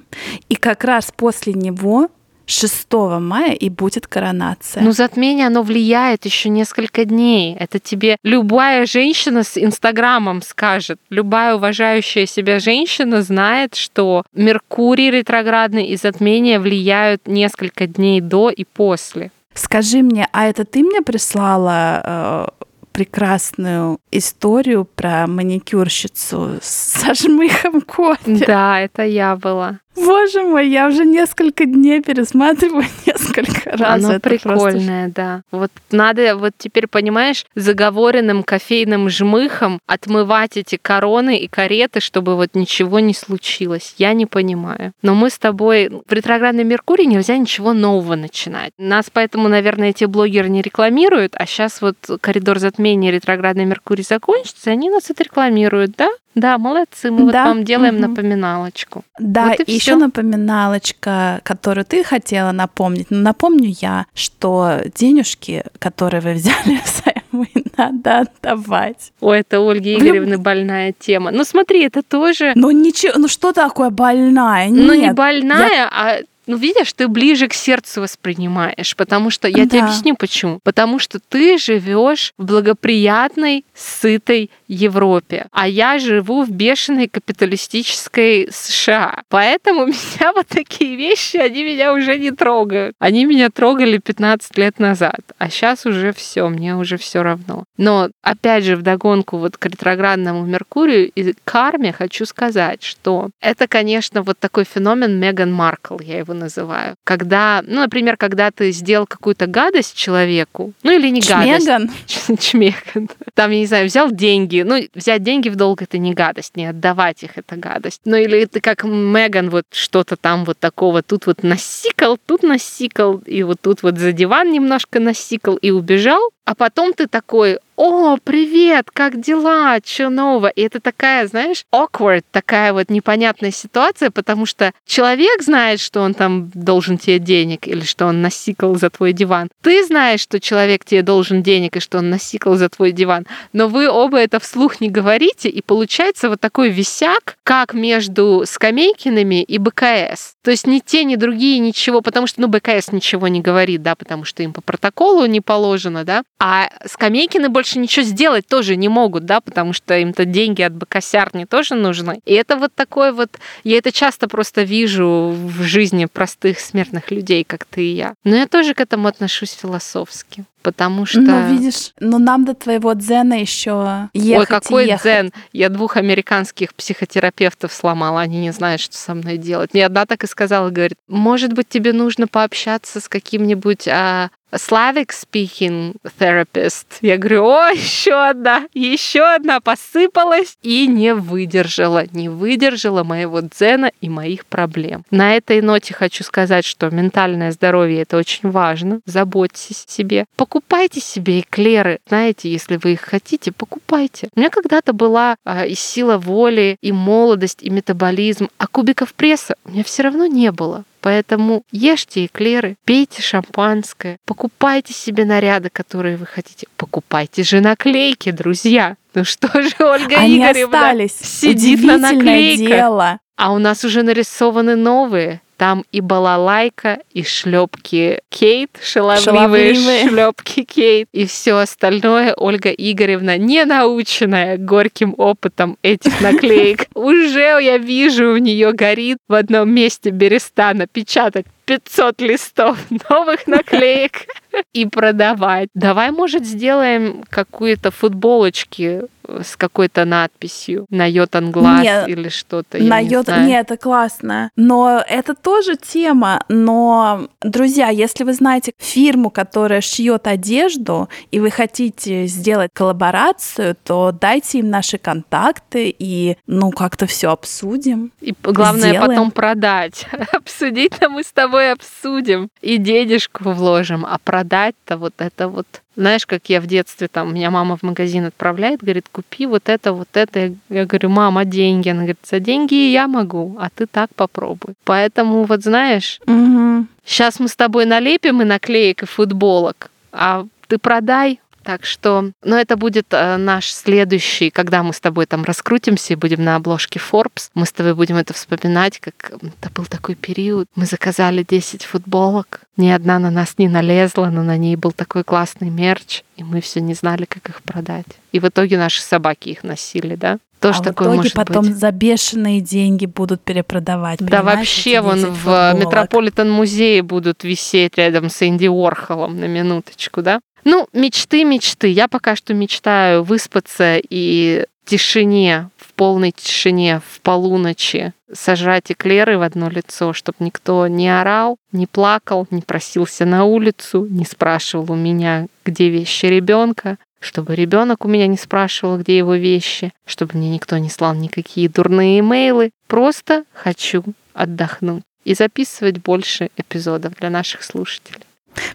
И 0.48 0.56
как 0.56 0.84
раз 0.84 1.12
после 1.16 1.54
него 1.54 2.10
6 2.46 2.88
мая 3.20 3.54
и 3.54 3.70
будет 3.70 4.08
коронация. 4.08 4.84
Ну, 4.84 4.92
затмение, 4.92 5.48
оно 5.48 5.64
влияет 5.64 6.26
еще 6.26 6.50
несколько 6.50 7.06
дней. 7.06 7.56
Это 7.60 7.80
тебе 7.80 8.18
любая 8.24 8.86
женщина 8.86 9.44
с 9.44 9.58
Инстаграмом 9.58 10.42
скажет. 10.42 11.00
Любая 11.10 11.56
уважающая 11.56 12.26
себя 12.26 12.60
женщина 12.60 13.22
знает, 13.22 13.76
что 13.76 14.24
Меркурий 14.34 15.12
ретроградный 15.12 15.88
и 15.88 15.98
затмение 15.98 16.60
влияют 16.60 17.28
несколько 17.28 17.88
дней 17.88 18.22
до 18.22 18.50
и 18.50 18.64
после. 18.64 19.32
Скажи 19.54 20.02
мне, 20.02 20.28
а 20.34 20.46
это 20.48 20.66
ты 20.66 20.84
мне 20.84 21.02
прислала 21.02 22.02
э, 22.04 22.66
прекрасную 22.92 24.00
историю 24.12 24.86
про 24.86 25.28
маникюрщицу 25.28 26.60
с 26.62 27.14
жмыхом 27.22 27.82
кофе? 27.82 28.46
Да, 28.46 28.80
это 28.80 29.04
я 29.04 29.36
была. 29.36 29.80
Боже 29.96 30.44
мой, 30.44 30.70
я 30.70 30.88
уже 30.88 31.06
несколько 31.06 31.66
дней 31.66 32.02
пересматриваю 32.02 32.86
несколько 33.06 33.72
раз. 33.72 34.04
Оно 34.04 34.14
Это 34.14 34.30
прикольное, 34.30 35.06
просто... 35.06 35.12
да. 35.16 35.42
Вот 35.52 35.72
надо 35.92 36.36
вот 36.36 36.54
теперь, 36.58 36.88
понимаешь, 36.88 37.46
заговоренным 37.56 38.44
кофейным 38.44 39.10
жмыхом 39.10 39.80
отмывать 39.88 40.58
эти 40.58 40.78
короны 40.78 41.38
и 41.40 41.48
кареты, 41.48 42.00
чтобы 42.00 42.36
вот 42.36 42.56
ничего 42.56 43.00
не 43.00 43.14
случилось. 43.14 43.96
Я 43.98 44.14
не 44.14 44.26
понимаю. 44.26 44.92
Но 45.02 45.16
мы 45.16 45.30
с 45.30 45.38
тобой... 45.38 45.90
В 46.08 46.12
ретроградный 46.12 46.64
Меркурий 46.64 47.06
нельзя 47.06 47.38
ничего 47.38 47.74
нового 47.74 48.16
начинать. 48.16 48.72
Нас 48.78 49.06
поэтому, 49.12 49.48
наверное, 49.48 49.90
эти 49.90 50.06
блогеры 50.06 50.50
не 50.50 50.62
рекламируют, 50.62 51.36
а 51.36 51.46
сейчас 51.46 51.82
вот 51.82 51.96
коридор 52.22 52.60
затмения 52.60 53.12
ретроградный 53.12 53.66
Меркурий 53.66 54.04
закончится, 54.04 54.70
и 54.70 54.74
они 54.74 54.90
нас 54.90 55.10
отрекламируют, 55.10 55.96
да? 55.98 56.10
Да, 56.36 56.58
молодцы, 56.58 57.12
мы 57.12 57.32
да. 57.32 57.46
вот 57.46 57.50
вам 57.56 57.64
делаем 57.64 57.96
угу. 57.96 58.08
напоминалочку. 58.08 59.04
Да, 59.18 59.48
вот 59.48 59.68
и 59.68 59.72
еще 59.72 59.96
напоминалочка, 59.96 61.40
которую 61.44 61.86
ты 61.86 62.04
хотела 62.04 62.52
напомнить. 62.52 63.08
Но 63.10 63.20
напомню 63.20 63.74
я, 63.80 64.06
что 64.14 64.82
денежки, 64.94 65.64
которые 65.80 66.22
вы 66.22 66.34
взяли 66.34 66.80
взаймы, 66.86 67.48
надо 67.78 68.20
отдавать. 68.20 69.14
Ой, 69.22 69.40
это 69.40 69.60
Ольги 69.60 69.96
Игоревны 69.96 70.34
Люб... 70.34 70.42
больная 70.42 70.94
тема. 70.98 71.32
Ну 71.32 71.44
смотри, 71.44 71.84
это 71.84 72.04
тоже... 72.04 72.52
Ну 72.56 72.72
ничего, 72.72 73.14
ну 73.18 73.28
что 73.28 73.54
такое 73.54 73.90
больная? 73.90 74.70
Нет, 74.70 74.88
ну 74.88 74.94
не 74.94 75.14
больная, 75.14 75.70
я... 75.70 75.90
а 75.92 76.20
ну, 76.48 76.58
видишь, 76.58 76.94
ты 76.94 77.08
ближе 77.08 77.48
к 77.48 77.54
сердцу 77.54 78.02
воспринимаешь, 78.02 78.96
потому 78.96 79.30
что 79.30 79.48
я 79.48 79.64
да. 79.64 79.66
тебе 79.66 79.82
объясню 79.82 80.16
почему. 80.16 80.60
Потому 80.64 81.00
что 81.00 81.20
ты 81.20 81.58
живешь 81.58 82.34
в 82.38 82.46
благоприятной, 82.46 83.66
сытой 83.74 84.52
Европе, 84.68 85.48
а 85.52 85.68
я 85.68 86.00
живу 86.00 86.44
в 86.44 86.52
бешеной 86.52 87.08
капиталистической 87.08 88.48
США. 88.52 89.24
Поэтому 89.30 89.86
меня 89.86 90.34
вот 90.34 90.48
такие 90.48 90.96
вещи, 90.96 91.38
они 91.38 91.64
меня 91.64 91.94
уже 91.94 92.18
не 92.18 92.32
трогают. 92.32 92.96
Они 93.00 93.26
меня 93.26 93.50
трогали 93.50 93.98
15 93.98 94.58
лет 94.58 94.80
назад, 94.80 95.20
а 95.38 95.50
сейчас 95.50 95.86
уже 95.86 96.14
все, 96.14 96.48
мне 96.50 96.76
уже 96.76 96.98
все 96.98 97.24
равно. 97.24 97.64
Но 97.78 98.10
опять 98.22 98.64
же, 98.64 98.76
вдогонку 98.76 99.38
вот 99.38 99.58
к 99.58 99.66
ретроградному 99.66 100.46
Меркурию 100.46 101.12
и 101.16 101.34
карме 101.44 101.94
хочу 101.94 102.26
сказать, 102.26 102.84
что 102.84 103.30
это, 103.42 103.68
конечно, 103.68 104.22
вот 104.22 104.40
такой 104.40 104.66
феномен 104.66 105.20
Меган 105.20 105.54
Маркл, 105.54 106.00
я 106.00 106.20
его 106.20 106.34
называю. 106.34 106.96
Когда, 107.04 107.64
ну, 107.66 107.82
например, 107.82 108.18
когда 108.18 108.52
ты 108.52 108.72
сделал 108.72 109.06
какую-то 109.06 109.48
гадость 109.48 109.96
человеку, 109.96 110.74
ну 110.84 110.92
или 110.92 111.10
не 111.10 111.22
Чмеган. 111.22 111.88
гадость. 111.88 112.40
Чмеган. 112.40 113.10
Там, 113.34 113.52
я 113.52 113.60
не 113.60 113.66
знаю, 113.66 113.86
взял 113.88 114.12
деньги. 114.12 114.55
Ну, 114.64 114.80
взять 114.94 115.24
деньги 115.24 115.50
в 115.50 115.56
долг 115.56 115.82
это 115.82 115.98
не 115.98 116.14
гадость, 116.14 116.56
не 116.56 116.68
отдавать 116.68 117.24
их 117.24 117.38
это 117.38 117.56
гадость. 117.56 118.02
Ну 118.06 118.16
или 118.16 118.46
ты 118.46 118.62
как 118.62 118.84
Меган 118.84 119.50
вот 119.50 119.66
что-то 119.72 120.16
там 120.16 120.46
вот 120.46 120.60
такого, 120.60 121.02
тут 121.02 121.26
вот 121.26 121.44
насикал, 121.44 122.18
тут 122.26 122.44
насикал, 122.44 123.18
и 123.26 123.44
вот 123.44 123.60
тут 123.62 123.84
вот 123.84 123.98
за 123.98 124.12
диван 124.12 124.52
немножко 124.52 125.00
насикал 125.00 125.56
и 125.56 125.72
убежал. 125.72 126.32
А 126.46 126.54
потом 126.54 126.94
ты 126.94 127.08
такой, 127.08 127.58
о, 127.76 128.18
привет, 128.24 128.90
как 128.94 129.20
дела, 129.20 129.80
что 129.84 130.10
нового? 130.10 130.48
И 130.48 130.62
это 130.62 130.80
такая, 130.80 131.28
знаешь, 131.28 131.66
awkward, 131.74 132.24
такая 132.32 132.72
вот 132.72 132.90
непонятная 132.90 133.52
ситуация, 133.52 134.12
потому 134.12 134.46
что 134.46 134.72
человек 134.86 135.42
знает, 135.42 135.82
что 135.82 136.02
он 136.02 136.14
там 136.14 136.52
должен 136.54 136.98
тебе 136.98 137.20
денег 137.20 137.68
или 137.68 137.82
что 137.82 138.06
он 138.06 138.22
насикал 138.22 138.76
за 138.76 138.90
твой 138.90 139.12
диван. 139.12 139.50
Ты 139.62 139.84
знаешь, 139.86 140.22
что 140.22 140.40
человек 140.40 140.86
тебе 140.86 141.02
должен 141.02 141.44
денег 141.44 141.76
и 141.76 141.80
что 141.82 141.98
он 141.98 142.10
насикал 142.12 142.56
за 142.56 142.70
твой 142.70 142.92
диван, 142.92 143.26
но 143.52 143.68
вы 143.68 143.90
оба 143.90 144.20
это 144.20 144.40
вслух 144.40 144.80
не 144.80 144.90
говорите, 144.90 145.50
и 145.50 145.62
получается 145.62 146.30
вот 146.30 146.40
такой 146.40 146.70
висяк, 146.70 147.38
как 147.44 147.74
между 147.74 148.44
Скамейкиными 148.46 149.44
и 149.44 149.58
БКС. 149.58 150.36
То 150.44 150.52
есть 150.52 150.66
ни 150.68 150.80
те, 150.80 151.04
ни 151.04 151.16
другие 151.16 151.60
ничего, 151.60 152.02
потому 152.02 152.28
что, 152.28 152.40
ну, 152.40 152.48
БКС 152.48 152.92
ничего 152.92 153.28
не 153.28 153.42
говорит, 153.42 153.82
да, 153.82 153.96
потому 153.96 154.24
что 154.24 154.44
им 154.44 154.54
по 154.54 154.62
протоколу 154.62 155.26
не 155.26 155.42
положено, 155.42 156.04
да, 156.04 156.24
а 156.48 156.70
Скамейкины 156.86 157.50
больше 157.50 157.80
ничего 157.80 158.06
сделать 158.06 158.46
тоже 158.46 158.76
не 158.76 158.88
могут, 158.88 159.26
да, 159.26 159.42
потому 159.42 159.74
что 159.74 159.98
им-то 159.98 160.26
деньги 160.26 160.62
от 160.62 160.74
бокосярни 160.74 161.46
тоже 161.46 161.74
нужны. 161.74 162.22
И 162.24 162.36
это 162.36 162.56
вот 162.56 162.72
такое 162.76 163.14
вот, 163.14 163.32
я 163.64 163.80
это 163.80 163.92
часто 163.92 164.28
просто 164.28 164.62
вижу 164.62 165.34
в 165.36 165.64
жизни 165.64 166.06
простых 166.06 166.60
смертных 166.60 167.10
людей, 167.10 167.44
как 167.44 167.66
ты 167.66 167.82
и 167.82 167.96
я. 167.96 168.14
Но 168.24 168.36
я 168.36 168.46
тоже 168.46 168.76
к 168.76 168.80
этому 168.80 169.08
отношусь 169.08 169.54
философски. 169.60 170.46
потому 170.62 171.08
что... 171.08 171.22
Ну, 171.22 171.48
видишь, 171.52 171.94
ну 172.00 172.20
нам 172.20 172.46
до 172.46 172.54
твоего 172.54 172.94
дзена 172.94 173.40
еще 173.40 174.10
ехать 174.14 174.40
Ой, 174.40 174.46
какой 174.46 174.86
ехать. 174.88 175.02
дзен? 175.02 175.34
Я 175.52 175.70
двух 175.70 175.98
американских 175.98 176.76
психотерапевтов 176.76 177.74
сломала, 177.74 178.22
они 178.22 178.40
не 178.40 178.52
знают, 178.52 178.82
что 178.82 178.96
со 178.96 179.16
мной 179.16 179.38
делать. 179.38 179.74
Мне 179.74 179.86
одна 179.86 180.06
так 180.06 180.24
и 180.24 180.28
сказала, 180.28 180.70
говорит, 180.70 180.98
может 181.08 181.54
быть, 181.54 181.70
тебе 181.70 181.92
нужно 181.92 182.28
пообщаться 182.28 183.00
с 183.00 183.08
каким-нибудь 183.08 183.88
а, 183.88 184.30
Slavic 184.52 185.12
speaking 185.12 185.96
therapist. 186.20 186.86
Я 187.02 187.18
говорю, 187.18 187.46
о, 187.46 187.70
еще 187.70 188.14
одна, 188.14 188.68
еще 188.74 189.22
одна 189.22 189.60
посыпалась 189.60 190.58
и 190.62 190.88
не 190.88 191.14
выдержала, 191.14 192.06
не 192.12 192.30
выдержала 192.30 193.04
моего 193.04 193.42
дзена 193.42 193.92
и 194.02 194.10
моих 194.10 194.46
проблем. 194.46 195.04
На 195.12 195.36
этой 195.36 195.62
ноте 195.62 195.94
хочу 195.94 196.24
сказать, 196.24 196.66
что 196.66 196.90
ментальное 196.90 197.52
здоровье 197.52 198.02
это 198.02 198.18
очень 198.18 198.50
важно. 198.50 199.02
Заботьтесь 199.06 199.86
о 199.88 199.92
себе. 199.92 200.26
Покупайте 200.36 201.02
себе 201.02 201.42
эклеры. 201.42 202.00
Знаете, 202.08 202.50
если 202.50 202.78
вы 202.78 202.94
их 202.94 203.02
хотите, 203.02 203.52
покупайте. 203.52 204.30
У 204.36 204.40
меня 204.40 204.50
когда-то 204.50 204.94
была 204.94 205.36
а, 205.44 205.66
и 205.66 205.76
сила 205.76 206.18
воли, 206.18 206.78
и 206.82 206.92
молодость, 206.92 207.60
и 207.62 207.70
метаболизм, 207.70 208.50
а 208.58 208.68
кубиков 208.68 209.14
пресса 209.14 209.56
у 209.66 209.72
меня 209.72 209.84
все 209.84 210.04
равно 210.04 210.26
не 210.26 210.52
было. 210.52 210.84
Поэтому 211.06 211.62
ешьте 211.72 212.26
эклеры, 212.26 212.78
пейте 212.84 213.22
шампанское, 213.22 214.18
покупайте 214.26 214.92
себе 214.92 215.24
наряды, 215.24 215.70
которые 215.70 216.18
вы 216.18 216.26
хотите. 216.26 216.66
Покупайте 216.78 217.44
же 217.44 217.60
наклейки, 217.60 218.32
друзья. 218.32 218.96
Ну 219.14 219.24
что 219.24 219.50
же, 219.62 219.70
Ольга 219.82 220.18
Они 220.18 220.40
Игоревна 220.40 220.80
остались. 220.90 221.14
сидит 221.14 221.84
на 221.84 222.00
наклейках. 222.00 222.68
Дело. 222.68 223.20
А 223.38 223.54
у 223.54 223.60
нас 223.60 223.84
уже 223.84 224.02
нарисованы 224.02 224.76
новые. 224.76 225.42
Там 225.58 225.86
и 225.92 226.02
балалайка, 226.02 227.00
и 227.14 227.24
шлепки 227.24 228.20
Кейт, 228.30 228.72
шаловливые, 228.84 229.74
Шаловливые. 229.74 230.10
шлепки 230.10 230.64
Кейт, 230.64 231.08
и 231.14 231.26
все 231.26 231.58
остальное 231.58 232.34
Ольга 232.36 232.72
Игоревна, 232.72 233.38
не 233.38 233.64
наученная 233.64 234.58
горьким 234.58 235.16
опытом 235.18 235.78
этих 235.82 236.20
наклеек. 236.20 236.88
Уже 236.94 237.60
я 237.62 237.78
вижу, 237.78 238.32
у 238.34 238.38
нее 238.38 238.74
горит 238.74 239.18
в 239.28 239.34
одном 239.34 239.70
месте 239.70 240.10
береста 240.10 240.74
напечатать 240.74 241.46
500 241.66 242.22
листов 242.22 242.78
новых 243.10 243.48
наклеек 243.48 244.26
и 244.74 244.86
продавать. 244.86 245.70
Давай, 245.74 246.12
может, 246.12 246.46
сделаем 246.46 247.24
какую-то 247.30 247.92
футболочки 247.92 249.02
с 249.44 249.56
какой-то 249.56 250.06
надписью 250.06 250.86
на 250.90 251.06
йотан 251.10 251.52
глаз 251.52 251.84
Нет, 251.84 252.08
или 252.08 252.30
что-то. 252.30 252.78
На 252.78 253.02
не 253.02 253.10
йод... 253.10 253.26
знаю. 253.26 253.48
Нет, 253.48 253.66
это 253.66 253.78
классно. 253.78 254.50
Но 254.56 255.04
это 255.08 255.36
тоже 255.36 255.76
тема. 255.76 256.44
Но, 256.50 257.28
друзья, 257.42 257.90
если 257.90 258.24
вы 258.24 258.34
знаете 258.34 258.74
фирму, 258.78 259.30
которая 259.30 259.82
шьет 259.82 260.28
одежду, 260.28 261.10
и 261.32 261.40
вы 261.40 261.52
хотите 261.52 262.26
сделать 262.28 262.72
коллаборацию, 262.74 263.76
то 263.84 264.12
дайте 264.12 264.60
им 264.60 264.70
наши 264.70 264.98
контакты 264.98 265.94
и, 265.98 266.38
ну, 266.48 266.72
как-то 266.72 267.06
все 267.06 267.32
обсудим. 267.32 268.12
И 268.22 268.34
главное 268.42 268.90
Сделаем. 268.90 269.08
потом 269.08 269.32
продать. 269.32 270.08
Обсудить-то 270.32 271.10
мы 271.10 271.24
с 271.24 271.32
тобой 271.32 271.72
обсудим. 271.72 272.50
И 272.62 272.78
денежку 272.78 273.52
вложим. 273.52 274.06
А 274.06 274.18
продать-то 274.20 274.98
вот 274.98 275.14
это 275.18 275.48
вот 275.48 275.68
знаешь, 275.96 276.26
как 276.26 276.50
я 276.50 276.60
в 276.62 276.68
детстве, 276.68 277.08
там, 277.08 277.34
меня 277.34 277.52
мама 277.52 277.78
в 277.78 277.84
магазин 277.84 278.26
отправляет, 278.26 278.82
говорит, 278.82 279.06
купи 279.12 279.46
вот 279.46 279.70
это, 279.70 279.94
вот 279.94 280.10
это. 280.14 280.54
Я- 280.70 280.86
говорю, 280.86 281.10
мама, 281.10 281.46
деньги. 281.46 281.90
Она 281.90 282.00
говорит, 282.00 282.20
за 282.30 282.40
деньги 282.40 282.76
я 282.76 283.08
могу, 283.08 283.56
а 283.60 283.70
ты 283.74 283.86
так 283.86 284.10
попробуй. 284.16 284.74
Поэтому 284.84 285.44
вот 285.46 285.64
знаешь, 285.64 286.20
Мгм. 286.26 286.88
сейчас 287.06 287.40
мы 287.40 287.48
с 287.48 287.56
тобой 287.56 287.86
налепим 287.86 288.42
и 288.42 288.46
наклеек, 288.46 289.04
и 289.04 289.06
футболок, 289.06 289.90
а 290.12 290.46
ты 290.68 290.78
продай. 290.78 291.40
Так 291.66 291.84
что, 291.84 292.30
ну, 292.44 292.56
это 292.56 292.78
будет 292.78 293.08
э, 293.10 293.38
наш 293.38 293.72
следующий, 293.72 294.52
когда 294.52 294.84
мы 294.84 294.94
с 294.94 295.00
тобой 295.00 295.26
там 295.26 295.44
раскрутимся 295.44 296.14
и 296.14 296.16
будем 296.16 296.44
на 296.44 296.58
обложке 296.58 297.00
Forbes, 297.00 297.50
мы 297.56 297.66
с 297.66 297.72
тобой 297.72 297.96
будем 297.96 298.18
это 298.18 298.36
вспоминать, 298.36 299.00
как 299.00 299.32
это 299.32 299.72
был 299.74 299.86
такой 299.86 300.14
период. 300.14 300.68
Мы 300.76 300.86
заказали 300.86 301.44
10 301.44 301.84
футболок, 301.84 302.62
ни 302.78 302.90
одна 302.90 303.18
на 303.18 303.32
нас 303.32 303.56
не 303.58 303.68
налезла, 303.68 304.28
но 304.28 304.44
на 304.44 304.58
ней 304.58 304.76
был 304.76 304.92
такой 304.92 305.24
классный 305.24 305.72
мерч, 305.72 306.22
и 306.38 306.44
мы 306.44 306.62
все 306.62 306.82
не 306.82 306.94
знали, 306.94 307.26
как 307.26 307.50
их 307.50 307.64
продать. 307.64 308.06
И 308.32 308.40
в 308.40 308.48
итоге 308.48 308.78
наши 308.78 309.02
собаки 309.02 309.50
их 309.50 309.64
носили, 309.64 310.14
да? 310.14 310.38
Тоже 310.60 310.82
а 310.82 310.84
такое 310.84 311.08
в 311.08 311.12
итоге 311.12 311.18
может 311.18 311.34
потом 311.34 311.66
быть. 311.66 311.78
за 311.78 311.92
бешеные 311.92 312.62
деньги 312.62 313.08
будут 313.08 313.42
перепродавать. 313.42 314.20
Да 314.20 314.44
вообще 314.44 315.02
вон 315.02 315.16
10 315.16 315.30
в 315.30 315.36
футболок. 315.36 315.80
Метрополитен 315.80 316.52
музее 316.52 317.02
будут 317.02 317.44
висеть 317.44 317.98
рядом 317.98 318.30
с 318.30 318.48
Энди 318.48 318.68
Уорхолом 318.68 319.40
на 319.40 319.46
минуточку, 319.46 320.22
да? 320.22 320.42
Ну, 320.66 320.88
мечты, 320.94 321.44
мечты. 321.44 321.88
Я 321.88 322.08
пока 322.08 322.36
что 322.36 322.56
мечтаю 322.56 323.24
выспаться 323.24 323.98
и 323.98 324.66
в 324.84 324.90
тишине, 324.90 325.70
в 325.78 325.94
полной 325.94 326.32
тишине, 326.32 327.02
в 327.08 327.22
полуночи 327.22 328.14
сажать 328.34 328.92
эклеры 328.92 329.38
в 329.38 329.44
одно 329.44 329.70
лицо, 329.70 330.12
чтобы 330.14 330.38
никто 330.40 330.88
не 330.88 331.08
орал, 331.08 331.58
не 331.72 331.86
плакал, 331.86 332.48
не 332.50 332.62
просился 332.62 333.26
на 333.26 333.46
улицу, 333.46 334.08
не 334.10 334.26
спрашивал 334.26 334.92
у 334.92 334.96
меня, 334.96 335.48
где 335.64 335.90
вещи 335.90 336.26
ребенка, 336.26 336.98
чтобы 337.20 337.56
ребенок 337.56 338.04
у 338.04 338.08
меня 338.08 338.26
не 338.26 338.38
спрашивал, 338.38 338.98
где 338.98 339.18
его 339.18 339.36
вещи, 339.36 339.94
чтобы 340.06 340.38
мне 340.38 340.50
никто 340.50 340.78
не 340.80 340.90
слал 340.90 341.14
никакие 341.14 341.70
дурные 341.70 342.20
имейлы. 342.20 342.72
Просто 342.88 343.46
хочу 343.54 344.04
отдохнуть 344.34 345.04
и 345.24 345.36
записывать 345.36 346.00
больше 346.00 346.50
эпизодов 346.58 347.16
для 347.16 347.30
наших 347.30 347.64
слушателей. 347.64 348.26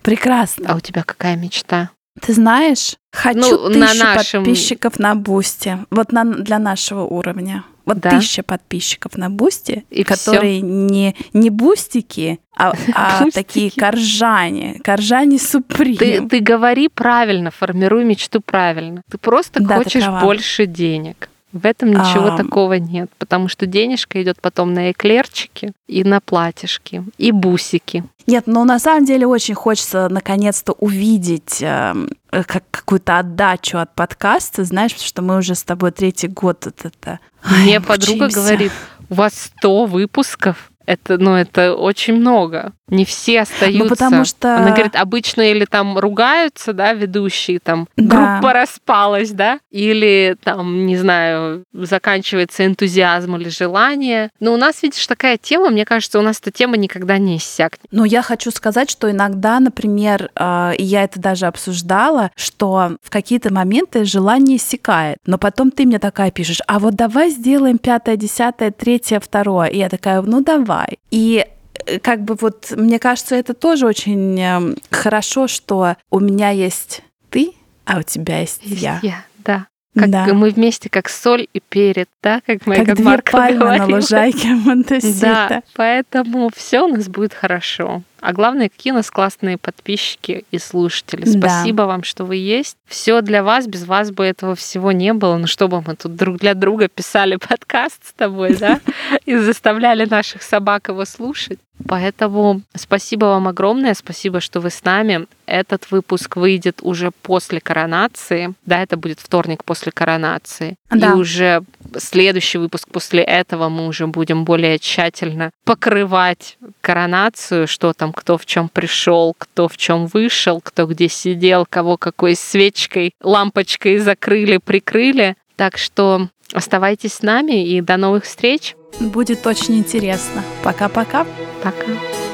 Прекрасно. 0.03 0.67
А 0.73 0.77
у 0.77 0.81
тебя 0.81 1.03
какая 1.03 1.37
мечта? 1.37 1.91
Ты 2.21 2.33
знаешь, 2.35 2.97
хочу 3.13 3.39
Ну, 3.41 3.69
тысячу 3.69 3.79
на 3.99 4.15
нашем- 4.15 4.45
подписчиков 4.45 4.99
на 4.99 5.15
Boosty. 5.15 5.79
Вот 5.91 6.13
на, 6.13 6.25
для 6.25 6.59
нашего 6.59 7.03
уровня. 7.03 7.65
Вот 7.87 7.99
Да? 7.99 8.11
тысяча 8.11 8.43
подписчиков 8.43 9.17
на 9.17 9.31
Boosty, 9.31 9.85
И 9.91 10.05
которые 10.05 10.61
не, 10.61 11.17
не 11.33 11.51
бустики, 11.51 12.39
а, 12.57 12.73
а 12.95 13.25
такие 13.33 13.71
коржане. 13.71 14.79
Коржане 14.85 15.39
supreme. 15.39 15.97
Ты, 15.97 16.29
ты 16.29 16.41
говори 16.41 16.89
правильно, 16.89 17.51
формируй 17.51 18.05
мечту 18.05 18.41
правильно. 18.41 19.03
Ты 19.11 19.17
просто 19.19 19.63
Да, 19.63 19.77
хочешь 19.79 20.03
права. 20.05 20.21
больше 20.21 20.67
денег. 20.67 21.30
В 21.53 21.67
этом 21.67 21.91
ничего 21.91 22.29
А. 22.29 22.37
такого 22.37 22.75
нет, 22.75 23.11
потому 23.19 23.49
что 23.49 23.67
денежка 23.67 24.23
идет 24.23 24.41
потом 24.41 24.73
на 24.73 24.93
эклерчики 24.93 25.73
и 25.89 26.05
на 26.05 26.21
платьишки, 26.21 27.05
и 27.19 27.33
бусики. 27.33 28.05
Нет, 28.27 28.47
но 28.47 28.65
на 28.65 28.79
самом 28.79 29.05
деле 29.05 29.27
очень 29.27 29.55
хочется 29.55 30.09
наконец-то 30.09 30.73
увидеть 30.73 31.59
эм, 31.61 32.09
э, 32.31 32.45
как 32.45 32.63
какую-то 32.71 33.19
отдачу 33.19 33.79
от 33.79 33.93
подкаста, 33.97 34.63
знаешь, 34.65 34.93
потому 34.93 35.09
что 35.09 35.23
мы 35.23 35.39
уже 35.39 35.57
с 35.57 35.65
тобой 35.65 35.91
третий 35.91 36.29
год 36.29 36.65
вот 36.67 36.85
это 36.85 37.19
Мне 37.45 37.79
ай, 37.79 37.81
подруга 37.81 38.27
мучаемся. 38.27 38.39
говорит, 38.41 38.73
у 39.09 39.15
вас 39.15 39.51
100 39.59 39.87
выпусков. 39.87 40.70
Это, 40.87 41.19
ну, 41.19 41.35
это 41.35 41.75
очень 41.75 42.15
много. 42.15 42.73
Не 42.89 43.05
все 43.05 43.43
остаются. 43.43 43.85
Ну, 43.85 43.89
потому 43.89 44.25
что- 44.25 44.57
Она 44.57 44.71
говорит, 44.73 44.97
обычно 44.97 45.43
или 45.43 45.65
там 45.65 45.97
ругаются, 45.97 46.73
да, 46.73 46.93
ведущие, 46.93 47.61
там, 47.61 47.87
Да. 47.97 48.39
группа 48.39 48.53
распалась, 48.53 49.31
да, 49.31 49.61
или 49.71 50.37
там, 50.43 50.87
не 50.87 50.97
знаю, 50.97 51.63
заканчивается 51.73 52.67
энтузиазм 52.67 53.37
или 53.37 53.49
желание. 53.49 54.31
Но 54.41 54.53
у 54.53 54.57
нас, 54.57 54.83
видишь, 54.83 55.07
такая 55.07 55.37
тема, 55.39 55.71
мне 55.71 55.85
кажется, 55.85 56.19
у 56.19 56.23
нас 56.23 56.41
эта 56.41 56.51
тема 56.51 56.77
никогда 56.77 57.19
не 57.19 57.37
иссякнет. 57.37 57.87
Но 57.93 58.05
я 58.05 58.23
хочу 58.23 58.51
сказать, 58.51 58.91
что 58.91 59.09
иногда, 59.11 59.61
например, 59.61 60.31
и 60.77 60.83
я 60.83 61.05
это 61.05 61.21
даже 61.21 61.47
обсуждала, 61.47 62.31
что 62.35 62.97
в 63.03 63.11
какие-то 63.11 63.53
моменты 63.53 64.05
желание 64.05 64.57
иссякает. 64.57 65.19
Но 65.27 65.39
потом 65.39 65.71
ты 65.71 65.85
мне 65.85 65.99
такая 66.01 66.31
пишешь, 66.33 66.61
а 66.67 66.79
вот 66.81 66.95
давай 66.97 67.31
сделаем 67.31 67.79
пятое, 67.79 68.17
десятое, 68.17 68.73
третье, 68.73 69.21
второе. 69.21 69.69
И 69.69 69.79
я 69.79 69.89
такая, 69.89 70.23
ну 70.23 70.43
давай. 70.43 70.70
И 71.11 71.45
э, 71.87 71.99
как 71.99 72.23
бы 72.23 72.37
вот, 72.41 72.73
мне 72.77 72.99
кажется, 72.99 73.37
это 73.37 73.55
тоже 73.55 73.87
очень 73.87 74.39
эм, 74.41 74.77
хорошо, 74.91 75.49
что 75.49 75.97
у 76.11 76.21
меня 76.21 76.51
есть 76.51 77.03
ты, 77.31 77.53
а 77.85 77.99
у 77.99 78.03
тебя 78.03 78.41
есть, 78.41 78.61
я. 78.63 79.01
Я, 79.03 79.25
да. 79.39 79.67
Как 79.97 80.09
Да. 80.09 80.27
мы 80.33 80.51
вместе, 80.51 80.89
как 80.89 81.09
соль 81.09 81.49
и 81.53 81.59
перец, 81.59 82.07
да, 82.23 82.41
как 82.47 82.65
моя 82.67 82.85
Как 82.85 82.95
две 82.95 83.05
Марка 83.05 83.33
пальмы 83.33 83.65
на 83.65 83.77
говорила. 83.79 83.97
лужайке 83.97 84.49
Монтесита. 84.65 85.47
Да, 85.51 85.63
поэтому 85.75 86.49
все 86.55 86.83
у 86.85 86.89
нас 86.89 87.09
будет 87.09 87.35
хорошо. 87.35 88.03
А 88.21 88.33
главное, 88.33 88.69
какие 88.69 88.93
у 88.93 88.97
нас 88.97 89.11
классные 89.11 89.59
подписчики 89.59 90.45
и 90.51 90.59
слушатели. 90.59 91.25
Да. 91.25 91.39
Спасибо 91.39 91.83
вам, 91.83 92.03
что 92.03 92.25
вы 92.25 92.37
есть. 92.37 92.77
Все 92.87 93.21
для 93.23 93.43
вас, 93.43 93.67
без 93.67 93.85
вас 93.85 94.11
бы 94.11 94.25
этого 94.25 94.55
всего 94.55 94.93
не 94.93 95.13
было. 95.13 95.37
Ну 95.37 95.47
что 95.47 95.69
бы 95.69 95.83
мы 95.83 95.97
тут 95.97 96.17
друг 96.17 96.39
для 96.39 96.55
друга 96.55 96.89
писали 96.89 97.37
подкаст 97.49 98.07
с 98.07 98.13
тобой, 98.13 98.57
да, 98.57 98.81
и 99.27 99.37
заставляли 99.37 100.05
наших 100.05 100.43
собак 100.43 100.89
его 100.89 101.05
слушать. 101.05 101.59
Поэтому 101.89 102.63
спасибо 102.75 103.27
вам 103.27 103.49
огромное, 103.49 103.95
спасибо, 103.95 104.41
что 104.41 104.61
вы 104.61 104.71
с 104.71 104.85
нами. 104.85 105.27
Этот 105.47 105.91
выпуск 105.91 106.37
выйдет 106.37 106.81
уже 106.83 107.11
после 107.23 107.61
коронации. 107.61 108.55
Да, 108.67 108.83
это 108.83 108.97
будет 108.97 109.19
вторник 109.19 109.65
после 109.65 109.91
коронации. 109.91 110.77
Да. 110.91 111.11
И 111.11 111.13
уже 111.15 111.63
следующий 111.99 112.59
выпуск 112.59 112.89
после 112.91 113.23
этого 113.23 113.69
мы 113.69 113.87
уже 113.87 114.07
будем 114.07 114.45
более 114.45 114.79
тщательно 114.79 115.51
покрывать 115.65 116.59
коронацию, 116.81 117.67
что 117.67 117.93
там, 117.93 118.13
кто 118.13 118.39
в 118.39 118.47
чем 118.47 118.69
пришел, 118.69 119.35
кто 119.37 119.69
в 119.69 119.77
чем 119.77 120.07
вышел, 120.07 120.61
кто 120.61 120.87
где 120.87 121.09
сидел, 121.09 121.67
кого 121.69 121.97
какой 121.97 122.37
свечкой, 122.37 123.15
лампочкой 123.23 123.99
закрыли, 123.99 124.59
прикрыли. 124.59 125.37
Так 125.57 125.79
что 125.79 126.29
оставайтесь 126.53 127.15
с 127.15 127.23
нами 127.23 127.67
и 127.67 127.81
до 127.81 127.97
новых 127.97 128.25
встреч. 128.25 128.75
Будет 128.99 129.47
очень 129.47 129.79
интересно. 129.79 130.43
Пока-пока. 130.63 131.25
Пока. 131.63 131.71
-пока. 131.71 131.97
Пока. 131.97 132.30